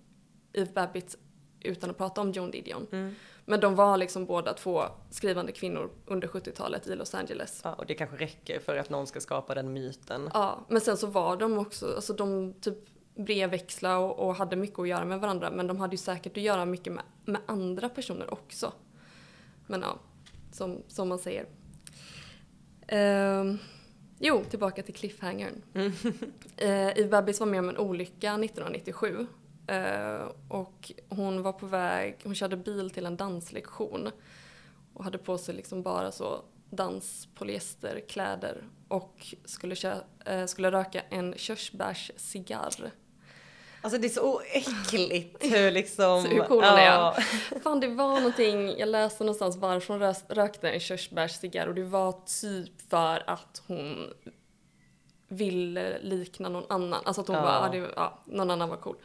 Eve 0.53 0.73
Babbitts 0.75 1.17
utan 1.61 1.91
att 1.91 1.99
prata 1.99 2.21
om 2.21 2.33
John 2.33 2.51
Didion. 2.51 2.87
Mm. 2.93 3.15
Men 3.45 3.61
de 3.61 3.75
var 3.75 3.97
liksom 3.97 4.27
båda 4.27 4.53
två 4.53 4.83
skrivande 5.11 5.53
kvinnor 5.53 5.91
under 6.07 6.29
70-talet 6.29 6.87
i 6.87 6.95
Los 6.95 7.15
Angeles. 7.15 7.61
Ja, 7.65 7.75
och 7.75 7.87
det 7.87 7.95
kanske 7.95 8.17
räcker 8.17 8.61
för 8.61 8.77
att 8.77 8.91
någon 8.91 9.07
ska 9.07 9.21
skapa 9.21 9.55
den 9.55 9.73
myten. 9.73 10.31
Ja, 10.35 10.67
men 10.69 10.81
sen 10.81 10.97
så 10.97 11.07
var 11.07 11.37
de 11.37 11.59
också, 11.59 11.95
alltså 11.95 12.13
de 12.13 12.55
typ 12.61 12.79
brevväxla 13.15 13.99
och, 13.99 14.29
och 14.29 14.35
hade 14.35 14.57
mycket 14.57 14.79
att 14.79 14.89
göra 14.89 15.05
med 15.05 15.21
varandra 15.21 15.51
men 15.51 15.67
de 15.67 15.81
hade 15.81 15.95
ju 15.95 15.99
säkert 15.99 16.37
att 16.37 16.43
göra 16.43 16.65
mycket 16.65 16.93
med, 16.93 17.05
med 17.25 17.41
andra 17.47 17.89
personer 17.89 18.33
också. 18.33 18.73
Men 19.67 19.81
ja, 19.81 19.99
som, 20.53 20.83
som 20.89 21.09
man 21.09 21.19
säger. 21.19 21.47
Ehm, 22.89 23.59
jo, 24.19 24.45
tillbaka 24.51 24.83
till 24.83 24.95
cliffhangern. 24.95 25.63
Mm. 25.75 25.93
Eve 26.57 27.09
Babbis 27.09 27.41
var 27.41 27.47
med 27.47 27.61
om 27.61 27.69
en 27.69 27.79
olycka 27.79 28.33
1997. 28.35 29.27
Eh, 29.67 30.29
och 30.49 30.93
hon 31.09 31.43
var 31.43 31.53
på 31.53 31.67
väg, 31.67 32.17
hon 32.25 32.35
körde 32.35 32.57
bil 32.57 32.91
till 32.91 33.07
en 33.07 33.17
danslektion 33.17 34.11
och 34.95 35.05
hade 35.05 35.19
på 35.19 35.39
sig 35.39 35.55
liksom 35.55 35.83
bara 35.83 36.13
så 36.13 36.43
Dans 36.71 37.29
polyesterkläder 37.35 38.65
och 38.89 39.35
skulle, 39.45 39.75
kö- 39.75 40.01
eh, 40.27 40.47
skulle 40.47 40.71
röka 40.71 41.01
en 41.11 41.35
körsbärscigarr. 41.37 42.91
Alltså 43.85 43.99
det 43.99 44.07
är 44.07 44.09
så 44.09 44.41
äckligt 44.53 45.45
hur 45.55 45.71
liksom... 45.71 46.25
Hur 46.25 46.45
cool 46.45 46.65
hon 46.65 46.65
är. 46.79 46.85
ja. 46.87 47.17
Fan 47.63 47.81
det 47.81 47.89
var 47.89 48.15
någonting, 48.15 48.79
jag 48.79 48.89
läste 48.89 49.25
någonstans 49.25 49.57
varför 49.57 49.99
hon 49.99 50.15
rökte 50.37 50.71
en 50.71 50.81
körsbärscigarr 50.81 51.67
och 51.67 51.75
det 51.75 51.83
var 51.85 52.13
typ 52.43 52.91
för 52.91 53.31
att 53.31 53.63
hon 53.67 54.13
ville 55.29 55.99
likna 55.99 56.49
någon 56.49 56.65
annan. 56.69 57.03
Alltså 57.05 57.21
att 57.21 57.29
hon 57.29 57.37
Ja. 57.37 57.43
bara, 57.43 57.77
ja, 57.77 57.81
det, 57.81 57.93
ja, 57.97 58.19
någon 58.25 58.51
annan 58.51 58.69
var 58.69 58.77
cool. 58.77 58.97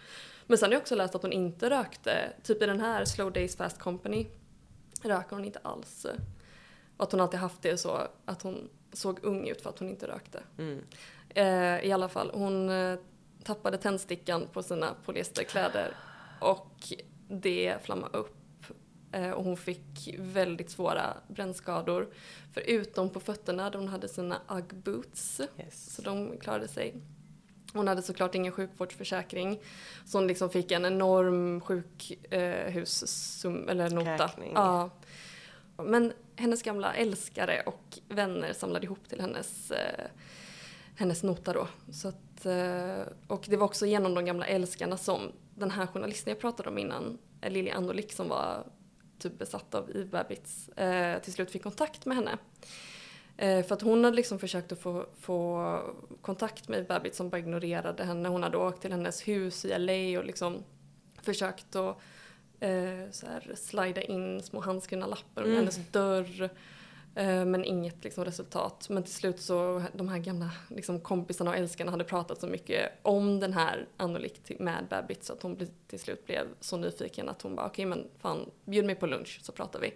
Men 0.47 0.57
sen 0.57 0.69
har 0.69 0.73
jag 0.73 0.81
också 0.81 0.95
läst 0.95 1.15
att 1.15 1.21
hon 1.21 1.31
inte 1.31 1.69
rökte, 1.69 2.33
typ 2.43 2.61
i 2.61 2.65
den 2.65 2.79
här 2.81 3.05
Slow 3.05 3.31
Days 3.31 3.55
Fast 3.57 3.79
Company 3.79 4.27
röker 5.03 5.35
hon 5.35 5.45
inte 5.45 5.59
alls. 5.63 6.05
Och 6.97 7.03
att 7.03 7.11
hon 7.11 7.21
alltid 7.21 7.39
haft 7.39 7.61
det 7.61 7.77
så 7.77 7.99
att 8.25 8.41
hon 8.41 8.69
såg 8.93 9.19
ung 9.23 9.47
ut 9.47 9.61
för 9.61 9.69
att 9.69 9.79
hon 9.79 9.89
inte 9.89 10.07
rökte. 10.07 10.39
Mm. 10.57 10.83
Eh, 11.29 11.85
I 11.87 11.91
alla 11.91 12.09
fall, 12.09 12.31
hon 12.33 12.69
eh, 12.69 12.99
tappade 13.49 13.77
tändstickan 13.77 14.47
på 14.53 14.63
sina 14.63 14.95
polyesterkläder 15.05 15.95
och 16.39 16.93
det 17.27 17.77
flammade 17.83 18.17
upp. 18.17 18.35
Eh, 19.11 19.31
och 19.31 19.43
hon 19.43 19.57
fick 19.57 20.15
väldigt 20.17 20.69
svåra 20.69 21.13
brännskador. 21.27 22.07
Förutom 22.53 23.09
på 23.09 23.19
fötterna 23.19 23.69
där 23.69 23.79
hon 23.79 23.87
hade 23.87 24.07
sina 24.07 24.41
Ugg 24.49 24.75
boots. 24.75 25.41
Yes. 25.57 25.95
Så 25.95 26.01
de 26.01 26.37
klarade 26.37 26.67
sig. 26.67 26.95
Hon 27.73 27.87
hade 27.87 28.01
såklart 28.01 28.35
ingen 28.35 28.51
sjukvårdsförsäkring. 28.51 29.59
Så 30.05 30.17
hon 30.17 30.27
liksom 30.27 30.49
fick 30.49 30.71
en 30.71 30.85
enorm 30.85 31.61
sjukhussum, 31.61 33.69
eller 33.69 33.89
nota. 33.89 34.25
Räkning. 34.25 34.51
Ja. 34.55 34.89
Men 35.77 36.13
hennes 36.35 36.63
gamla 36.63 36.93
älskare 36.93 37.61
och 37.65 37.99
vänner 38.09 38.53
samlade 38.53 38.85
ihop 38.85 39.09
till 39.09 39.21
hennes, 39.21 39.71
eh, 39.71 40.05
hennes 40.95 41.23
nota 41.23 41.53
då. 41.53 41.67
Så 41.91 42.13
att, 42.39 42.45
eh, 42.45 43.13
och 43.27 43.45
det 43.49 43.57
var 43.57 43.65
också 43.65 43.85
genom 43.85 44.13
de 44.13 44.25
gamla 44.25 44.45
älskarna 44.45 44.97
som 44.97 45.31
den 45.55 45.71
här 45.71 45.87
journalisten 45.87 46.31
jag 46.31 46.39
pratade 46.39 46.69
om 46.69 46.77
innan, 46.77 47.17
eh, 47.41 47.51
Lili 47.51 47.71
Andolik 47.71 48.13
som 48.13 48.29
var 48.29 48.63
typ 49.19 49.37
besatt 49.37 49.75
av 49.75 49.89
Eve 49.89 50.05
Babbitts, 50.05 50.69
eh, 50.69 51.21
till 51.21 51.33
slut 51.33 51.51
fick 51.51 51.63
kontakt 51.63 52.05
med 52.05 52.17
henne. 52.17 52.37
För 53.63 53.73
att 53.73 53.81
hon 53.81 54.03
hade 54.03 54.15
liksom 54.15 54.39
försökt 54.39 54.71
att 54.71 54.79
få, 54.79 55.05
få 55.19 55.79
kontakt 56.21 56.67
med 56.67 56.79
Eve 56.79 56.87
Babbitts 56.87 57.17
som 57.17 57.29
bara 57.29 57.39
ignorerade 57.39 58.03
henne. 58.03 58.29
Hon 58.29 58.43
hade 58.43 58.57
åkt 58.57 58.81
till 58.81 58.91
hennes 58.91 59.27
hus 59.27 59.65
i 59.65 59.69
LA 59.79 60.19
och 60.19 60.25
liksom 60.25 60.63
försökt 61.21 61.75
att 61.75 61.97
eh, 62.59 63.11
slida 63.55 64.01
in 64.01 64.43
små 64.43 64.59
handskrivna 64.61 65.05
lappar 65.07 65.41
under 65.41 65.55
Mm. 65.55 65.59
hennes 65.59 65.91
dörr. 65.91 66.49
Eh, 67.19 67.45
men 67.45 67.65
inget 67.65 68.03
liksom, 68.03 68.25
resultat. 68.25 68.87
Men 68.89 69.03
till 69.03 69.13
slut 69.13 69.41
så, 69.41 69.83
de 69.93 70.09
här 70.09 70.17
gamla 70.17 70.51
liksom, 70.67 70.99
kompisarna 70.99 71.51
och 71.51 71.57
älskarna 71.57 71.91
hade 71.91 72.03
pratat 72.03 72.39
så 72.39 72.47
mycket 72.47 72.91
om 73.01 73.39
den 73.39 73.53
här 73.53 73.87
Annolik 73.97 74.51
med 74.59 74.87
Babbit 74.89 75.23
så 75.23 75.33
att 75.33 75.43
hon 75.43 75.67
till 75.87 75.99
slut 75.99 76.25
blev 76.25 76.47
så 76.59 76.77
nyfiken 76.77 77.29
att 77.29 77.41
hon 77.41 77.55
bara 77.55 77.65
okej 77.65 77.85
men 77.85 78.07
fan 78.17 78.49
bjud 78.65 78.85
mig 78.85 78.95
på 78.95 79.07
lunch 79.07 79.39
så 79.41 79.51
pratar 79.51 79.79
vi. 79.79 79.93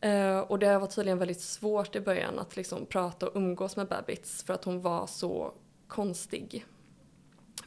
Eh, 0.00 0.38
och 0.38 0.58
det 0.58 0.78
var 0.78 0.86
tydligen 0.86 1.18
väldigt 1.18 1.40
svårt 1.40 1.96
i 1.96 2.00
början 2.00 2.38
att 2.38 2.56
liksom 2.56 2.86
prata 2.86 3.26
och 3.28 3.36
umgås 3.36 3.76
med 3.76 3.88
Babbits 3.88 4.42
för 4.42 4.54
att 4.54 4.64
hon 4.64 4.80
var 4.80 5.06
så 5.06 5.54
konstig. 5.88 6.64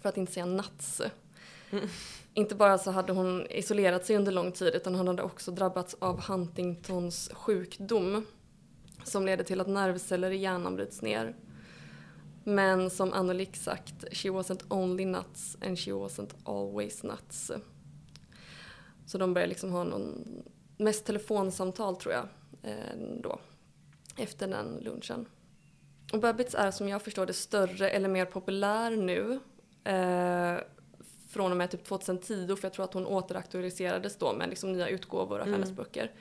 För 0.02 0.10
att 0.10 0.18
inte 0.18 0.32
säga 0.32 0.46
Mm. 1.74 1.88
Inte 2.34 2.56
bara 2.56 2.78
så 2.78 2.92
hade 2.92 3.14
hon 3.14 3.48
isolerat 3.50 4.06
sig 4.06 4.16
under 4.16 4.32
lång 4.32 4.52
tid 4.52 4.76
utan 4.76 4.96
hon 4.96 5.08
hade 5.08 5.24
också 5.24 5.52
drabbats 5.52 5.96
av 6.00 6.22
Huntingtons 6.22 7.30
sjukdom 7.34 8.26
som 9.04 9.26
leder 9.26 9.44
till 9.44 9.62
att 9.62 9.68
nervceller 9.68 10.32
i 10.32 10.38
hjärnan 10.38 10.76
bryts 10.76 11.02
ner. 11.02 11.36
Men 12.44 12.90
som 12.90 13.14
Annelik 13.14 13.56
sagt, 13.56 14.06
she 14.12 14.30
wasn't 14.30 14.64
only 14.70 15.06
nuts 15.06 15.58
and 15.62 15.80
she 15.80 15.92
wasn't 15.92 16.34
always 16.44 17.04
nuts. 17.04 17.52
Så 19.06 19.18
de 19.18 19.34
började 19.34 19.50
liksom 19.50 19.72
ha 19.72 19.84
någon, 19.84 20.26
mest 20.78 21.06
telefonsamtal 21.06 21.96
tror 21.96 22.14
jag, 22.14 22.28
eh, 22.64 22.98
då. 23.22 23.40
Efter 24.18 24.48
den 24.48 24.78
lunchen. 24.82 25.26
Och 26.14 26.20
Babbitts 26.20 26.56
är 26.56 26.72
som 26.72 26.90
jag 26.90 27.02
förstår 27.02 27.26
det 27.26 27.34
större 27.34 27.90
eller 27.90 28.10
mer 28.10 28.26
populär 28.26 28.92
nu. 28.92 29.40
Eh, 29.84 30.58
från 31.34 31.52
och 31.52 31.58
med 31.58 31.72
typ 31.72 31.84
2010 31.84 32.56
för 32.56 32.66
jag 32.66 32.74
tror 32.74 32.86
att 32.86 32.94
hon 32.94 33.06
återaktualiserades 33.06 34.16
då 34.18 34.34
med 34.34 34.50
liksom 34.50 34.72
nya 34.74 34.88
utgåvor 34.88 35.40
av 35.40 35.48
Mm. 35.48 35.54
hennes 35.54 35.72
böcker. 35.72 36.12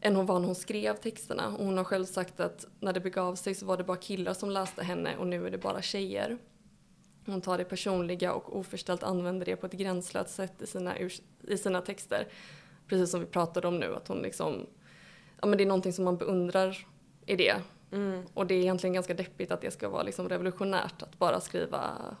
Än 0.00 0.16
hon 0.16 0.26
var 0.26 0.38
när 0.38 0.46
hon 0.46 0.54
skrev 0.54 0.96
texterna. 0.96 1.46
Och 1.46 1.64
hon 1.64 1.76
har 1.76 1.84
själv 1.84 2.04
sagt 2.04 2.40
att 2.40 2.66
när 2.80 2.92
det 2.92 3.00
begav 3.00 3.34
sig 3.34 3.54
så 3.54 3.66
var 3.66 3.76
det 3.76 3.84
bara 3.84 3.96
killar 3.96 4.34
som 4.34 4.50
läste 4.50 4.82
henne 4.84 5.16
och 5.16 5.26
nu 5.26 5.46
är 5.46 5.50
det 5.50 5.58
bara 5.58 5.82
tjejer. 5.82 6.38
Hon 7.26 7.40
tar 7.40 7.58
det 7.58 7.64
personliga 7.64 8.32
och 8.32 8.56
oförställt 8.56 9.02
använder 9.02 9.46
det 9.46 9.56
på 9.56 9.66
ett 9.66 9.72
gränslöst 9.72 10.34
sätt 10.34 10.62
i 10.62 10.66
sina, 10.66 10.94
i 11.48 11.58
sina 11.58 11.80
texter. 11.80 12.28
Precis 12.88 13.10
som 13.10 13.20
vi 13.20 13.26
pratade 13.26 13.68
om 13.68 13.78
nu, 13.78 13.94
att 13.94 14.08
hon 14.08 14.18
liksom, 14.18 14.66
ja 15.40 15.46
men 15.46 15.58
det 15.58 15.64
är 15.64 15.68
någonting 15.68 15.92
som 15.92 16.04
man 16.04 16.16
beundrar 16.16 16.86
i 17.26 17.36
det. 17.36 17.54
Mm. 17.92 18.22
Och 18.34 18.46
det 18.46 18.54
är 18.54 18.58
egentligen 18.58 18.94
ganska 18.94 19.14
deppigt 19.14 19.50
att 19.50 19.60
det 19.60 19.70
ska 19.70 19.88
vara 19.88 20.02
liksom 20.02 20.28
revolutionärt 20.28 21.02
att 21.02 21.18
bara 21.18 21.40
skriva 21.40 22.16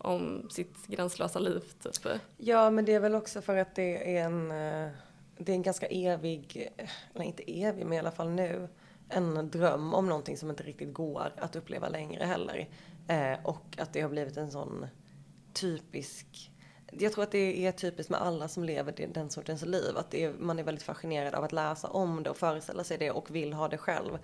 om 0.00 0.50
sitt 0.50 0.86
gränslösa 0.86 1.38
liv 1.38 1.62
typ. 1.82 2.20
Ja, 2.36 2.70
men 2.70 2.84
det 2.84 2.94
är 2.94 3.00
väl 3.00 3.14
också 3.14 3.42
för 3.42 3.56
att 3.56 3.74
det 3.74 4.16
är 4.16 4.24
en, 4.24 4.50
eh, 4.50 4.90
det 5.38 5.52
är 5.52 5.56
en 5.56 5.62
ganska 5.62 5.86
evig, 5.86 6.70
eh, 6.76 6.90
eller 7.14 7.24
inte 7.24 7.62
evig, 7.62 7.84
men 7.84 7.92
i 7.92 7.98
alla 7.98 8.10
fall 8.10 8.30
nu, 8.30 8.68
en 9.08 9.50
dröm 9.50 9.94
om 9.94 10.06
någonting 10.06 10.36
som 10.36 10.50
inte 10.50 10.62
riktigt 10.62 10.94
går 10.94 11.32
att 11.36 11.56
uppleva 11.56 11.88
längre 11.88 12.24
heller. 12.24 12.68
Eh, 13.08 13.38
och 13.44 13.76
att 13.78 13.92
det 13.92 14.00
har 14.00 14.08
blivit 14.08 14.36
en 14.36 14.50
sån 14.50 14.86
typisk, 15.52 16.50
jag 16.92 17.12
tror 17.12 17.24
att 17.24 17.32
det 17.32 17.66
är 17.66 17.72
typiskt 17.72 18.10
med 18.10 18.22
alla 18.22 18.48
som 18.48 18.64
lever 18.64 19.08
den 19.14 19.30
sortens 19.30 19.64
liv, 19.64 19.96
att 19.96 20.10
det 20.10 20.24
är, 20.24 20.32
man 20.32 20.58
är 20.58 20.62
väldigt 20.62 20.84
fascinerad 20.84 21.34
av 21.34 21.44
att 21.44 21.52
läsa 21.52 21.88
om 21.88 22.22
det 22.22 22.30
och 22.30 22.36
föreställa 22.36 22.84
sig 22.84 22.98
det 22.98 23.10
och 23.10 23.30
vill 23.30 23.52
ha 23.52 23.68
det 23.68 23.78
själv. 23.78 24.18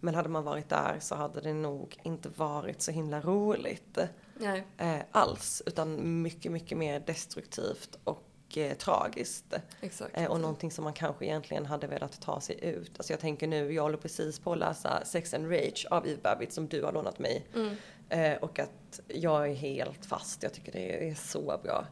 Men 0.00 0.14
hade 0.14 0.28
man 0.28 0.44
varit 0.44 0.68
där 0.68 0.96
så 1.00 1.14
hade 1.14 1.40
det 1.40 1.52
nog 1.52 1.96
inte 2.02 2.28
varit 2.28 2.82
så 2.82 2.90
himla 2.90 3.20
roligt 3.20 3.98
Nej. 4.42 4.64
eh, 4.78 5.02
alls, 5.10 5.62
utan 5.66 6.22
mycket, 6.22 6.52
mycket 6.52 6.78
mer 6.78 7.00
destruktivt 7.00 7.98
och 8.04 8.56
eh, 8.56 8.76
tragiskt. 8.76 9.54
Exakt. 9.80 10.16
Eh, 10.16 10.26
och 10.26 10.40
någonting 10.40 10.70
som 10.70 10.84
man 10.84 10.92
kanske 10.92 11.24
egentligen 11.24 11.66
hade 11.66 11.86
velat 11.86 12.20
ta 12.20 12.40
sig 12.40 12.64
ut. 12.64 12.92
Alltså 12.96 13.12
jag 13.12 13.20
tänker 13.20 13.46
nu, 13.46 13.72
jag 13.72 13.82
håller 13.82 13.96
precis 13.96 14.38
på 14.38 14.52
att 14.52 14.58
läsa 14.58 15.04
Sex 15.04 15.34
and 15.34 15.50
Rage 15.50 15.86
av 15.90 16.06
Eve 16.06 16.20
Babbitt 16.22 16.52
som 16.52 16.68
du 16.68 16.82
har 16.82 16.92
lånat 16.92 17.18
mig. 17.18 17.46
Mm. 17.54 17.76
Eh, 18.08 18.42
och 18.42 18.58
att 18.58 19.00
jag 19.08 19.50
är 19.50 19.54
helt 19.54 20.06
fast, 20.06 20.42
jag 20.42 20.54
tycker 20.54 20.72
det 20.72 21.08
är 21.08 21.14
så 21.14 21.60
bra. 21.62 21.86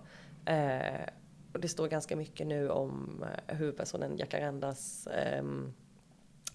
Och 1.53 1.61
det 1.61 1.69
står 1.69 1.89
ganska 1.89 2.17
mycket 2.17 2.47
nu 2.47 2.71
om 2.71 3.25
huvudpersonen 3.47 4.19
Jacarandas 4.19 5.07
ehm, 5.07 5.73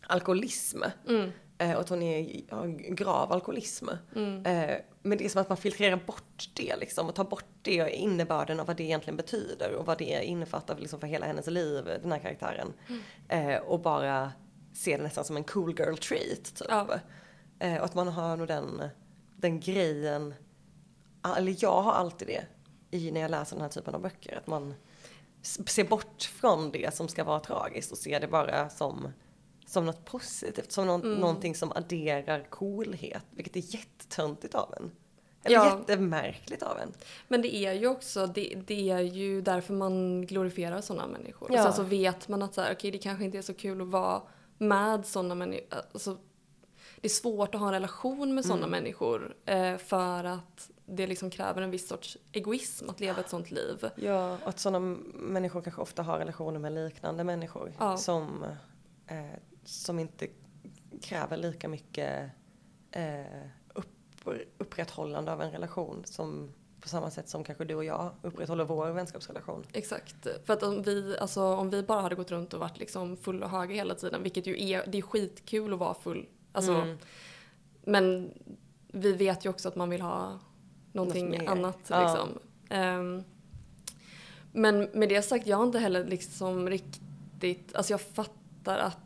alkoholism. 0.07 0.83
Mm. 1.07 1.31
Eh, 1.57 1.73
och 1.73 1.81
att 1.81 1.89
hon 1.89 2.01
är, 2.01 2.41
har 2.55 2.67
grav 2.95 3.31
alkoholism. 3.31 3.89
Mm. 4.15 4.45
Eh, 4.45 4.77
men 5.01 5.17
det 5.17 5.25
är 5.25 5.29
som 5.29 5.41
att 5.41 5.49
man 5.49 5.57
filtrerar 5.57 6.01
bort 6.05 6.49
det 6.53 6.75
liksom 6.75 7.07
och 7.09 7.15
tar 7.15 7.23
bort 7.23 7.45
det 7.61 7.83
och 7.83 7.89
innebörden 7.89 8.59
av 8.59 8.67
vad 8.67 8.77
det 8.77 8.83
egentligen 8.83 9.17
betyder 9.17 9.75
och 9.75 9.85
vad 9.85 9.97
det 9.97 10.23
innefattar 10.25 10.77
liksom 10.77 10.99
för 10.99 11.07
hela 11.07 11.25
hennes 11.25 11.47
liv, 11.47 11.85
den 12.01 12.11
här 12.11 12.19
karaktären. 12.19 12.73
Eh, 13.27 13.55
och 13.55 13.79
bara 13.79 14.31
ser 14.73 14.97
det 14.97 15.03
nästan 15.03 15.25
som 15.25 15.37
en 15.37 15.43
cool 15.43 15.75
girl 15.79 15.95
trait 15.95 16.55
typ. 16.55 16.67
Ja. 16.69 16.99
Och 17.59 17.85
att 17.85 17.95
man 17.95 18.07
har 18.07 18.37
nog 18.37 18.47
den, 18.47 18.83
den 19.35 19.59
grejen, 19.59 20.33
eller 21.37 21.55
jag 21.59 21.81
har 21.81 21.93
alltid 21.93 22.27
det 22.27 22.45
i 22.91 23.11
när 23.11 23.21
jag 23.21 23.31
läser 23.31 23.55
den 23.55 23.61
här 23.61 23.69
typen 23.69 23.95
av 23.95 24.01
böcker. 24.01 24.37
Att 24.37 24.47
man 24.47 24.73
ser 25.41 25.83
bort 25.83 26.23
från 26.23 26.71
det 26.71 26.95
som 26.95 27.07
ska 27.07 27.23
vara 27.23 27.39
tragiskt 27.39 27.91
och 27.91 27.97
ser 27.97 28.19
det 28.19 28.27
bara 28.27 28.69
som 28.69 29.07
som 29.65 29.85
något 29.85 30.05
positivt, 30.05 30.71
som 30.71 30.87
någon, 30.87 31.01
Mm. 31.03 31.19
någonting 31.19 31.55
som 31.55 31.71
adderar 31.71 32.43
coolhet, 32.49 33.23
vilket 33.31 33.55
är 33.55 33.75
jättetöntigt 33.75 34.55
av 34.55 34.73
en. 34.77 34.91
Eller 35.43 35.55
Ja. 35.55 35.79
jättemärkligt 35.79 36.63
av 36.63 36.79
en. 36.79 36.93
Men 37.27 37.41
det 37.41 37.55
är 37.55 37.73
ju 37.73 37.87
också, 37.87 38.27
det, 38.27 38.53
det 38.67 38.89
är 38.89 38.99
ju 38.99 39.41
därför 39.41 39.73
man 39.73 40.25
glorifierar 40.25 40.81
sådana 40.81 41.07
människor. 41.07 41.49
Ja. 41.51 41.57
Och 41.59 41.63
sen 41.63 41.73
så 41.73 41.83
vet 41.89 42.27
man 42.27 42.41
att 42.41 42.53
så 42.53 42.61
här, 42.61 42.73
okej, 42.73 42.91
det 42.91 42.97
kanske 42.97 43.25
inte 43.25 43.37
är 43.37 43.41
så 43.41 43.53
kul 43.53 43.81
att 43.81 43.87
vara 43.87 44.21
med 44.57 45.05
sådana 45.05 45.35
människor. 45.35 45.65
Alltså, 45.93 46.17
det 47.01 47.07
är 47.07 47.09
svårt 47.09 47.55
att 47.55 47.61
ha 47.61 47.67
en 47.67 47.73
relation 47.73 48.35
med 48.35 48.45
sådana 48.45 48.67
människor 48.67 49.35
eh, 49.45 49.77
för 49.77 50.23
att 50.23 50.69
det 50.85 51.07
liksom 51.07 51.29
kräver 51.29 51.61
en 51.61 51.71
viss 51.71 51.87
sorts 51.87 52.17
egoism 52.31 52.89
att 52.89 52.99
leva 52.99 53.19
ett 53.19 53.29
sånt 53.29 53.51
liv. 53.51 53.89
Ja, 53.95 54.33
och 54.43 54.49
att 54.49 54.59
sådana 54.59 54.79
människor 55.13 55.61
kanske 55.61 55.81
ofta 55.81 56.03
har 56.03 56.17
relationer 56.19 56.59
med 56.59 56.71
liknande 56.73 57.23
människor 57.23 57.73
Ja. 57.79 57.97
som, 57.97 58.43
eh, 59.07 59.15
som 59.65 59.99
inte 59.99 60.27
kräver 61.01 61.37
lika 61.37 61.67
mycket 61.67 62.31
eh, 62.91 63.47
upp, 63.73 64.27
upprätthållande 64.57 65.31
av 65.31 65.41
en 65.41 65.51
relation 65.51 66.01
som 66.05 66.51
på 66.81 66.89
samma 66.89 67.11
sätt 67.11 67.29
som 67.29 67.43
kanske 67.43 67.65
du 67.65 67.75
och 67.75 67.85
jag 67.85 68.11
upprätthåller 68.21 68.63
vår 68.63 68.91
vänskapsrelation. 68.91 69.65
Exakt. 69.73 70.27
För 70.45 70.53
att 70.53 70.63
om 70.63 70.81
vi, 70.81 71.17
alltså, 71.19 71.43
om 71.43 71.69
vi 71.69 71.83
bara 71.83 72.01
hade 72.01 72.15
gått 72.15 72.31
runt 72.31 72.53
och 72.53 72.59
varit 72.59 72.79
liksom 72.79 73.17
full 73.17 73.43
och 73.43 73.49
höga 73.49 73.75
hela 73.75 73.95
tiden, 73.95 74.23
vilket 74.23 74.47
ju 74.47 74.69
är, 74.69 74.85
det 74.87 74.97
är 74.97 75.01
skitkul 75.01 75.73
att 75.73 75.79
vara 75.79 75.93
full. 75.93 76.25
Alltså, 76.51 76.71
Mm. 76.73 76.97
Men 77.87 78.33
vi 78.87 79.13
vet 79.13 79.45
ju 79.45 79.49
också 79.49 79.67
att 79.67 79.75
man 79.75 79.89
vill 79.89 80.01
ha 80.01 80.39
någonting 80.91 81.29
Något 81.29 81.49
annat. 81.49 81.79
Ja. 81.87 82.01
Liksom. 82.01 82.39
Ehm, 82.69 83.23
men 84.51 84.89
med 84.93 85.09
det 85.09 85.21
sagt, 85.21 85.47
jag 85.47 85.57
har 85.57 85.63
inte 85.63 85.79
heller 85.79 86.05
liksom 86.05 86.69
riktigt, 86.69 87.75
alltså 87.75 87.93
jag 87.93 88.01
fattar 88.01 88.77
att 88.77 89.04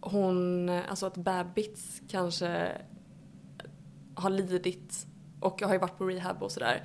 hon, 0.00 0.68
alltså 0.68 1.06
att 1.06 1.16
Babbitts 1.16 2.02
kanske 2.08 2.72
har 4.14 4.30
lidit 4.30 5.06
och 5.40 5.62
har 5.62 5.72
ju 5.72 5.78
varit 5.78 5.98
på 5.98 6.04
rehab 6.04 6.42
och 6.42 6.52
sådär. 6.52 6.82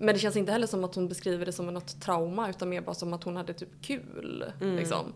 Men 0.00 0.14
det 0.14 0.18
känns 0.18 0.36
inte 0.36 0.52
heller 0.52 0.66
som 0.66 0.84
att 0.84 0.94
hon 0.94 1.08
beskriver 1.08 1.46
det 1.46 1.52
som 1.52 1.66
något 1.66 2.00
trauma 2.00 2.50
utan 2.50 2.68
mer 2.68 2.80
bara 2.80 2.94
som 2.94 3.12
att 3.12 3.24
hon 3.24 3.36
hade 3.36 3.54
typ 3.54 3.82
kul. 3.82 4.44
Mm. 4.60 4.76
Liksom. 4.76 5.12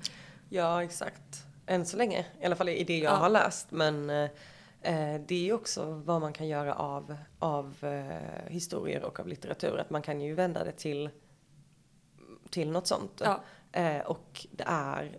Ja, 0.48 0.82
exakt. 0.82 1.44
Än 1.66 1.86
så 1.86 1.96
länge, 1.96 2.26
i 2.40 2.44
alla 2.46 2.56
fall 2.56 2.68
i 2.68 2.84
det 2.84 2.98
jag 2.98 3.12
Ja. 3.12 3.16
har 3.16 3.30
läst. 3.30 3.70
Men 3.70 4.10
eh, 4.10 4.30
eh, 4.82 5.20
det 5.26 5.34
är 5.34 5.44
ju 5.44 5.52
också 5.52 5.84
vad 5.84 6.20
man 6.20 6.32
kan 6.32 6.48
göra 6.48 6.74
av, 6.74 7.16
av 7.38 7.76
eh, 7.84 8.50
historier 8.52 9.02
och 9.04 9.20
av 9.20 9.28
litteratur. 9.28 9.78
Att 9.78 9.90
man 9.90 10.02
kan 10.02 10.20
ju 10.20 10.34
vända 10.34 10.64
det 10.64 10.72
till, 10.72 11.10
till 12.50 12.70
något 12.70 12.86
sånt. 12.86 13.22
Ja. 13.24 13.40
Eh, 13.72 14.00
och 14.00 14.46
det 14.52 14.64
är 14.66 15.18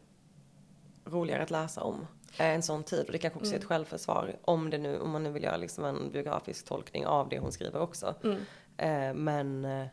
roligare 1.05 1.43
att 1.43 1.51
läsa 1.51 1.81
om 1.83 2.07
en 2.37 2.61
sån 2.63 2.83
tid. 2.83 3.05
Och 3.05 3.11
det 3.11 3.17
kanske 3.17 3.39
också 3.39 3.51
är 3.51 3.55
ett 3.57 3.61
Mm. 3.63 3.67
självförsvar. 3.69 4.35
Om, 4.41 4.69
det 4.69 4.77
nu, 4.77 4.99
om 4.99 5.09
man 5.11 5.23
nu 5.23 5.31
vill 5.31 5.43
göra 5.43 5.57
liksom 5.57 5.85
en 5.85 6.11
biografisk 6.11 6.65
tolkning 6.65 7.05
av 7.05 7.29
det 7.29 7.39
hon 7.39 7.51
skriver 7.51 7.79
också. 7.81 8.15
Mm. 8.23 8.37
Eh, 8.77 9.13
men 9.13 9.65
eh, 9.65 9.87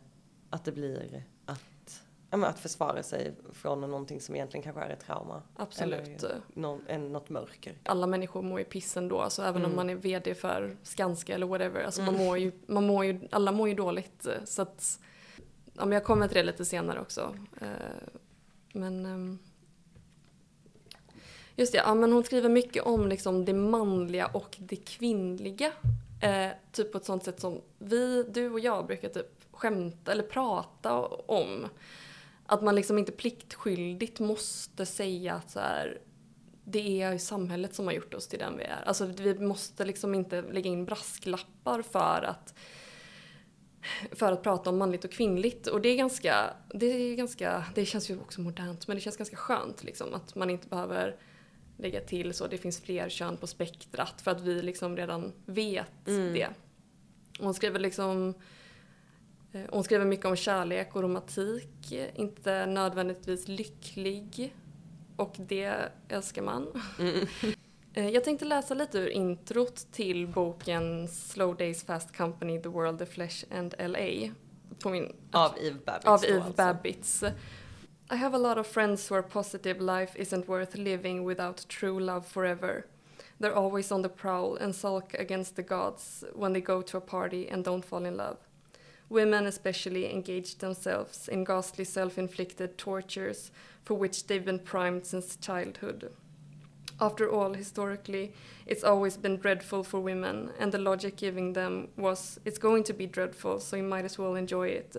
att 0.50 0.64
det 0.64 0.72
blir 0.72 1.22
att, 1.46 2.02
ja, 2.30 2.46
att 2.46 2.58
försvara 2.58 3.02
sig 3.02 3.34
från 3.52 3.80
någonting 3.80 4.20
som 4.20 4.34
egentligen 4.34 4.64
kanske 4.64 4.82
är 4.82 4.90
ett 4.90 5.00
trauma. 5.00 5.42
Absolut. 5.56 6.22
Eller 6.24 6.40
någon, 6.54 6.82
en, 6.86 7.12
något 7.12 7.28
mörker. 7.28 7.74
alla 7.84 8.06
människor 8.06 8.42
mår 8.42 8.58
ju 8.58 8.64
piss 8.64 8.96
ändå, 8.96 9.20
alltså 9.20 9.42
även 9.42 9.56
Mm. 9.56 9.70
om 9.70 9.76
man 9.76 9.90
är 9.90 9.94
VD 9.94 10.34
för 10.34 10.76
Skanska 10.82 11.34
eller 11.34 11.46
whatever. 11.46 11.84
Alltså 11.84 12.02
man 12.02 12.14
mår 12.16 12.38
ju, 12.38 12.52
man 12.66 12.86
mår 12.86 13.04
ju, 13.04 13.28
alla 13.30 13.52
mår 13.52 13.68
ju 13.68 13.74
dåligt. 13.74 14.26
eh, 14.26 14.32
Så 14.44 14.62
att, 14.62 15.00
ja 15.74 15.84
men 15.84 15.92
jag 15.92 16.04
kommer 16.04 16.28
till 16.28 16.36
det 16.36 16.42
lite 16.42 16.64
senare 16.64 17.00
också. 17.00 17.34
Eh, 17.60 17.68
Men, 18.72 19.06
ehm, 19.06 19.38
just 21.56 21.72
det, 21.72 21.78
ja 21.78 21.94
men 21.94 22.12
hon 22.12 22.24
skriver 22.24 22.48
mycket 22.48 22.82
om 22.82 23.08
liksom 23.08 23.44
det 23.44 23.52
manliga 23.52 24.26
och 24.26 24.56
det 24.58 24.76
kvinnliga. 24.76 25.72
Eh, 26.20 26.48
typ 26.72 26.92
på 26.92 26.98
ett 26.98 27.04
sånt 27.04 27.24
sätt 27.24 27.40
som 27.40 27.60
vi, 27.78 28.22
du 28.22 28.50
och 28.50 28.60
jag 28.60 28.86
brukar 28.86 29.08
typ 29.08 29.44
skämta 29.50 30.12
eller 30.12 30.22
prata 30.22 31.00
om. 31.06 31.66
Att 32.46 32.62
man 32.62 32.74
liksom 32.74 32.98
inte 32.98 33.12
pliktskyldigt 33.12 34.20
måste 34.20 34.86
säga 34.86 35.34
att 35.34 35.50
så 35.50 35.60
här, 35.60 35.98
det 36.64 37.02
är 37.02 37.18
samhället 37.18 37.74
som 37.74 37.86
har 37.86 37.92
gjort 37.92 38.14
oss 38.14 38.26
till 38.26 38.38
den 38.38 38.56
vi 38.58 38.64
är. 38.64 38.82
Alltså 38.86 39.06
vi 39.06 39.38
måste 39.38 39.84
liksom 39.84 40.14
inte 40.14 40.42
lägga 40.42 40.70
in 40.70 40.84
brasklappar 40.84 41.82
för 41.82 42.24
att 42.24 42.54
för 44.12 44.32
att 44.32 44.42
prata 44.42 44.70
om 44.70 44.78
manligt 44.78 45.04
och 45.04 45.10
kvinnligt. 45.10 45.66
Och 45.66 45.80
det 45.80 45.88
är 45.88 45.96
ganska, 45.96 46.54
det 46.74 46.86
är 46.86 47.16
ganska, 47.16 47.64
det 47.74 47.84
känns 47.84 48.10
ju 48.10 48.20
också 48.20 48.40
modernt, 48.40 48.88
men 48.88 48.96
det 48.96 49.00
känns 49.00 49.16
ganska 49.16 49.36
skönt 49.36 49.84
liksom 49.84 50.14
att 50.14 50.34
man 50.34 50.50
inte 50.50 50.68
behöver 50.68 51.16
lägga 51.78 52.00
till 52.00 52.34
så, 52.34 52.46
det 52.46 52.58
finns 52.58 52.80
fler 52.80 53.08
kön 53.08 53.36
på 53.36 53.46
spektrat 53.46 54.20
för 54.20 54.30
att 54.30 54.40
vi 54.40 54.62
liksom 54.62 54.96
redan 54.96 55.32
vet 55.46 56.08
Mm. 56.08 56.32
det. 56.32 56.48
Hon 57.40 57.54
skriver 57.54 57.78
liksom 57.78 58.34
eh, 59.52 59.60
hon 59.70 59.84
skriver 59.84 60.04
mycket 60.04 60.26
om 60.26 60.36
kärlek 60.36 60.96
och 60.96 61.02
romantik, 61.02 61.92
inte 62.14 62.66
nödvändigtvis 62.66 63.48
lycklig. 63.48 64.54
Och 65.16 65.34
det 65.38 65.74
älskar 66.08 66.42
man. 66.42 66.82
Eh, 67.94 68.08
Jag 68.08 68.24
tänkte 68.24 68.44
läsa 68.44 68.74
lite 68.74 68.98
ur 68.98 69.08
introt 69.08 69.86
till 69.92 70.26
boken 70.28 71.08
Slow 71.08 71.56
Days 71.56 71.84
Fast 71.84 72.16
Company, 72.16 72.62
The 72.62 72.68
World, 72.68 72.98
The 72.98 73.06
Flesh 73.06 73.44
and 73.50 73.74
LA. 73.78 74.30
På 74.82 74.90
min, 74.90 75.12
Av 75.32 75.52
Eve 75.60 75.76
Babbitts 75.86 76.06
av 76.06 76.24
Eve 76.24 76.36
alltså. 76.40 76.52
Babbitts. 76.56 77.24
I 78.08 78.14
have 78.14 78.34
a 78.34 78.38
lot 78.38 78.56
of 78.56 78.68
friends 78.68 79.08
who 79.08 79.16
are 79.16 79.22
positive 79.22 79.80
life 79.80 80.14
isn't 80.14 80.46
worth 80.46 80.76
living 80.76 81.24
without 81.24 81.66
true 81.68 81.98
love 81.98 82.24
forever. 82.24 82.86
They're 83.40 83.52
always 83.52 83.90
on 83.90 84.02
the 84.02 84.08
prowl 84.08 84.54
and 84.54 84.72
sulk 84.72 85.14
against 85.14 85.56
the 85.56 85.64
gods 85.64 86.22
when 86.32 86.52
they 86.52 86.60
go 86.60 86.82
to 86.82 86.98
a 86.98 87.00
party 87.00 87.48
and 87.48 87.64
don't 87.64 87.84
fall 87.84 88.04
in 88.04 88.16
love. 88.16 88.38
Women 89.08 89.44
especially 89.46 90.08
engage 90.08 90.58
themselves 90.58 91.26
in 91.26 91.42
ghastly 91.42 91.84
self-inflicted 91.84 92.78
tortures 92.78 93.50
for 93.84 93.94
which 93.94 94.28
they've 94.28 94.44
been 94.44 94.60
primed 94.60 95.04
since 95.04 95.34
childhood. 95.34 96.12
After 97.00 97.28
all, 97.28 97.54
historically, 97.54 98.32
it's 98.66 98.84
always 98.84 99.16
been 99.16 99.36
dreadful 99.36 99.82
for 99.82 99.98
women, 99.98 100.52
and 100.60 100.70
the 100.70 100.78
logic 100.78 101.16
giving 101.16 101.54
them 101.54 101.88
was 101.96 102.38
it's 102.44 102.58
going 102.58 102.84
to 102.84 102.94
be 102.94 103.06
dreadful, 103.06 103.58
so 103.58 103.76
you 103.76 103.82
might 103.82 104.04
as 104.04 104.16
well 104.16 104.36
enjoy 104.36 104.68
it. 104.68 104.94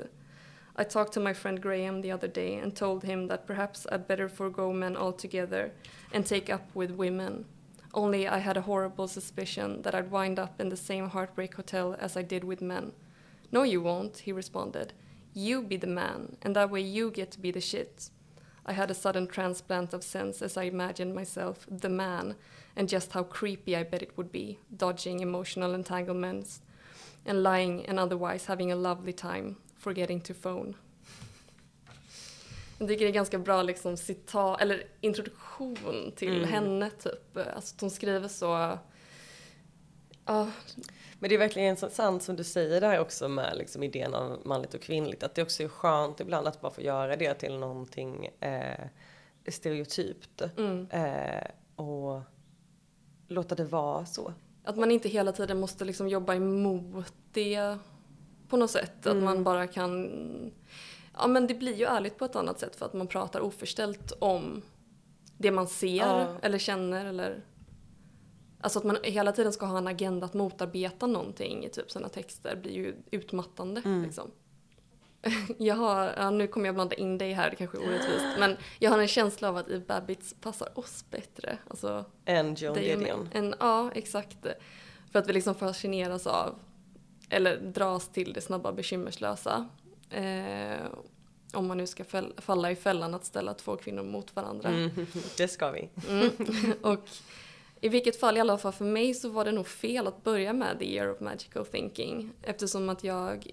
I 0.79 0.83
talked 0.83 1.13
to 1.13 1.19
my 1.19 1.33
friend 1.33 1.59
Graham 1.59 2.01
the 2.01 2.11
other 2.11 2.27
day 2.27 2.55
and 2.55 2.75
told 2.75 3.03
him 3.03 3.27
that 3.27 3.47
perhaps 3.47 3.87
I'd 3.91 4.07
better 4.07 4.29
forego 4.29 4.71
men 4.71 4.95
altogether 4.95 5.71
and 6.13 6.23
take 6.23 6.51
up 6.51 6.69
with 6.75 6.91
women. 6.91 7.45
Only 7.95 8.27
I 8.27 8.37
had 8.37 8.57
a 8.57 8.61
horrible 8.61 9.07
suspicion 9.07 9.81
that 9.81 9.95
I'd 9.95 10.11
wind 10.11 10.37
up 10.37 10.61
in 10.61 10.69
the 10.69 10.77
same 10.77 11.09
heartbreak 11.09 11.55
hotel 11.55 11.95
as 11.99 12.15
I 12.15 12.21
did 12.21 12.43
with 12.43 12.61
men. 12.61 12.91
No, 13.51 13.63
you 13.63 13.81
won't, 13.81 14.19
he 14.19 14.31
responded. 14.31 14.93
You 15.33 15.63
be 15.63 15.77
the 15.77 15.87
man, 15.87 16.37
and 16.43 16.55
that 16.55 16.69
way 16.69 16.81
you 16.81 17.09
get 17.09 17.31
to 17.31 17.39
be 17.39 17.49
the 17.49 17.61
shit. 17.61 18.11
I 18.63 18.73
had 18.73 18.91
a 18.91 18.95
sudden 18.95 19.25
transplant 19.25 19.93
of 19.93 20.03
sense 20.03 20.43
as 20.43 20.57
I 20.57 20.63
imagined 20.63 21.15
myself 21.15 21.65
the 21.71 21.89
man, 21.89 22.35
and 22.75 22.87
just 22.87 23.13
how 23.13 23.23
creepy 23.23 23.75
I 23.75 23.81
bet 23.81 24.03
it 24.03 24.15
would 24.15 24.31
be, 24.31 24.59
dodging 24.75 25.21
emotional 25.21 25.73
entanglements 25.73 26.61
and 27.25 27.41
lying 27.41 27.83
and 27.87 27.97
otherwise 27.97 28.45
having 28.45 28.71
a 28.71 28.75
lovely 28.75 29.13
time, 29.13 29.57
forgetting 29.79 30.21
to 30.21 30.33
phone. 30.41 30.73
Jag 32.79 32.87
tycker 32.87 33.05
det 33.05 33.11
är 33.11 33.13
ganska 33.13 33.39
bra 33.39 33.61
liksom 33.63 33.97
citat, 33.97 34.61
eller 34.61 34.83
introduktion 35.01 36.11
till 36.15 36.37
Mm. 36.37 36.49
henne 36.49 36.89
typ. 36.89 37.37
Alltså 37.55 37.75
att 37.75 37.81
hon 37.81 37.91
skriver 37.91 38.27
så... 38.27 38.77
Ja, 40.25 40.51
Men 41.19 41.29
det 41.29 41.35
är 41.35 41.39
verkligen 41.39 41.77
sant 41.77 42.23
som 42.23 42.35
du 42.35 42.43
säger 42.43 42.81
där 42.81 42.99
också 42.99 43.27
med 43.27 43.57
liksom 43.57 43.83
idén 43.83 44.13
av 44.13 44.41
manligt 44.45 44.73
och 44.73 44.81
kvinnligt. 44.81 45.23
Att 45.23 45.35
det 45.35 45.41
också 45.41 45.63
är 45.63 45.67
skönt 45.67 46.19
ibland 46.19 46.47
att 46.47 46.61
bara 46.61 46.71
få 46.71 46.81
göra 46.81 47.15
det 47.15 47.33
till 47.33 47.57
någonting 47.57 48.25
eh, 48.39 48.85
stereotypt. 49.47 50.41
mm. 50.57 50.87
Eh, 50.91 51.47
och 51.75 52.21
låta 53.27 53.55
det 53.55 53.65
vara 53.65 54.05
så. 54.05 54.33
Att 54.63 54.77
man 54.77 54.91
inte 54.91 55.09
hela 55.09 55.31
tiden 55.31 55.59
måste 55.59 55.85
liksom 55.85 56.07
jobba 56.09 56.35
emot 56.35 57.13
det 57.31 57.77
på 58.49 58.57
något 58.57 58.71
sätt. 58.71 58.99
Att 58.99 59.11
Mm. 59.13 59.23
man 59.25 59.43
bara 59.43 59.67
kan... 59.67 60.51
Ja 61.19 61.27
men 61.27 61.47
det 61.47 61.53
blir 61.53 61.75
ju 61.75 61.85
ärligt 61.85 62.17
på 62.17 62.25
ett 62.25 62.35
annat 62.35 62.59
sätt 62.59 62.75
för 62.75 62.85
att 62.85 62.93
man 62.93 63.07
pratar 63.07 63.39
oförställt 63.39 64.11
om 64.19 64.61
det 65.37 65.51
man 65.51 65.67
ser 65.67 65.95
Ja. 65.97 66.27
eller 66.41 66.57
känner 66.57 67.05
eller... 67.05 67.43
Alltså 68.61 68.79
att 68.79 68.85
man 68.85 68.97
hela 69.03 69.31
tiden 69.31 69.53
ska 69.53 69.65
ha 69.65 69.77
en 69.77 69.87
agenda 69.87 70.25
att 70.25 70.33
motarbeta 70.33 71.07
någonting 71.07 71.65
i 71.65 71.69
typ 71.69 71.91
sina 71.91 72.09
texter 72.09 72.55
blir 72.55 72.71
ju 72.71 72.95
utmattande 73.11 73.81
Mm. 73.85 74.03
liksom. 74.03 74.31
Jag 75.57 75.75
har, 75.75 76.13
ja, 76.17 76.29
nu 76.29 76.47
kommer 76.47 76.65
jag 76.65 76.75
blanda 76.75 76.95
in 76.95 77.17
dig 77.17 77.33
här, 77.33 77.49
det 77.49 77.55
kanske 77.55 77.77
är 77.77 77.81
orättvist, 77.89 78.25
men 78.39 78.57
jag 78.79 78.91
har 78.91 78.99
en 78.99 79.07
känsla 79.07 79.49
av 79.49 79.57
att 79.57 79.69
Eve 79.69 79.85
Babbitts 79.85 80.35
passar 80.41 80.79
oss 80.79 81.05
bättre. 81.11 81.57
Alltså, 81.67 82.05
Än 82.25 82.55
Joan. 82.55 82.75
Didion. 82.75 83.29
En, 83.33 83.55
ja, 83.59 83.91
exakt. 83.95 84.37
För 85.11 85.19
att 85.19 85.27
vi 85.29 85.33
liksom 85.33 85.55
fascineras 85.55 86.27
av, 86.27 86.55
eller 87.29 87.57
dras 87.57 88.09
till 88.09 88.33
det 88.33 88.41
snabba 88.41 88.71
bekymmerslösa. 88.71 89.69
Eh, 90.09 90.87
om 91.53 91.67
man 91.67 91.77
nu 91.77 91.87
ska 91.87 92.03
falla 92.37 92.71
i 92.71 92.75
fällan 92.75 93.13
att 93.13 93.25
ställa 93.25 93.53
två 93.53 93.75
kvinnor 93.75 94.03
mot 94.03 94.35
varandra. 94.35 94.69
Mm, 94.69 94.89
det 95.37 95.47
ska 95.47 95.71
vi. 95.71 95.89
Mm. 96.09 96.31
och 96.81 97.09
i 97.81 97.89
vilket 97.89 98.19
fall, 98.19 98.37
i 98.37 98.39
alla 98.39 98.57
fall 98.57 98.73
för 98.73 98.85
mig, 98.85 99.13
så 99.13 99.29
var 99.29 99.45
det 99.45 99.51
nog 99.51 99.67
fel 99.67 100.07
att 100.07 100.23
börja 100.23 100.53
med 100.53 100.79
The 100.79 100.93
Year 100.93 101.11
of 101.11 101.19
Magical 101.19 101.65
Thinking. 101.65 102.33
Eftersom 102.41 102.89
att 102.89 103.03
jag, 103.03 103.51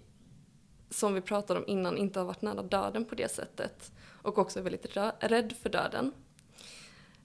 som 0.91 1.15
vi 1.15 1.21
pratade 1.21 1.61
om 1.61 1.67
innan, 1.69 1.97
inte 1.97 2.19
har 2.19 2.27
varit 2.27 2.43
nära 2.43 2.63
döden 2.63 3.05
på 3.05 3.15
det 3.15 3.31
sättet. 3.31 3.93
Och 4.23 4.39
också 4.39 4.59
är 4.59 4.63
väldigt 4.63 4.97
rädd 5.21 5.53
för 5.63 5.69
döden. 5.71 6.13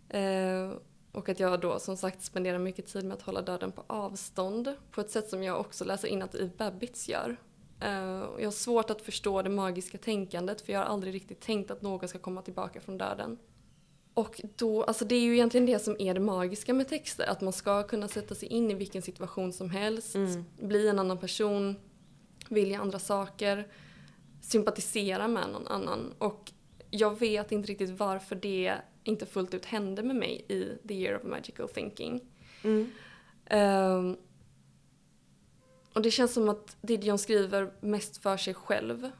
Eh, 0.09 0.71
och 1.19 1.29
att 1.29 1.39
jag 1.39 1.59
då 1.59 1.79
som 1.79 1.97
sagt 1.97 2.23
spenderar 2.23 2.59
mycket 2.59 2.87
tid 2.87 3.05
med 3.05 3.13
att 3.13 3.21
hålla 3.21 3.41
döden 3.41 3.71
på 3.71 3.83
avstånd. 3.87 4.75
På 4.91 5.01
ett 5.01 5.11
sätt 5.11 5.29
som 5.29 5.43
jag 5.43 5.59
också 5.59 5.85
läser 5.85 6.07
in 6.07 6.21
att 6.21 6.35
Eve 6.35 6.51
Babbitts 6.57 7.09
gör. 7.09 7.37
Eh, 7.79 8.23
jag 8.37 8.45
har 8.45 8.51
svårt 8.51 8.89
att 8.89 9.01
förstå 9.01 9.41
det 9.41 9.49
magiska 9.49 9.97
tänkandet 9.97 10.61
för 10.61 10.73
jag 10.73 10.79
har 10.79 10.85
aldrig 10.85 11.13
riktigt 11.13 11.41
tänkt 11.41 11.71
att 11.71 11.81
någon 11.81 12.07
ska 12.07 12.19
komma 12.19 12.41
tillbaka 12.41 12.81
från 12.81 12.97
döden. 12.97 13.37
Och 14.13 14.41
då, 14.55 14.83
alltså 14.83 15.05
det 15.05 15.15
är 15.15 15.19
ju 15.19 15.33
egentligen 15.33 15.65
det 15.65 15.79
som 15.79 15.95
är 15.99 16.13
det 16.13 16.19
magiska 16.19 16.73
med 16.73 16.87
texter, 16.87 17.27
att 17.27 17.41
man 17.41 17.53
ska 17.53 17.83
kunna 17.83 18.07
sätta 18.07 18.35
sig 18.35 18.47
in 18.49 18.71
i 18.71 18.73
vilken 18.73 19.01
situation 19.01 19.53
som 19.53 19.69
helst, 19.69 20.15
Mm. 20.15 20.45
bli 20.59 20.87
en 20.87 20.99
annan 20.99 21.17
person, 21.17 21.75
vilja 22.49 22.81
andra 22.81 22.99
saker, 22.99 23.67
sympatisera 24.41 25.27
med 25.27 25.49
någon 25.49 25.67
annan. 25.67 26.13
Och 26.17 26.51
jag 26.89 27.19
vet 27.19 27.51
inte 27.51 27.69
riktigt 27.69 27.89
varför 27.89 28.35
det 28.35 28.73
inte 29.09 29.25
fullt 29.25 29.53
ut 29.53 29.65
hände 29.65 30.03
med 30.03 30.15
mig 30.15 30.45
i 30.47 30.87
The 30.87 30.93
Year 30.93 31.17
of 31.17 31.23
Magical 31.23 31.69
Thinking. 31.69 32.21
Mm. 32.63 32.91
Ehm, 33.45 34.17
och 35.93 36.01
det 36.01 36.11
känns 36.11 36.33
som 36.33 36.49
att 36.49 36.77
Didion 36.81 37.17
skriver 37.17 37.71
mest 37.79 38.17
för 38.17 38.37
sig 38.37 38.53
själv. 38.53 39.11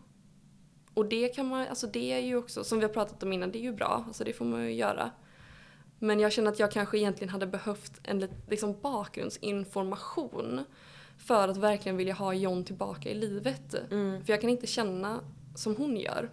Och 0.93 1.05
det 1.05 1.27
kan 1.27 1.47
man, 1.47 1.67
alltså 1.67 1.87
det 1.87 2.11
är 2.11 2.19
ju 2.19 2.35
också, 2.35 2.63
som 2.63 2.79
vi 2.79 2.85
har 2.85 2.93
pratat 2.93 3.23
om 3.23 3.33
innan, 3.33 3.51
det 3.51 3.59
är 3.59 3.63
ju 3.63 3.73
bra, 3.73 4.03
alltså 4.07 4.23
det 4.23 4.33
får 4.33 4.45
man 4.45 4.63
ju 4.63 4.73
göra. 4.73 5.11
Men 5.99 6.19
jag 6.19 6.31
känner 6.31 6.51
att 6.51 6.59
jag 6.59 6.71
kanske 6.71 6.97
egentligen 6.97 7.29
hade 7.29 7.47
behövt 7.47 8.01
en 8.03 8.27
liksom 8.49 8.81
bakgrundsinformation 8.81 10.63
för 11.17 11.47
att 11.47 11.57
verkligen 11.57 11.97
vilja 11.97 12.13
ha 12.13 12.33
John 12.33 12.63
tillbaka 12.63 13.09
i 13.09 13.13
livet. 13.13 13.75
Mm. 13.91 14.25
För 14.25 14.33
jag 14.33 14.41
kan 14.41 14.49
inte 14.49 14.67
känna 14.67 15.19
som 15.55 15.75
hon 15.75 15.97
gör. 15.97 16.29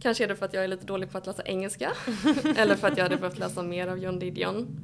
Kanske 0.00 0.24
är 0.24 0.28
det 0.28 0.36
för 0.36 0.46
att 0.46 0.54
jag 0.54 0.64
är 0.64 0.68
lite 0.68 0.86
dålig 0.86 1.10
på 1.10 1.18
att 1.18 1.26
läsa 1.26 1.42
engelska. 1.42 1.92
eller 2.56 2.74
för 2.76 2.88
att 2.88 2.96
jag 2.96 3.04
hade 3.04 3.16
behövt 3.16 3.38
läsa 3.38 3.62
mer 3.62 3.88
av 3.88 3.98
John 3.98 4.18
Didion. 4.18 4.80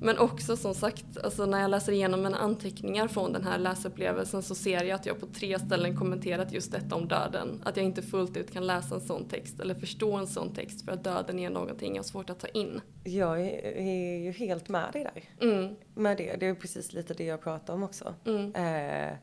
Men 0.00 0.18
också 0.18 0.56
som 0.56 0.74
sagt, 0.74 1.04
alltså 1.24 1.46
när 1.46 1.60
jag 1.60 1.70
läser 1.70 1.92
igenom 1.92 2.22
mina 2.22 2.36
anteckningar 2.38 3.08
från 3.08 3.32
den 3.32 3.44
här 3.44 3.58
läsupplevelsen 3.58 4.42
så 4.42 4.54
ser 4.54 4.84
jag 4.84 4.90
att 4.90 5.06
jag 5.06 5.20
på 5.20 5.26
tre 5.26 5.58
ställen 5.58 5.96
kommenterat 5.96 6.52
just 6.52 6.72
detta 6.72 6.96
om 6.96 7.08
döden. 7.08 7.62
Att 7.64 7.76
jag 7.76 7.86
inte 7.86 8.02
fullt 8.02 8.36
ut 8.36 8.52
kan 8.52 8.66
läsa 8.66 8.94
en 8.94 9.00
sån 9.00 9.28
text 9.28 9.60
eller 9.60 9.74
förstå 9.74 10.12
en 10.16 10.26
sån 10.26 10.54
text 10.54 10.84
för 10.84 10.92
att 10.92 11.04
döden 11.04 11.38
är 11.38 11.50
någonting 11.50 11.90
jag 11.94 11.98
har 12.02 12.04
svårt 12.04 12.30
att 12.30 12.38
ta 12.40 12.46
in. 12.46 12.80
Jag 13.04 13.40
är, 13.40 13.76
är 13.76 14.18
ju 14.24 14.30
helt 14.32 14.68
med 14.68 14.92
dig 14.92 15.06
där. 15.14 15.48
Mm, 15.48 15.74
Med 15.94 16.16
det. 16.16 16.36
Det 16.40 16.46
är 16.46 16.54
precis 16.54 16.92
lite 16.92 17.14
det 17.14 17.24
jag 17.24 17.42
pratar 17.42 17.74
om 17.74 17.82
också. 17.82 18.14
mm, 18.26 18.54
Eh, 18.54 19.16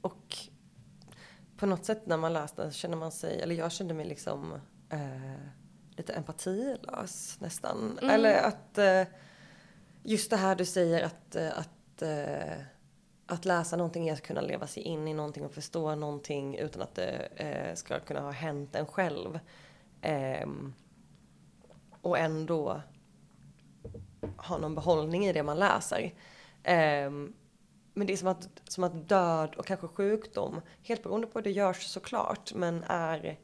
och 0.00 0.36
på 1.62 1.66
något 1.66 1.84
sätt 1.84 2.06
när 2.06 2.16
man 2.16 2.32
läste 2.32 2.70
så 2.70 2.78
känner 2.78 2.96
man 2.96 3.12
sig, 3.12 3.40
eller 3.40 3.54
jag 3.54 3.72
kände 3.72 3.94
mig 3.94 4.06
liksom 4.06 4.52
eh, 4.90 5.40
lite 5.96 6.12
empatilös 6.12 7.40
nästan. 7.40 7.98
Mm. 8.02 8.14
Eller 8.14 8.42
att 8.42 8.78
eh, 8.78 9.02
just 10.02 10.30
det 10.30 10.36
här 10.36 10.54
du 10.54 10.64
säger 10.64 11.02
att, 11.02 11.36
eh, 11.36 11.58
att, 11.58 12.02
eh, 12.02 12.64
att 13.26 13.44
läsa 13.44 13.76
någonting 13.76 14.08
är 14.08 14.12
att 14.12 14.22
kunna 14.22 14.40
leva 14.40 14.66
sig 14.66 14.82
in 14.82 15.08
i 15.08 15.14
någonting 15.14 15.44
och 15.44 15.52
förstå 15.52 15.94
någonting 15.94 16.56
utan 16.56 16.82
att 16.82 16.94
det 16.94 17.28
eh, 17.36 17.74
ska 17.74 18.00
kunna 18.00 18.20
ha 18.20 18.30
hänt 18.30 18.74
en 18.74 18.86
själv. 18.86 19.38
Ehm, 20.00 20.74
och 22.00 22.18
ändå 22.18 22.82
ha 24.36 24.58
någon 24.58 24.74
behållning 24.74 25.26
i 25.26 25.32
det 25.32 25.42
man 25.42 25.58
läser. 25.58 26.14
Ehm, 26.62 27.32
men 27.94 28.06
det 28.06 28.12
är 28.12 28.16
som 28.16 28.28
att, 28.28 28.48
som 28.68 28.84
att 28.84 29.08
död 29.08 29.54
och 29.54 29.66
kanske 29.66 29.86
sjukdom, 29.88 30.60
helt 30.82 31.02
beroende 31.02 31.26
på 31.26 31.38
hur 31.38 31.44
det 31.44 31.50
görs 31.50 31.82
såklart, 31.86 32.54
men 32.54 32.84
är, 32.88 33.38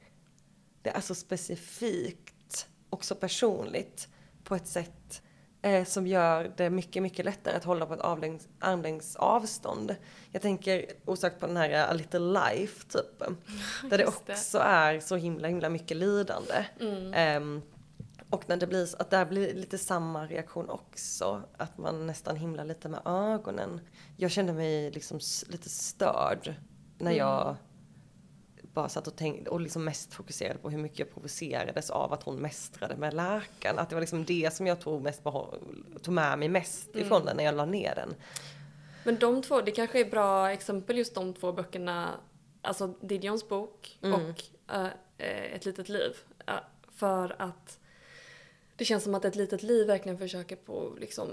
det 0.83 0.91
är 0.91 1.01
så 1.01 1.15
specifikt 1.15 2.69
och 2.91 3.05
så 3.05 3.15
personligt 3.15 4.09
på 4.45 4.55
ett 4.55 4.67
sätt 4.67 5.23
eh, 5.63 5.85
som 5.85 6.07
gör 6.07 6.53
det 6.57 6.71
mycket, 6.71 7.03
mycket 7.03 7.25
lättare 7.25 7.57
att 7.57 7.65
hålla 7.65 7.87
på 7.87 7.95
ett 7.95 8.01
avlängs, 8.01 8.49
armlängds 8.59 9.17
avstånd. 9.17 9.97
Jag 10.33 10.43
tänker 10.43 10.87
osökt 11.05 11.41
på 11.41 11.47
den 11.47 11.57
här 11.57 11.91
A 11.91 11.93
Little 11.93 12.19
Life 12.21 12.87
typ. 12.89 13.19
Där 13.91 13.99
det 13.99 14.05
Just 14.05 14.27
det. 14.27 14.33
också 14.33 14.59
är 14.59 15.01
så 15.01 15.17
himla, 15.17 15.49
himla 15.49 15.69
mycket 15.69 15.97
lidande. 15.97 16.65
mm, 16.81 17.15
Ehm, 17.15 17.63
och 18.31 18.49
när 18.49 18.57
det 18.57 18.67
blir, 18.67 18.89
att 19.03 19.11
där 19.11 19.25
blir 19.27 19.55
lite 19.55 19.79
samma 19.79 20.27
reaktion 20.27 20.71
också. 20.71 21.43
Att 21.57 21.79
man 21.79 22.07
nästan 22.07 22.37
himlar 22.37 22.65
lite 22.65 22.89
med 22.89 23.01
ögonen. 23.05 23.81
Jag 24.17 24.31
kände 24.31 24.53
mig 24.53 24.91
liksom 24.91 25.21
lite 25.49 25.69
störd 25.69 26.55
när 26.99 27.07
Mm. 27.13 27.17
jag 27.19 27.57
bara 28.75 28.89
satt 28.89 29.07
och 29.07 29.17
tänkte 29.17 29.51
och 29.51 29.61
liksom 29.61 29.85
mest 29.85 30.15
fokuserade 30.15 30.59
på 30.59 30.71
hur 30.71 30.79
mycket 30.79 30.99
jag 30.99 31.13
provocerades 31.13 31.91
av 31.91 32.13
att 32.13 32.23
hon 32.23 32.37
mästrade 32.37 32.97
med 32.97 33.15
läkaren. 33.15 33.79
Att 33.79 33.89
det 33.89 33.95
var 33.97 34.01
liksom 34.01 34.25
det 34.25 34.55
som 34.55 34.67
jag 34.67 34.81
tog, 34.81 35.03
mest 35.03 35.23
behå- 35.25 35.55
tog 36.03 36.15
med 36.15 36.39
mig 36.39 36.49
mest 36.49 36.89
Mm. 36.95 37.07
ifrån 37.07 37.25
den 37.25 37.37
när 37.37 37.45
jag 37.45 37.55
la 37.55 37.65
ner 37.65 37.95
den. 37.95 38.15
Men 39.05 39.19
de 39.19 39.43
två, 39.43 39.61
det 39.61 39.71
kanske 39.71 40.01
är 40.01 40.11
bra 40.11 40.51
exempel 40.51 40.99
just 40.99 41.15
de 41.15 41.35
två 41.35 41.53
böckerna, 41.53 42.09
alltså 42.63 42.87
Didions 42.87 43.49
bok 43.49 43.99
Mm. 44.03 44.15
och 44.31 44.43
eh, 44.75 44.89
Ett 45.55 45.65
litet 45.65 45.89
liv. 45.89 46.17
Eh, 46.47 46.55
för 46.95 47.37
att 47.39 47.79
det 48.79 48.85
känns 48.85 49.05
som 49.05 49.15
att 49.15 49.25
Ett 49.25 49.37
litet 49.37 49.63
liv 49.63 49.87
verkligen 49.87 50.19
försöker 50.19 50.57
på 50.57 50.97
liksom 51.01 51.29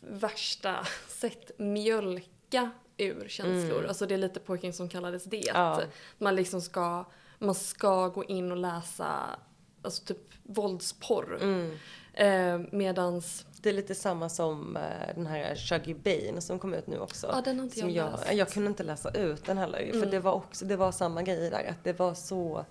värsta 0.00 0.86
sätt 1.08 1.50
mjölka 1.58 2.70
ur 2.96 3.28
känslor. 3.28 3.76
Mm. 3.78 3.88
Alltså 3.88 4.06
det 4.06 4.14
är 4.14 4.18
lite 4.18 4.40
pojken 4.40 4.72
som 4.72 4.88
kallades 4.88 5.24
det. 5.24 5.42
Ja. 5.54 5.82
Man 6.18 6.36
liksom 6.36 6.60
ska, 6.60 7.04
man 7.38 7.54
ska 7.54 8.08
gå 8.08 8.24
in 8.24 8.50
och 8.50 8.56
läsa 8.58 9.38
alltså 9.82 10.04
typ 10.04 10.18
våldsporr. 10.42 11.38
Mm. 11.42 11.76
Eh, 12.14 12.68
medans, 12.72 13.46
Det 13.62 13.68
är 13.68 13.72
lite 13.72 13.94
samma 13.94 14.28
som 14.28 14.76
eh, 14.76 15.14
den 15.14 15.26
här 15.26 15.54
Shuggy 15.56 15.94
Bane 15.94 16.40
som 16.40 16.58
kom 16.58 16.74
ut 16.74 16.86
nu 16.86 16.98
också. 16.98 17.26
ja 17.32 17.40
den 17.44 17.58
har 17.58 17.64
inte 17.64 17.78
Som 17.78 17.90
jag, 17.90 18.06
jag, 18.06 18.12
läst. 18.20 18.32
jag 18.32 18.48
kunde 18.50 18.68
inte 18.68 18.82
läsa 18.82 19.10
ut 19.10 19.44
den 19.44 19.58
heller. 19.58 19.78
För 19.78 19.96
Mm. 19.96 20.10
det 20.10 20.20
var 20.20 20.32
också, 20.32 20.64
det 20.64 20.76
var 20.76 20.92
samma 20.92 21.22
grej 21.22 21.50
där. 21.50 21.64
Att 21.70 21.84
det 21.84 21.92
var 21.92 22.14
så, 22.14 22.64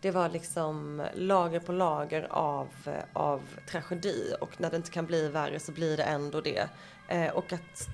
det 0.00 0.10
var 0.10 0.28
liksom 0.28 1.02
lager 1.14 1.60
på 1.60 1.72
lager 1.72 2.26
av, 2.30 2.68
av 3.12 3.42
tragedi. 3.70 4.34
Och 4.40 4.60
när 4.60 4.70
det 4.70 4.76
inte 4.76 4.90
kan 4.90 5.06
bli 5.06 5.28
värre 5.28 5.60
så 5.60 5.72
blir 5.72 5.96
det 5.96 6.02
ändå 6.02 6.40
det. 6.40 6.68
Eh, 7.08 7.28
och 7.30 7.52
att 7.52 7.88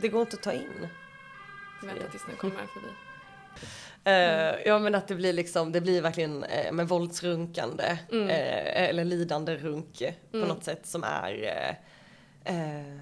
det 0.00 0.08
går 0.08 0.20
inte 0.20 0.36
att 0.36 0.42
ta 0.42 0.52
in. 0.52 0.88
Vänta 1.82 2.10
tills 2.10 2.24
den 2.26 2.36
kommer 2.36 2.56
förbi. 2.56 2.88
Eh, 4.04 4.66
ja 4.66 4.78
men 4.78 4.94
att 4.94 5.08
det 5.08 5.14
blir 5.14 5.32
liksom, 5.32 5.72
det 5.72 5.80
blir 5.80 6.02
verkligen 6.02 6.44
eh, 6.44 6.72
med 6.72 6.88
våldsrunkande. 6.88 7.98
Mm. 8.12 8.28
Eh, 8.28 8.88
eller 8.88 9.04
lidande 9.04 9.56
runk 9.56 9.98
på 10.30 10.36
Mm. 10.36 10.48
något 10.48 10.64
sätt 10.64 10.86
som 10.86 11.04
är 11.04 11.44
eh, 12.44 12.98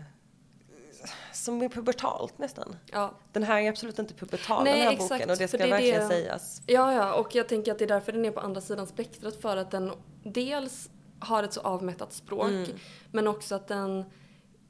som 1.33 1.63
är 1.63 1.69
pubertalt 1.69 2.39
nästan. 2.39 2.77
Ja, 2.87 3.15
Den 3.33 3.43
här 3.43 3.61
är 3.63 3.69
absolut 3.69 3.99
inte 3.99 4.15
pubertal 4.15 4.65
Nej, 4.65 4.73
den 4.73 4.83
här 4.83 4.93
exakt, 4.93 5.11
boken 5.11 5.31
och 5.31 5.37
det 5.37 5.49
ska 5.49 5.59
det 5.59 5.67
verkligen 5.67 6.01
det- 6.01 6.09
sägas. 6.09 6.63
Ja, 6.67 6.93
ja, 6.95 7.15
och 7.15 7.35
jag 7.35 7.49
tänker 7.49 7.73
att 7.73 7.79
det 7.79 7.85
är 7.85 7.89
därför 7.89 8.13
den 8.13 8.25
är 8.25 8.31
på 8.31 8.41
andra 8.41 8.61
sidan 8.61 8.87
spektrat 8.87 9.37
för 9.37 9.57
att 9.57 9.71
den 9.71 9.93
dels 10.23 10.91
har 11.19 11.43
ett 11.43 11.53
så 11.53 11.61
avmättat 11.61 12.13
språk 12.13 12.49
Mm. 12.51 12.71
men 13.13 13.29
också 13.29 13.55
att 13.55 13.69
den 13.69 14.05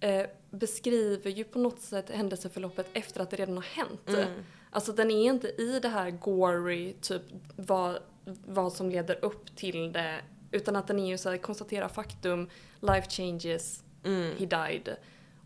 eh, 0.01 0.26
beskriver 0.51 1.31
ju 1.31 1.45
på 1.45 1.59
något 1.59 1.81
sätt 1.81 2.11
händelseförloppet 2.11 2.87
efter 2.93 3.20
att 3.20 3.31
det 3.31 3.37
redan 3.37 3.57
har 3.57 3.62
hänt. 3.64 4.09
Mm. 4.09 4.43
Alltså 4.70 4.93
den 4.93 5.11
är 5.11 5.24
inte 5.24 5.49
i 5.49 5.78
det 5.83 5.89
här 5.89 6.11
gory, 6.11 6.93
typ 7.01 7.22
vad, 7.57 7.99
vad 8.47 8.72
som 8.72 8.91
leder 8.91 9.24
upp 9.24 9.57
till 9.57 9.93
det 9.93 10.20
utan 10.51 10.76
att 10.76 10.87
den 10.87 10.99
är 10.99 11.09
ju 11.09 11.18
så 11.18 11.31
här, 11.31 11.37
konstatera 11.37 11.89
faktum, 11.89 12.49
life 12.81 13.11
changes, 13.11 13.83
Mm. 14.05 14.33
he 14.39 14.47
died. 14.47 14.97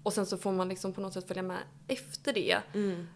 Och 0.04 0.12
sen 0.12 0.26
så 0.26 0.38
får 0.38 0.52
man 0.52 0.68
liksom 0.68 0.92
på 0.92 1.00
något 1.00 1.12
sätt 1.12 1.28
följa 1.28 1.42
med 1.42 1.58
efter 1.88 2.32
det. 2.32 2.58
Mm. 2.74 3.06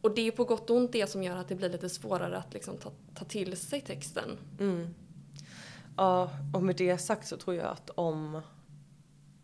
Och 0.00 0.14
det 0.14 0.22
är 0.26 0.30
på 0.30 0.44
gott 0.44 0.70
och 0.70 0.76
ont 0.76 0.92
det 0.92 1.06
som 1.10 1.22
gör 1.22 1.36
att 1.36 1.48
det 1.48 1.54
blir 1.54 1.70
lite 1.70 1.88
svårare 1.88 2.36
att 2.38 2.54
liksom 2.54 2.76
ta, 2.76 2.90
ta 3.14 3.24
till 3.24 3.56
sig 3.56 3.80
texten. 3.80 4.38
Mm. 4.60 4.94
Ja, 5.96 6.30
och 6.54 6.62
med 6.62 6.76
det 6.76 6.98
sagt 6.98 7.28
så 7.28 7.36
tror 7.36 7.56
jag 7.56 7.66
att 7.66 7.90
om 7.90 8.40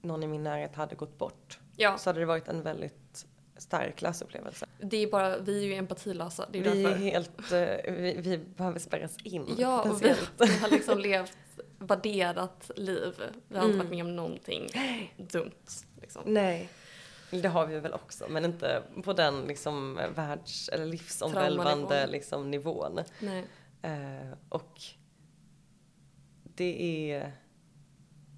någon 0.02 0.22
i 0.22 0.26
min 0.26 0.42
närhet 0.42 0.74
hade 0.76 0.94
gått 0.94 1.18
bort 1.18 1.58
Ja, 1.76 1.98
så 1.98 2.10
hade 2.10 2.20
det 2.20 2.26
varit 2.26 2.48
en 2.48 2.62
väldigt 2.62 3.26
stark 3.56 4.02
läsupplevelse. 4.02 4.66
det 4.80 4.96
är 4.96 5.10
bara, 5.10 5.38
vi 5.38 5.58
är 5.58 5.66
ju 5.66 5.74
empatilösa, 5.74 6.46
det 6.52 6.58
är 6.58 6.62
Vi 6.72 6.84
är 6.84 6.94
helt, 6.96 7.52
eh, 7.52 7.92
vi, 7.94 8.14
vi 8.18 8.38
behöver 8.38 8.78
spärras 8.78 9.16
in 9.24 9.54
Ja, 9.58 9.82
och 9.90 10.02
vi, 10.02 10.14
vi 10.38 10.46
har 10.58 10.70
liksom 10.70 10.98
levt 10.98 11.36
värderat 11.78 12.70
liv. 12.76 13.14
Vi 13.48 13.58
har 13.58 13.64
inte 13.64 13.74
Mm. 13.74 13.78
varit 13.78 13.90
med 13.90 14.04
om 14.04 14.16
någonting 14.16 14.66
dumt. 15.16 15.50
Liksom. 16.14 16.34
Nej. 16.34 16.68
Det 17.30 17.48
har 17.48 17.66
vi 17.66 17.80
väl 17.80 17.92
också, 17.92 18.26
men 18.28 18.44
inte 18.44 18.82
på 19.04 19.12
den 19.12 19.40
liksom 19.46 20.00
världs 20.14 20.68
eller 20.68 20.86
livsomvälvande 20.86 22.06
liksom, 22.06 22.50
nivån. 22.50 23.00
Nej. 23.20 23.44
Eh, 23.82 24.32
och 24.48 24.80
det 26.42 27.10
är, 27.12 27.32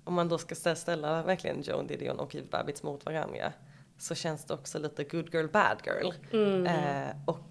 om 0.04 0.14
man 0.14 0.28
då 0.28 0.38
ska 0.38 0.54
stä- 0.54 0.74
ställa 0.74 1.22
verkligen 1.22 1.62
Joan 1.62 1.86
Didion 1.86 2.18
och 2.18 2.34
Eve 2.34 2.46
Babbitts 2.50 2.82
mot 2.82 3.04
varandra 3.06 3.52
så 3.98 4.14
känns 4.14 4.44
det 4.44 4.54
också 4.54 4.78
lite 4.78 5.04
good 5.04 5.34
girl, 5.34 5.46
bad 5.48 5.82
girl. 5.86 6.12
Mm. 6.32 6.66
Eh, 6.66 7.16
och 7.26 7.48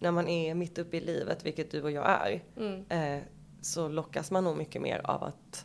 när 0.00 0.10
man 0.10 0.28
är 0.28 0.54
mitt 0.54 0.78
uppe 0.78 0.96
i 0.96 1.00
livet, 1.00 1.46
vilket 1.46 1.70
du 1.70 1.82
och 1.82 1.90
jag 1.90 2.06
är, 2.10 2.42
Mm. 2.56 2.84
eh, 2.88 3.22
så 3.62 3.88
lockas 3.88 4.30
man 4.30 4.44
nog 4.44 4.56
mycket 4.56 4.82
mer 4.82 5.00
av 5.04 5.24
att 5.24 5.64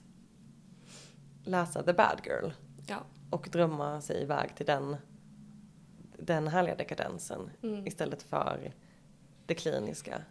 läsa 1.44 1.84
the 1.84 1.94
bad 1.94 2.22
girl 2.26 2.50
Ja. 2.88 3.04
Och 3.32 3.48
drömma 3.52 4.02
sig 4.02 4.22
iväg 4.22 4.56
till 4.56 4.66
den, 4.66 4.96
den 6.18 6.48
härliga 6.48 6.76
dekadensen 6.76 7.50
Mm. 7.64 7.88
istället 7.88 8.24
för 8.24 8.74
det 9.46 9.56
kliniska 9.56 10.22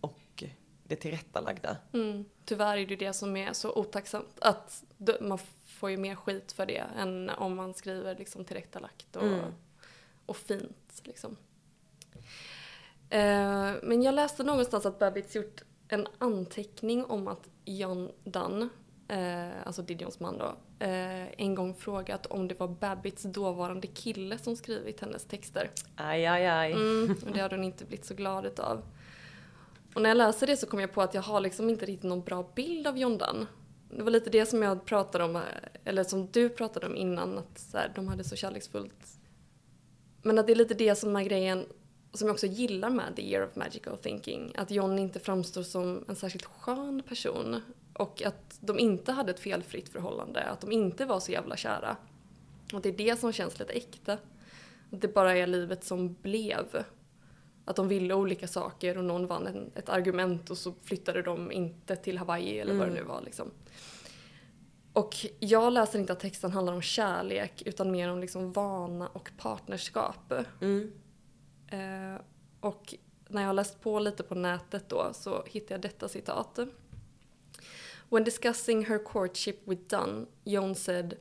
och 0.00 0.44
det 0.84 0.96
tillrättalagda. 0.96 1.76
Mm. 1.92 2.24
Tyvärr 2.44 2.76
är 2.76 2.86
det 2.86 2.96
det 2.96 3.12
som 3.12 3.36
är 3.36 3.52
så 3.52 3.72
otacksamt. 3.74 4.38
Att 4.40 4.84
man 5.20 5.38
får 5.66 5.90
ju 5.90 5.96
mer 5.96 6.14
skit 6.14 6.52
för 6.52 6.66
det 6.66 6.84
än 6.98 7.30
om 7.30 7.56
man 7.56 7.74
skriver 7.74 8.16
liksom 8.16 8.44
tillrättalagt 8.44 9.16
och, 9.16 9.22
Mm. 9.22 9.44
och 10.26 10.36
fint. 10.36 11.00
Liksom. 11.04 11.36
Eh, 13.10 13.72
men 13.82 14.02
jag 14.02 14.14
läste 14.14 14.42
någonstans 14.42 14.86
att 14.86 14.98
Babbitts 14.98 15.36
gjort 15.36 15.62
en 15.88 16.06
anteckning 16.18 17.04
om 17.04 17.28
att 17.28 17.48
John 17.64 18.10
Dunn, 18.24 18.68
eh, 19.08 19.66
alltså 19.66 19.82
Didions 19.82 20.20
man 20.20 20.38
då, 20.38 20.56
eh, 20.78 21.40
en 21.40 21.54
gång 21.54 21.74
frågat 21.74 22.26
om 22.26 22.48
det 22.48 22.60
var 22.60 22.68
Babbitts 22.68 23.22
dåvarande 23.22 23.86
kille 23.86 24.38
som 24.38 24.56
skrivit 24.56 25.00
hennes 25.00 25.24
texter. 25.24 25.70
Aj, 25.96 26.26
aj, 26.26 26.46
aj. 26.46 26.72
Mm, 26.72 27.16
och 27.26 27.32
det 27.32 27.40
hade 27.40 27.56
hon 27.56 27.64
inte 27.64 27.84
blivit 27.84 28.06
så 28.06 28.14
glad 28.14 28.46
utav. 28.46 28.82
Och 29.94 30.02
när 30.02 30.10
jag 30.10 30.16
läser 30.16 30.46
det 30.46 30.56
så 30.56 30.66
kom 30.66 30.80
jag 30.80 30.92
på 30.92 31.02
att 31.02 31.14
jag 31.14 31.22
har 31.22 31.40
liksom 31.40 31.70
inte 31.70 31.86
riktigt 31.86 32.08
någon 32.08 32.22
bra 32.22 32.50
bild 32.54 32.86
av 32.86 32.98
John 32.98 33.18
Dunn. 33.18 33.46
Det 33.90 34.02
var 34.02 34.10
lite 34.10 34.30
det 34.30 34.46
som 34.46 34.62
jag 34.62 34.84
pratade 34.84 35.24
om, 35.24 35.42
eller 35.84 36.04
som 36.04 36.26
du 36.26 36.48
pratade 36.48 36.86
om 36.86 36.96
innan, 36.96 37.38
att 37.38 37.58
så 37.58 37.76
här, 37.76 37.92
de 37.94 38.08
hade 38.08 38.24
så 38.24 38.36
kärleksfullt. 38.36 39.18
Men 40.22 40.38
att 40.38 40.46
det 40.46 40.52
är 40.52 40.56
lite 40.56 40.74
det 40.74 40.94
som 40.94 41.16
är 41.16 41.22
grejen, 41.22 41.66
som 42.12 42.28
jag 42.28 42.34
också 42.34 42.46
gillar 42.46 42.90
med 42.90 43.16
The 43.16 43.30
Year 43.30 43.46
of 43.46 43.56
Magical 43.56 43.96
Thinking. 43.96 44.52
Att 44.56 44.70
John 44.70 44.98
inte 44.98 45.20
framstår 45.20 45.62
som 45.62 46.04
en 46.08 46.16
särskilt 46.16 46.44
skön 46.44 47.02
person. 47.08 47.62
Och 47.98 48.22
att 48.22 48.58
de 48.60 48.78
inte 48.78 49.12
hade 49.12 49.30
ett 49.30 49.40
felfritt 49.40 49.88
förhållande, 49.88 50.44
att 50.44 50.60
de 50.60 50.72
inte 50.72 51.04
var 51.04 51.20
så 51.20 51.32
jävla 51.32 51.56
kära. 51.56 51.96
Och 52.72 52.80
det 52.80 52.88
är 52.88 52.96
det 52.96 53.20
som 53.20 53.32
känns 53.32 53.58
lite 53.58 53.72
äkta. 53.72 54.12
Att 54.92 55.00
det 55.00 55.14
bara 55.14 55.36
är 55.36 55.46
livet 55.46 55.84
som 55.84 56.16
blev. 56.22 56.84
Att 57.64 57.76
de 57.76 57.88
ville 57.88 58.14
olika 58.14 58.48
saker 58.48 58.98
och 58.98 59.04
någon 59.04 59.26
vann 59.26 59.46
en, 59.46 59.70
ett 59.74 59.88
argument 59.88 60.50
och 60.50 60.58
så 60.58 60.74
flyttade 60.82 61.22
de 61.22 61.52
inte 61.52 61.96
till 61.96 62.18
Hawaii 62.18 62.58
eller 62.58 62.74
vad 62.74 62.88
det 62.88 62.94
nu 62.94 63.02
var 63.02 63.22
liksom. 63.22 63.50
Och 64.92 65.16
jag 65.38 65.72
läser 65.72 65.98
inte 65.98 66.12
att 66.12 66.20
texten 66.20 66.50
handlar 66.50 66.72
om 66.72 66.82
kärlek 66.82 67.62
utan 67.66 67.90
mer 67.90 68.10
om 68.10 68.20
liksom 68.20 68.52
vana 68.52 69.08
och 69.08 69.30
partnerskap. 69.38 70.32
Mm. 70.60 70.92
Eh, 71.68 72.20
och 72.60 72.94
när 73.28 73.42
jag 73.42 73.48
har 73.48 73.54
läst 73.54 73.80
på 73.80 73.98
lite 73.98 74.22
på 74.22 74.34
nätet 74.34 74.88
då 74.88 75.10
så 75.12 75.44
hittade 75.46 75.74
jag 75.74 75.80
detta 75.80 76.08
citat. 76.08 76.58
When 78.10 78.24
discussing 78.24 78.84
her 78.84 78.98
courtship 78.98 79.66
with 79.66 79.88
Dunn, 79.88 80.26
Joan 80.44 80.74
said 80.74 81.18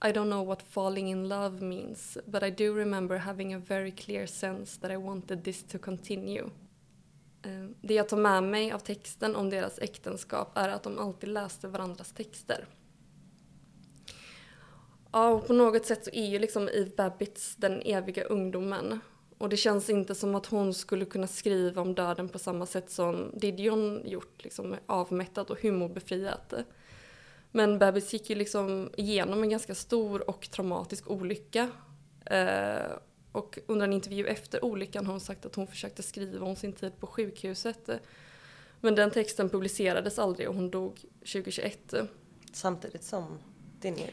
I 0.00 0.12
don't 0.12 0.28
know 0.28 0.42
what 0.42 0.62
falling 0.62 1.08
in 1.08 1.28
love 1.28 1.60
means, 1.60 2.18
but 2.26 2.42
I 2.42 2.50
do 2.50 2.72
remember 2.72 3.18
having 3.18 3.54
a 3.54 3.58
very 3.58 3.90
clear 3.90 4.26
sense 4.26 4.78
that 4.80 4.90
I 4.90 4.96
wanted 4.96 5.44
this 5.44 5.62
to 5.64 5.78
continue. 5.78 6.50
Eh, 7.42 7.68
det 7.80 7.94
jag 7.94 8.08
tar 8.08 8.16
med 8.16 8.42
mig 8.42 8.72
av 8.72 8.78
texten 8.78 9.36
om 9.36 9.50
deras 9.50 9.78
äktenskap 9.78 10.58
är 10.58 10.68
att 10.68 10.82
de 10.82 10.98
alltid 10.98 11.28
läste 11.28 11.68
varandras 11.68 12.12
texter. 12.12 12.66
Ja, 15.12 15.28
och 15.28 15.46
på 15.46 15.52
något 15.52 15.86
sätt 15.86 16.04
så 16.04 16.10
är 16.12 16.26
ju 16.26 16.38
liksom 16.38 16.68
Eve 16.68 16.90
Babbitts 16.96 17.56
den 17.56 17.82
eviga 17.82 18.24
ungdomen. 18.24 19.00
Och 19.38 19.48
det 19.48 19.56
känns 19.56 19.90
inte 19.90 20.14
som 20.14 20.34
att 20.34 20.46
hon 20.46 20.74
skulle 20.74 21.04
kunna 21.04 21.26
skriva 21.26 21.82
om 21.82 21.94
döden 21.94 22.28
på 22.28 22.38
samma 22.38 22.66
sätt 22.66 22.90
som 22.90 23.30
Didion 23.34 24.02
gjort, 24.04 24.44
liksom 24.44 24.76
avmättat 24.86 25.50
och 25.50 25.62
humorbefriat. 25.62 26.54
Men 27.50 27.78
Babbitts 27.78 28.12
gick 28.12 28.30
ju 28.30 28.36
liksom 28.36 28.90
igenom 28.96 29.42
en 29.42 29.50
ganska 29.50 29.74
stor 29.74 30.30
och 30.30 30.50
traumatisk 30.50 31.10
olycka. 31.10 31.70
Eh, 32.24 32.92
och 33.32 33.58
under 33.66 33.86
en 33.86 33.92
intervju 33.92 34.26
efter 34.26 34.64
olyckan 34.64 35.06
har 35.06 35.12
hon 35.12 35.20
sagt 35.20 35.46
att 35.46 35.54
hon 35.54 35.66
försökte 35.66 36.02
skriva 36.02 36.46
om 36.46 36.56
sin 36.56 36.72
tid 36.72 36.92
på 37.00 37.06
sjukhuset. 37.06 37.90
Men 38.80 38.94
den 38.94 39.10
texten 39.10 39.48
publicerades 39.48 40.18
aldrig 40.18 40.48
och 40.48 40.54
hon 40.54 40.70
dog 40.70 41.04
2021. 41.20 41.94
Samtidigt 42.52 43.04
som 43.04 43.38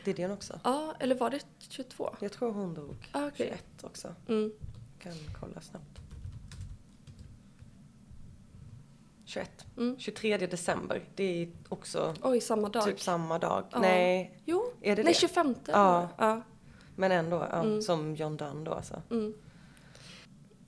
Didion 0.04 0.32
också. 0.32 0.60
Ja, 0.64 0.96
eller 1.00 1.16
var 1.16 1.30
det 1.30 1.46
22? 1.70 2.16
Jag 2.20 2.32
tror 2.32 2.52
hon 2.52 2.74
dog 2.74 3.10
Ah, 3.12 3.28
okej. 3.28 3.48
21 3.48 3.84
också. 3.84 4.16
Mm. 4.28 4.52
Kan 5.00 5.14
kolla 5.40 5.62
snabbt. 5.62 6.00
21. 9.26 9.66
Mm. 9.78 9.96
23 10.00 10.38
december. 10.38 11.04
Det 11.16 11.24
är 11.44 11.50
också 11.70 12.14
Oj, 12.24 12.42
samma 12.42 12.70
dag. 12.70 12.84
typ 12.86 13.00
samma 13.02 13.40
dag. 13.40 13.64
Ja. 13.72 13.80
Nej, 13.80 14.40
Jo, 14.46 14.64
är 14.82 14.96
det 14.96 15.04
nej 15.04 15.14
det? 15.14 15.20
25. 15.20 15.56
Ja. 15.68 16.10
ja. 16.18 16.42
Men 16.96 17.12
ändå. 17.12 17.36
Ja, 17.52 17.62
Mm. 17.64 17.82
Som 17.82 18.16
John 18.16 18.38
Donne 18.38 18.64
då 18.66 18.72
alltså. 18.74 19.02
Mm. 19.12 19.34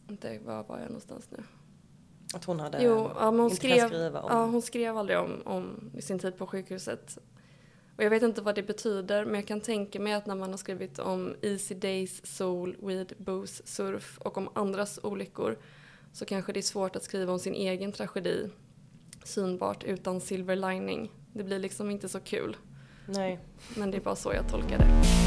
Inte, 0.09 0.39
var 0.39 0.63
var 0.63 0.77
jag 0.79 0.87
någonstans 0.87 1.27
nu? 1.31 1.43
Att 2.33 2.45
hon 2.45 2.59
hade 2.59 2.83
Jo, 2.83 3.11
ja, 3.15 3.31
men 3.31 3.39
hon 3.39 3.51
skrev, 3.51 3.87
skriva 3.87 4.21
om. 4.21 4.27
ja, 4.31 4.45
hon 4.45 4.61
skrev 4.61 4.97
aldrig 4.97 5.19
om, 5.19 5.41
om 5.45 5.91
sin 5.99 6.19
tid 6.19 6.37
på 6.37 6.47
sjukhuset. 6.47 7.17
Och 7.97 8.03
jag 8.03 8.09
vet 8.09 8.23
inte 8.23 8.41
vad 8.41 8.55
det 8.55 8.63
betyder, 8.63 9.25
men 9.25 9.35
jag 9.35 9.45
kan 9.47 9.61
tänka 9.61 9.99
mig 9.99 10.13
att 10.13 10.25
när 10.25 10.35
man 10.35 10.49
har 10.49 10.57
skrivit 10.57 10.99
om 10.99 11.35
Easy 11.41 11.75
Days, 11.75 12.25
Soul, 12.25 12.75
Weed, 12.81 13.13
Booze, 13.17 13.63
Surf 13.65 14.17
och 14.17 14.37
om 14.37 14.49
andras 14.53 14.99
olyckor 15.03 15.57
så 16.13 16.25
kanske 16.25 16.53
det 16.53 16.59
är 16.59 16.61
svårt 16.61 16.95
att 16.95 17.03
skriva 17.03 17.33
om 17.33 17.39
sin 17.39 17.53
egen 17.53 17.91
tragedi 17.91 18.49
synbart 19.23 19.83
utan 19.83 20.21
silver 20.21 20.55
lining. 20.55 21.11
Det 21.33 21.43
blir 21.43 21.59
liksom 21.59 21.91
inte 21.91 22.09
så 22.09 22.19
kul, 22.19 22.57
Nej. 23.05 23.39
men 23.75 23.91
det 23.91 23.97
är 23.97 24.01
bara 24.01 24.15
så 24.15 24.33
jag 24.33 24.49
tolkar 24.49 24.77
det. 24.77 25.26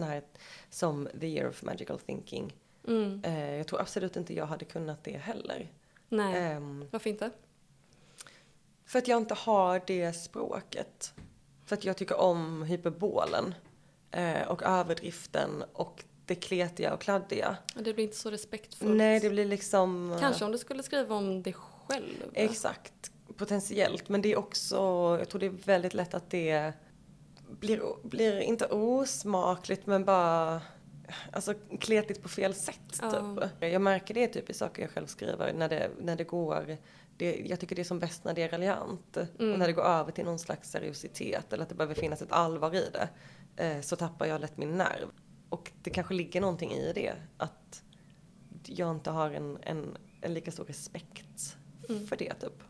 Sån 0.00 0.08
här 0.08 0.22
som 0.70 1.08
The 1.20 1.26
Year 1.26 1.48
of 1.48 1.62
Magical 1.62 1.98
Thinking? 1.98 2.56
Mm. 2.88 3.20
Eh, 3.24 3.54
jag 3.54 3.66
tror 3.66 3.80
absolut 3.80 4.16
inte 4.16 4.34
jag 4.34 4.46
hade 4.46 4.64
kunnat 4.64 5.04
det 5.04 5.16
heller. 5.16 5.72
Nej, 6.08 6.36
Ehm, 6.52 6.84
varför 6.90 7.10
inte? 7.10 7.30
för 8.86 8.98
att 8.98 9.08
jag 9.08 9.16
inte 9.16 9.34
har 9.34 9.82
det 9.86 10.12
språket. 10.12 11.14
För 11.66 11.76
att 11.76 11.84
jag 11.84 11.96
tycker 11.96 12.20
om 12.20 12.62
hyperbolen. 12.62 13.54
Eh, 14.10 14.42
och 14.48 14.62
överdriften 14.62 15.64
och 15.72 16.04
det 16.26 16.34
kletiga 16.34 16.94
och 16.94 17.00
kladdiga. 17.00 17.56
Det 17.74 17.94
blir 17.94 18.04
inte 18.04 18.16
så 18.16 18.30
respektfullt. 18.30 18.96
Nej, 18.96 19.20
det 19.20 19.30
blir 19.30 19.44
liksom... 19.44 20.12
eh, 20.12 20.18
Kanske 20.20 20.44
om 20.44 20.52
du 20.52 20.58
skulle 20.58 20.82
skriva 20.82 21.14
om 21.14 21.42
dig 21.42 21.52
själv. 21.52 22.22
Exakt, 22.34 23.12
potentiellt. 23.36 24.08
Men 24.08 24.22
det 24.22 24.32
är 24.32 24.36
också, 24.38 24.76
jag 25.18 25.28
tror 25.28 25.40
det 25.40 25.46
är 25.46 25.50
väldigt 25.50 25.94
lätt 25.94 26.14
att 26.14 26.30
det 26.30 26.72
blir, 27.60 28.06
blir 28.08 28.38
inte 28.40 28.66
osmakligt 28.66 29.86
men 29.86 30.04
bara 30.04 30.60
alltså, 31.32 31.54
kletigt 31.80 32.22
på 32.22 32.28
fel 32.28 32.54
sätt. 32.54 32.98
Ja. 33.02 33.10
Typ. 33.60 33.72
Jag 33.72 33.82
märker 33.82 34.14
det 34.14 34.26
typ 34.28 34.50
i 34.50 34.54
saker 34.54 34.82
jag 34.82 34.90
själv 34.90 35.06
skriver 35.06 35.52
när 35.52 35.68
det, 35.68 35.90
när 36.00 36.16
det 36.16 36.24
går, 36.24 36.76
det, 37.16 37.36
jag 37.46 37.60
tycker 37.60 37.76
det 37.76 37.82
är 37.82 37.84
som 37.84 37.98
bäst 37.98 38.24
när 38.24 38.34
det 38.34 38.42
är 38.42 38.48
raljant. 38.48 39.16
Mm. 39.16 39.52
Och 39.52 39.58
när 39.58 39.66
det 39.66 39.72
går 39.72 39.84
över 39.84 40.12
till 40.12 40.24
någon 40.24 40.38
slags 40.38 40.70
seriositet 40.70 41.52
eller 41.52 41.62
att 41.62 41.68
det 41.68 41.74
behöver 41.74 41.94
finnas 41.94 42.22
ett 42.22 42.32
allvar 42.32 42.74
i 42.74 42.90
det. 42.92 43.08
Eh, 43.64 43.80
så 43.80 43.96
tappar 43.96 44.26
jag 44.26 44.40
lätt 44.40 44.56
min 44.56 44.76
nerv. 44.76 45.08
Och 45.48 45.72
det 45.82 45.90
kanske 45.90 46.14
ligger 46.14 46.40
någonting 46.40 46.72
i 46.72 46.92
det. 46.92 47.12
Att 47.36 47.82
jag 48.66 48.90
inte 48.90 49.10
har 49.10 49.30
en, 49.30 49.58
en, 49.62 49.96
en 50.20 50.34
lika 50.34 50.50
stor 50.50 50.64
respekt 50.64 51.56
Mm. 51.88 52.06
för 52.06 52.16
det 52.16 52.34
typ. 52.34 52.62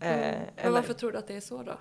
Mm. 0.00 0.20
Eh, 0.20 0.38
Men 0.38 0.48
eller- 0.56 0.70
varför 0.70 0.94
tror 0.94 1.12
du 1.12 1.18
att 1.18 1.26
det 1.28 1.36
är 1.36 1.40
så 1.40 1.62
då? 1.62 1.78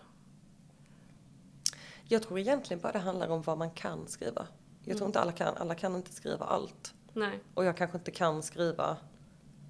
Jag 2.12 2.24
tror 2.24 2.40
egentligen 2.40 2.82
bara 2.82 2.92
det 2.92 3.00
handlar 3.00 3.28
om 3.30 3.42
vad 3.42 3.58
man 3.58 3.72
kan 3.72 4.08
skriva. 4.08 4.48
Jag 4.84 4.98
tror 4.98 5.06
Mm. 5.06 5.08
inte 5.10 5.20
alla 5.20 5.32
kan, 5.32 5.58
alla 5.58 5.76
kan 5.76 5.96
inte 5.96 6.12
skriva 6.14 6.46
allt. 6.46 6.94
Nej. 7.14 7.40
Och 7.54 7.66
jag 7.66 7.78
kanske 7.78 7.98
inte 7.98 8.12
kan 8.12 8.44
skriva 8.44 8.98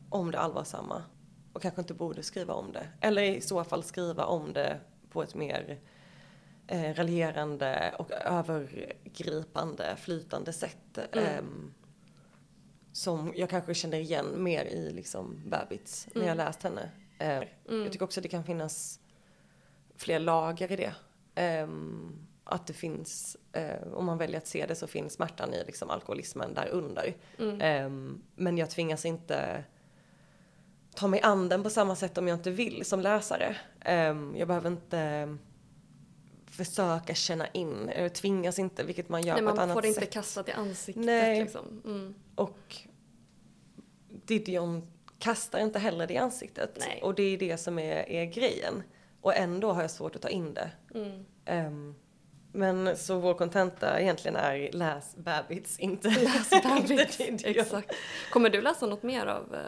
om 0.10 0.32
det 0.32 0.40
allvarsamma. 0.40 1.04
Och 1.54 1.62
kanske 1.62 1.82
inte 1.82 1.94
borde 1.94 2.24
skriva 2.24 2.54
om 2.54 2.72
det. 2.72 2.88
Eller 3.02 3.22
i 3.22 3.42
så 3.42 3.64
fall 3.64 3.84
skriva 3.84 4.26
om 4.26 4.54
det 4.54 4.80
på 5.10 5.24
ett 5.24 5.36
mer 5.36 5.80
eh, 6.68 6.94
raljerande 6.94 7.96
och 8.00 8.12
övergripande, 8.12 9.96
flytande 9.96 10.54
sätt. 10.54 10.98
Mm. 11.12 11.26
ehm, 11.26 11.74
som 12.92 13.34
jag 13.36 13.50
kanske 13.50 13.74
känner 13.74 13.98
igen 14.00 14.44
mer 14.44 14.66
i 14.66 14.92
liksom 14.92 15.44
Babbitts 15.50 16.08
när 16.14 16.22
jag 16.22 16.32
Mm. 16.34 16.46
läst 16.46 16.64
henne. 16.64 16.90
Eh, 17.20 17.28
Mm. 17.68 17.84
Jag 17.84 17.92
tycker 17.92 18.06
också 18.06 18.20
att 18.20 18.24
det 18.24 18.30
kan 18.30 18.44
finnas 18.44 19.00
fler 19.96 20.20
lager 20.20 20.72
i 20.72 20.76
det. 20.76 20.94
Ehm, 21.36 22.28
att 22.50 22.68
det 22.68 22.74
finns, 22.74 23.38
eh, 23.54 23.93
om 23.93 24.06
man 24.06 24.18
väljer 24.18 24.38
att 24.38 24.47
se 24.47 24.66
det 24.66 24.76
så 24.76 24.88
finns 24.88 25.14
smärtan 25.14 25.54
i 25.54 25.64
liksom 25.66 25.89
alkoholismen 25.89 26.54
där 26.54 26.68
under. 26.68 27.16
Mm. 27.39 27.62
Ehm, 27.62 28.22
men 28.36 28.58
jag 28.58 28.70
tvingas 28.70 29.06
inte 29.06 29.64
ta 30.95 31.08
mig 31.08 31.22
an 31.22 31.50
den 31.50 31.64
på 31.64 31.70
samma 31.70 31.95
sätt 31.95 32.18
om 32.18 32.28
jag 32.28 32.38
inte 32.38 32.52
vill 32.52 32.86
som 32.86 33.00
läsare. 33.00 33.58
Ehm, 33.82 34.36
jag 34.38 34.47
behöver 34.47 34.70
inte 34.70 35.38
försöka 36.45 37.14
känna 37.14 37.47
in, 37.47 37.91
jag 37.97 38.14
tvingas 38.14 38.60
inte, 38.60 38.84
vilket 38.84 39.10
man 39.10 39.22
gör 39.22 39.34
Nej, 39.34 39.43
på 39.43 39.50
ett 39.50 39.56
man 39.56 39.64
annat 39.64 39.76
får 39.76 39.82
det 39.82 39.88
inte 39.88 40.00
sätt. 40.00 40.14
kastat 40.14 40.50
i 40.50 40.52
ansiktet 40.52 41.06
Nej. 41.06 41.41
liksom. 41.41 41.82
Mm. 41.86 42.16
Och 42.36 42.78
Didion 44.10 44.91
kastar 45.20 45.60
inte 45.60 45.80
heller 45.80 46.08
det 46.08 46.14
i 46.14 46.18
ansiktet. 46.18 46.78
Nej. 46.80 47.02
Och 47.04 47.16
det 47.16 47.24
är 47.24 47.38
det 47.38 47.58
som 47.58 47.80
är, 47.80 48.10
är 48.10 48.26
grejen. 48.26 48.84
Och 49.22 49.36
ändå 49.36 49.72
har 49.72 49.82
jag 49.82 49.91
svårt 49.91 50.16
att 50.16 50.22
ta 50.22 50.30
in 50.30 50.54
det. 50.54 50.72
Mm. 50.95 51.26
Ehm, 51.45 51.95
men 52.52 52.97
så 52.97 53.20
vår 53.20 53.34
kontenta 53.34 54.00
egentligen 54.02 54.36
är 54.38 54.70
läs 54.72 55.16
Babbitts, 55.16 55.80
inte 55.80 56.10
Läs 56.10 56.50
Babbitts, 56.64 57.20
exakt. 57.45 57.91
Kommer 58.32 58.50
du 58.50 58.62
läsa 58.62 58.86
något 58.86 59.04
mer 59.04 59.26
av, 59.26 59.56
eh, 59.56 59.62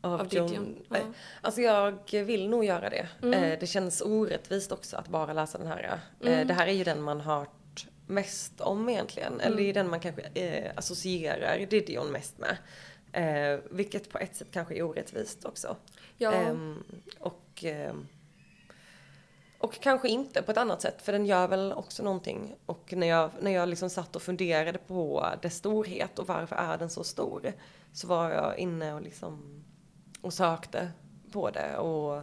Av, 0.00 0.20
Av 0.20 0.28
Didion, 0.28 0.76
eh, 0.90 0.98
ja. 1.00 1.12
Alltså 1.40 1.60
jag 1.60 1.98
vill 2.12 2.48
nog 2.48 2.64
göra 2.64 2.90
det. 2.90 3.08
Mm. 3.22 3.42
Eh, 3.44 3.58
det 3.58 3.66
känns 3.66 4.00
orättvist 4.00 4.72
också 4.72 4.96
att 4.96 5.08
bara 5.08 5.32
läsa 5.32 5.58
den 5.58 5.66
här. 5.66 5.98
Eh, 6.20 6.28
Mm. 6.32 6.46
det 6.46 6.54
här 6.54 6.66
är 6.66 6.72
ju 6.72 6.84
den 6.84 7.02
man 7.02 7.20
hört 7.20 7.86
mest 8.06 8.60
om 8.60 8.88
egentligen. 8.88 9.40
Eller 9.40 9.56
det 9.56 9.62
är 9.62 9.66
ju 9.66 9.72
den 9.72 9.90
man 9.90 10.00
kanske 10.00 10.22
eh, 10.34 10.72
associerar 10.76 11.66
Didion 11.66 12.06
mest 12.12 12.34
med. 12.38 12.56
Eh, 13.12 13.60
vilket 13.70 14.10
på 14.10 14.18
ett 14.18 14.36
sätt 14.36 14.48
kanske 14.52 14.74
är 14.74 14.82
orättvist 14.82 15.44
också. 15.44 15.76
Ja, 16.16 16.32
Ehm, 16.32 16.84
och, 17.18 17.64
ehm, 17.64 18.08
och 19.58 19.80
kanske 19.80 20.08
inte 20.08 20.42
på 20.42 20.50
ett 20.50 20.58
annat 20.58 20.82
sätt, 20.82 21.02
för 21.02 21.12
den 21.12 21.26
gör 21.26 21.48
väl 21.48 21.72
också 21.72 22.02
någonting. 22.02 22.56
Och 22.66 22.92
när 22.96 23.06
jag, 23.06 23.30
när 23.40 23.50
jag 23.50 23.68
liksom 23.68 23.90
satt 23.90 24.16
och 24.16 24.22
funderade 24.22 24.78
på 24.78 25.26
dess 25.42 25.56
storhet 25.56 26.18
och 26.18 26.26
varför 26.26 26.56
är 26.56 26.78
den 26.78 26.90
så 26.90 27.04
stor, 27.04 27.52
så 27.92 28.06
var 28.06 28.30
jag 28.30 28.58
inne 28.58 28.94
och 28.94 29.02
liksom 29.02 29.64
och 30.20 30.32
sökte 30.32 30.90
på 31.32 31.50
det. 31.50 31.76
Och, 31.76 32.22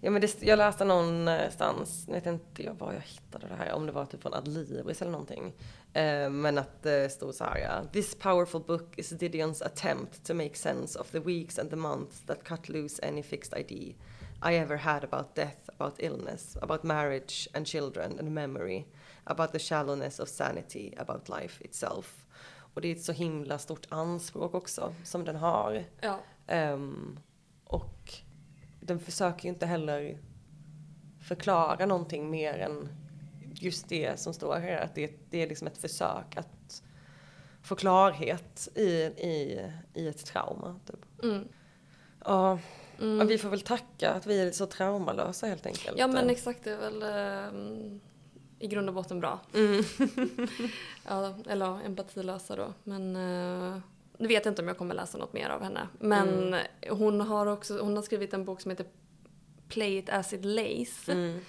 ja, 0.00 0.10
men 0.10 0.20
det, 0.20 0.42
jag 0.42 0.56
läste 0.56 0.84
någonstans, 0.84 2.04
jag 2.06 2.14
vet 2.14 2.26
inte 2.26 2.62
jag 2.62 2.74
var 2.74 2.92
jag 2.92 3.00
hittade 3.00 3.46
det 3.48 3.54
här, 3.54 3.72
om 3.72 3.86
det 3.86 3.92
var 3.92 4.06
typ 4.06 4.22
från 4.22 4.34
Adlibris 4.34 5.02
eller 5.02 5.12
någonting. 5.12 5.52
Eh, 5.92 6.30
men 6.30 6.58
att 6.58 6.82
det 6.82 7.12
stod 7.12 7.34
så 7.34 7.44
här, 7.44 7.58
ja, 7.58 7.88
This 7.92 8.14
powerful 8.14 8.60
book 8.60 8.98
is 8.98 9.12
Didion's 9.12 9.66
attempt 9.66 10.26
to 10.26 10.34
make 10.34 10.54
sense 10.54 10.98
of 10.98 11.10
the 11.10 11.18
weeks 11.20 11.58
and 11.58 11.70
the 11.70 11.76
months 11.76 12.22
that 12.26 12.44
cut 12.44 12.68
loose 12.68 13.08
any 13.08 13.22
fixed 13.22 13.58
idea 13.58 13.94
i 14.42 14.54
ever 14.54 14.76
had 14.76 15.04
about 15.04 15.34
death, 15.34 15.70
about 15.78 15.94
illness, 15.98 16.56
about 16.62 16.84
marriage 16.84 17.48
and 17.54 17.66
children 17.66 18.18
and 18.18 18.30
memory, 18.34 18.86
about 19.24 19.52
the 19.52 19.58
shallowness 19.58 20.20
of 20.20 20.28
sanity, 20.28 20.94
about 20.98 21.28
life 21.28 21.64
itself. 21.64 22.26
Och 22.74 22.80
det 22.80 22.88
är 22.88 22.92
ett 22.92 23.02
så 23.02 23.12
himla 23.12 23.58
stort 23.58 23.86
anspråk 23.88 24.54
också 24.54 24.94
som 25.04 25.24
den 25.24 25.36
har. 25.36 25.84
ja. 26.00 26.18
Ehm, 26.46 27.18
och 27.64 28.12
den 28.80 28.98
försöker 28.98 29.44
ju 29.44 29.48
inte 29.48 29.66
heller 29.66 30.18
förklara 31.20 31.86
någonting 31.86 32.30
mer 32.30 32.54
än 32.58 32.88
just 33.54 33.88
det 33.88 34.20
som 34.20 34.34
står 34.34 34.56
här. 34.56 34.76
Att 34.76 34.94
det, 34.94 35.12
det 35.30 35.42
är 35.42 35.46
liksom 35.46 35.66
ett 35.66 35.78
försök 35.78 36.36
att 36.36 36.82
få 37.62 37.74
klarhet 37.74 38.68
i, 38.74 38.90
i, 39.02 39.70
i 39.94 40.08
ett 40.08 40.26
trauma. 40.26 40.80
Typ. 40.86 41.22
Mm. 41.22 41.48
Ja, 42.24 42.58
Mm. 43.04 43.20
och 43.20 43.30
vi 43.30 43.38
får 43.38 43.48
väl 43.48 43.60
tacka 43.60 44.10
att 44.10 44.26
vi 44.26 44.40
är 44.40 44.50
så 44.50 44.66
traumalösa 44.66 45.46
helt 45.46 45.66
enkelt. 45.66 45.98
Ja 45.98 46.06
men 46.06 46.30
exakt, 46.30 46.64
det 46.64 46.70
är 46.70 46.76
väl 46.76 47.02
ehm, 47.02 48.00
i 48.58 48.66
grund 48.66 48.88
och 48.88 48.94
botten 48.94 49.20
bra. 49.20 49.40
Mm. 49.54 49.84
Ja, 51.08 51.34
eller 51.48 51.66
ja, 51.66 51.80
empatilösa 51.80 52.56
då. 52.56 52.74
Men 52.84 53.16
uh, 53.16 53.78
nu 54.18 54.28
vet 54.28 54.44
jag 54.44 54.52
inte 54.52 54.62
om 54.62 54.68
jag 54.68 54.78
kommer 54.78 54.94
läsa 54.94 55.18
något 55.18 55.32
mer 55.32 55.48
av 55.48 55.62
henne. 55.62 55.88
Men 55.98 56.56
hon 56.90 57.20
har 57.20 57.46
också 57.46 57.78
hon 57.78 57.96
har 57.96 58.02
skrivit 58.02 58.34
en 58.34 58.44
bok 58.44 58.60
som 58.60 58.70
heter 58.70 58.86
Play 59.68 59.96
it 59.96 60.10
as 60.10 60.32
it 60.32 60.44
lays. 60.44 61.08
Mm. 61.08 61.40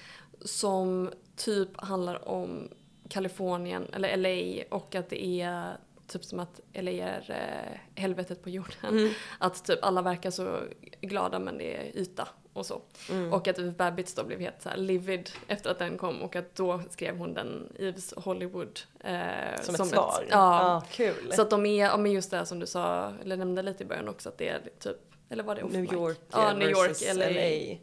Som 0.41 1.09
typ 1.35 1.81
handlar 1.81 2.29
om 2.29 2.69
Kalifornien, 3.09 3.87
eller 3.93 4.17
LA, 4.17 4.63
och 4.77 4.95
att 4.95 5.09
det 5.09 5.25
är 5.25 5.77
typ 6.07 6.25
som 6.25 6.39
att 6.39 6.59
LA 6.73 6.91
är 6.91 7.31
eh, 7.31 8.01
helvetet 8.01 8.43
på 8.43 8.49
jorden. 8.49 8.75
Mm. 8.99 9.13
Att 9.39 9.65
typ 9.65 9.79
alla 9.81 10.01
verkar 10.01 10.31
så 10.31 10.59
glada 11.01 11.39
men 11.39 11.57
det 11.57 11.75
är 11.75 11.97
yta 11.97 12.27
och 12.53 12.65
så. 12.65 12.81
Mm. 13.11 13.33
Och 13.33 13.47
att 13.47 13.77
Babbitts 13.77 14.13
då 14.13 14.23
blev 14.23 14.39
helt 14.39 14.61
så 14.61 14.69
livid 14.75 15.29
efter 15.47 15.69
att 15.69 15.79
den 15.79 15.97
kom 15.97 16.21
och 16.21 16.35
att 16.35 16.55
då 16.55 16.81
skrev 16.89 17.17
hon 17.17 17.33
den 17.33 17.73
Eves 17.79 18.13
Hollywood. 18.17 18.79
Eh, 18.99 19.61
Som, 19.61 19.75
ett 19.75 19.87
svar? 19.87 20.25
ja. 20.29 20.83
kul. 20.91 21.31
Så 21.33 21.41
att 21.41 21.49
de 21.49 21.65
är, 21.65 21.85
ja 21.85 21.97
men 21.97 22.11
just 22.11 22.31
det 22.31 22.37
här 22.37 22.45
som 22.45 22.59
du 22.59 22.65
sa, 22.65 23.13
eller 23.21 23.37
nämnde 23.37 23.61
lite 23.61 23.83
i 23.83 23.85
början 23.85 24.09
också 24.09 24.29
att 24.29 24.37
det 24.37 24.49
är 24.49 24.61
typ, 24.79 24.97
eller 25.29 25.43
var 25.43 25.55
det 25.55 25.63
New 25.63 25.81
mic? 25.81 25.91
York 25.93 26.19
Ja, 26.31 26.51
eh, 26.51 26.57
New 26.57 26.69
York, 26.69 27.15
LA. 27.15 27.29
LA. 27.29 27.77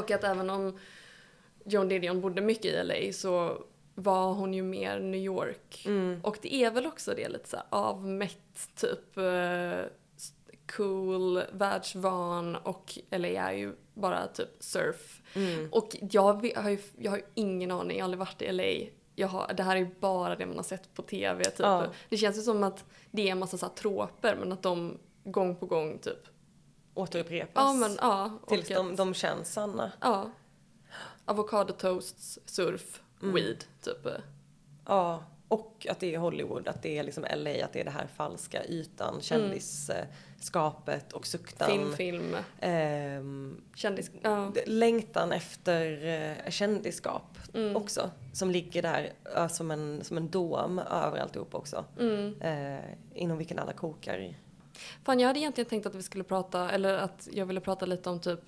Och 0.00 0.10
att 0.10 0.24
även 0.24 0.50
om 0.50 0.78
John 1.64 1.88
Didion 1.88 2.20
bodde 2.20 2.40
mycket 2.40 2.64
i 2.64 2.82
LA 2.82 3.12
så 3.12 3.62
var 4.02 4.34
hon 4.34 4.54
ju 4.54 4.62
mer 4.62 5.00
New 5.00 5.20
York. 5.20 5.82
Mm. 5.86 6.20
Och 6.24 6.38
det 6.42 6.54
är 6.54 6.70
väl 6.70 6.86
också 6.86 7.14
det 7.14 7.28
lite 7.28 7.48
så 7.48 7.56
här 7.56 7.66
avmätt, 7.70 8.70
typ 8.74 9.16
eh, 9.16 9.80
cool, 10.76 11.42
världsvan 11.52 12.56
och 12.56 12.98
LA 13.10 13.28
är 13.28 13.52
ju 13.52 13.72
bara 13.94 14.26
typ 14.26 14.48
surf. 14.60 15.22
Mm. 15.34 15.68
Och 15.72 15.96
jag 16.10 16.32
har 16.56 16.70
ju, 16.70 16.78
jag 16.96 17.10
har 17.10 17.18
ju 17.18 17.24
ingen 17.34 17.70
aning, 17.70 17.96
jag 17.96 18.04
har 18.04 18.04
aldrig 18.04 18.18
varit 18.18 18.42
i 18.42 18.52
LA. 18.52 18.90
Jag 19.14 19.28
har, 19.28 19.52
det 19.56 19.62
här 19.62 19.76
är 19.76 19.80
ju 19.80 19.94
bara 20.00 20.36
det 20.36 20.46
man 20.46 20.56
har 20.56 20.62
sett 20.64 20.94
på 20.94 21.02
TV 21.02 21.44
typ. 21.44 21.58
Ja. 21.58 21.86
Det 22.08 22.16
känns 22.16 22.38
ju 22.38 22.42
som 22.42 22.62
att 22.62 22.84
det 23.10 23.28
är 23.28 23.32
en 23.32 23.38
massa 23.38 23.58
så 23.58 23.66
här 23.66 23.72
troper 23.74 24.36
men 24.36 24.52
att 24.52 24.62
de 24.62 24.98
gång 25.24 25.56
på 25.56 25.66
gång 25.66 25.98
typ. 25.98 26.26
Återupprepas. 26.94 27.62
Ja 27.64 27.72
men 27.72 27.96
ja. 28.00 28.38
Tills 28.48 28.68
de, 28.68 28.90
att- 28.90 28.96
de 28.96 29.14
känns 29.14 29.52
sanna. 29.52 29.92
Ja. 30.00 30.30
Avokadotoasts, 31.24 32.38
surf, 32.44 33.02
Mm. 33.22 33.34
weed, 33.34 33.64
typ. 33.82 34.06
Ja, 34.86 35.22
och 35.48 35.86
att 35.90 36.00
det 36.00 36.14
är 36.14 36.18
Hollywood, 36.18 36.68
att 36.68 36.82
det 36.82 36.98
är 36.98 37.02
liksom 37.02 37.24
LA, 37.36 37.64
att 37.64 37.72
det 37.72 37.80
är 37.80 37.84
det 37.84 37.90
här 37.90 38.06
falska 38.16 38.64
ytan, 38.64 39.20
kändisskapet 39.20 41.12
och 41.12 41.26
suktan. 41.26 41.68
Film, 41.70 41.92
film, 41.96 42.36
Ehm, 42.60 43.60
kändis... 43.74 44.10
Ja. 44.22 44.52
längtan 44.66 45.32
efter 45.32 46.04
eh, 46.06 46.50
kändisskap 46.50 47.22
Mm. 47.54 47.76
också. 47.76 48.10
Som 48.32 48.50
ligger 48.50 48.82
där 48.82 49.12
som, 49.48 49.70
en, 49.70 50.04
som 50.04 50.16
en 50.16 50.30
dom 50.30 50.78
över 50.78 51.18
alltihop 51.18 51.54
också. 51.54 51.84
Mm. 52.00 52.40
Eh, 52.40 52.84
inom 53.14 53.38
vilken 53.38 53.58
alla 53.58 53.72
kokar. 53.72 54.34
Fan, 55.04 55.20
jag 55.20 55.26
hade 55.26 55.40
egentligen 55.40 55.68
tänkt 55.70 55.86
att 55.86 55.94
vi 55.94 56.02
skulle 56.02 56.24
prata, 56.24 56.70
eller 56.70 56.94
att 56.94 57.28
jag 57.32 57.46
ville 57.46 57.60
prata 57.60 57.86
lite 57.86 58.10
om 58.10 58.20
typ 58.20 58.40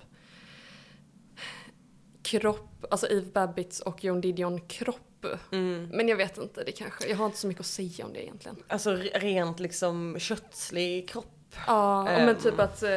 kropp, 2.23 2.85
alltså 2.91 3.07
Eve 3.07 3.31
Babbitts 3.33 3.79
och 3.79 4.03
Joan 4.03 4.21
Didion 4.21 4.61
kropp. 4.67 5.25
Mm. 5.51 5.87
Men 5.93 6.07
jag 6.07 6.15
vet 6.17 6.37
inte, 6.37 6.63
det 6.63 6.71
kanske, 6.71 7.07
jag 7.09 7.17
har 7.17 7.25
inte 7.25 7.37
så 7.37 7.47
mycket 7.47 7.59
att 7.61 7.65
säga 7.65 8.05
om 8.05 8.13
det 8.13 8.23
egentligen. 8.23 8.57
Alltså 8.67 8.89
re- 8.91 9.19
rent 9.19 9.59
liksom 9.59 10.15
kötslig 10.19 11.09
kropp. 11.09 11.55
Ja, 11.67 12.07
Ehm. 12.09 12.25
men 12.25 12.35
typ 12.35 12.59
att, 12.59 12.83
eh, 12.83 12.89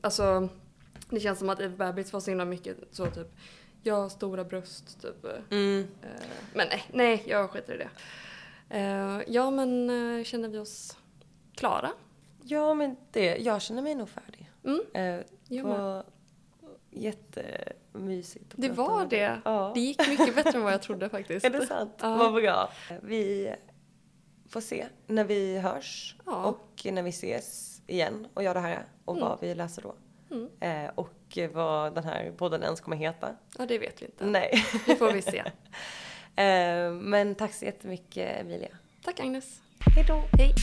alltså 0.00 0.48
det 1.10 1.20
känns 1.20 1.38
som 1.38 1.48
att 1.48 1.60
Eve 1.60 1.76
Babbitts 1.76 2.12
var 2.12 2.20
så 2.20 2.30
himla 2.30 2.44
mycket 2.44 2.76
så 2.90 3.06
typ, 3.06 3.28
jag 3.82 3.94
har 3.94 4.08
stora 4.08 4.44
bröst 4.44 5.02
typ. 5.02 5.24
Mm. 5.50 5.80
Eh, 6.02 6.08
men 6.54 6.68
nej, 6.68 6.84
nej, 6.92 7.22
jag 7.26 7.50
skiter 7.50 7.74
i 7.74 7.78
det. 7.78 7.90
Eh, 8.76 9.20
ja, 9.26 9.50
men 9.50 9.90
eh, 10.18 10.24
känner 10.24 10.48
vi 10.48 10.58
oss 10.58 10.96
klara? 11.56 11.90
Ja, 12.42 12.74
men 12.74 12.96
det, 13.10 13.36
jag 13.36 13.62
känner 13.62 13.82
mig 13.82 13.94
nog 13.94 14.08
färdig. 14.08 14.50
Mm, 14.64 14.80
Eh, 14.94 15.02
jag 15.04 15.24
det 15.48 15.62
med. 15.62 15.78
var 15.78 16.04
jättemysigt. 16.90 18.52
Det 18.56 18.68
var 18.68 19.06
det. 19.06 19.40
Ja. 19.44 19.72
Det 19.74 19.80
gick 19.80 20.08
mycket 20.08 20.34
bättre 20.34 20.58
än 20.58 20.62
vad 20.64 20.72
jag 20.72 20.82
trodde 20.82 21.08
faktiskt. 21.08 21.46
Är 21.46 21.50
det 21.50 21.66
sant? 21.66 21.94
Ja. 22.00 22.16
Vad 22.16 22.34
bra. 22.34 22.70
Vi 23.02 23.54
får 24.48 24.60
se 24.60 24.86
när 25.06 25.24
vi 25.24 25.58
hörs 25.58 26.16
Ja. 26.26 26.44
och 26.44 26.86
när 26.92 27.02
vi 27.02 27.10
ses 27.10 27.80
igen 27.86 28.26
och 28.34 28.42
gör 28.42 28.54
det 28.54 28.60
här 28.60 28.84
och 29.04 29.16
Mm. 29.16 29.28
vad 29.28 29.40
vi 29.40 29.54
läser 29.54 29.82
då. 29.82 29.94
Mm. 30.30 30.48
Eh, 30.86 30.90
och 30.94 31.38
vad 31.52 31.94
den 31.94 32.04
här 32.04 32.32
podden 32.36 32.62
ens 32.62 32.80
kommer 32.80 32.96
heta. 32.96 33.36
Ja, 33.58 33.66
det 33.66 33.78
vet 33.78 34.02
vi 34.02 34.06
inte. 34.06 34.24
Nej. 34.26 34.64
Det 34.86 34.96
får 34.96 35.12
vi 35.12 35.22
se. 35.22 35.38
eh, 36.42 36.92
men 36.92 37.34
tack 37.34 37.54
så 37.54 37.64
jättemycket 37.64 38.40
Emilia. 38.40 38.68
Tack 39.04 39.20
Agnes. 39.20 39.62
Hej 39.96 40.04
då. 40.08 40.22
Hej. 40.38 40.54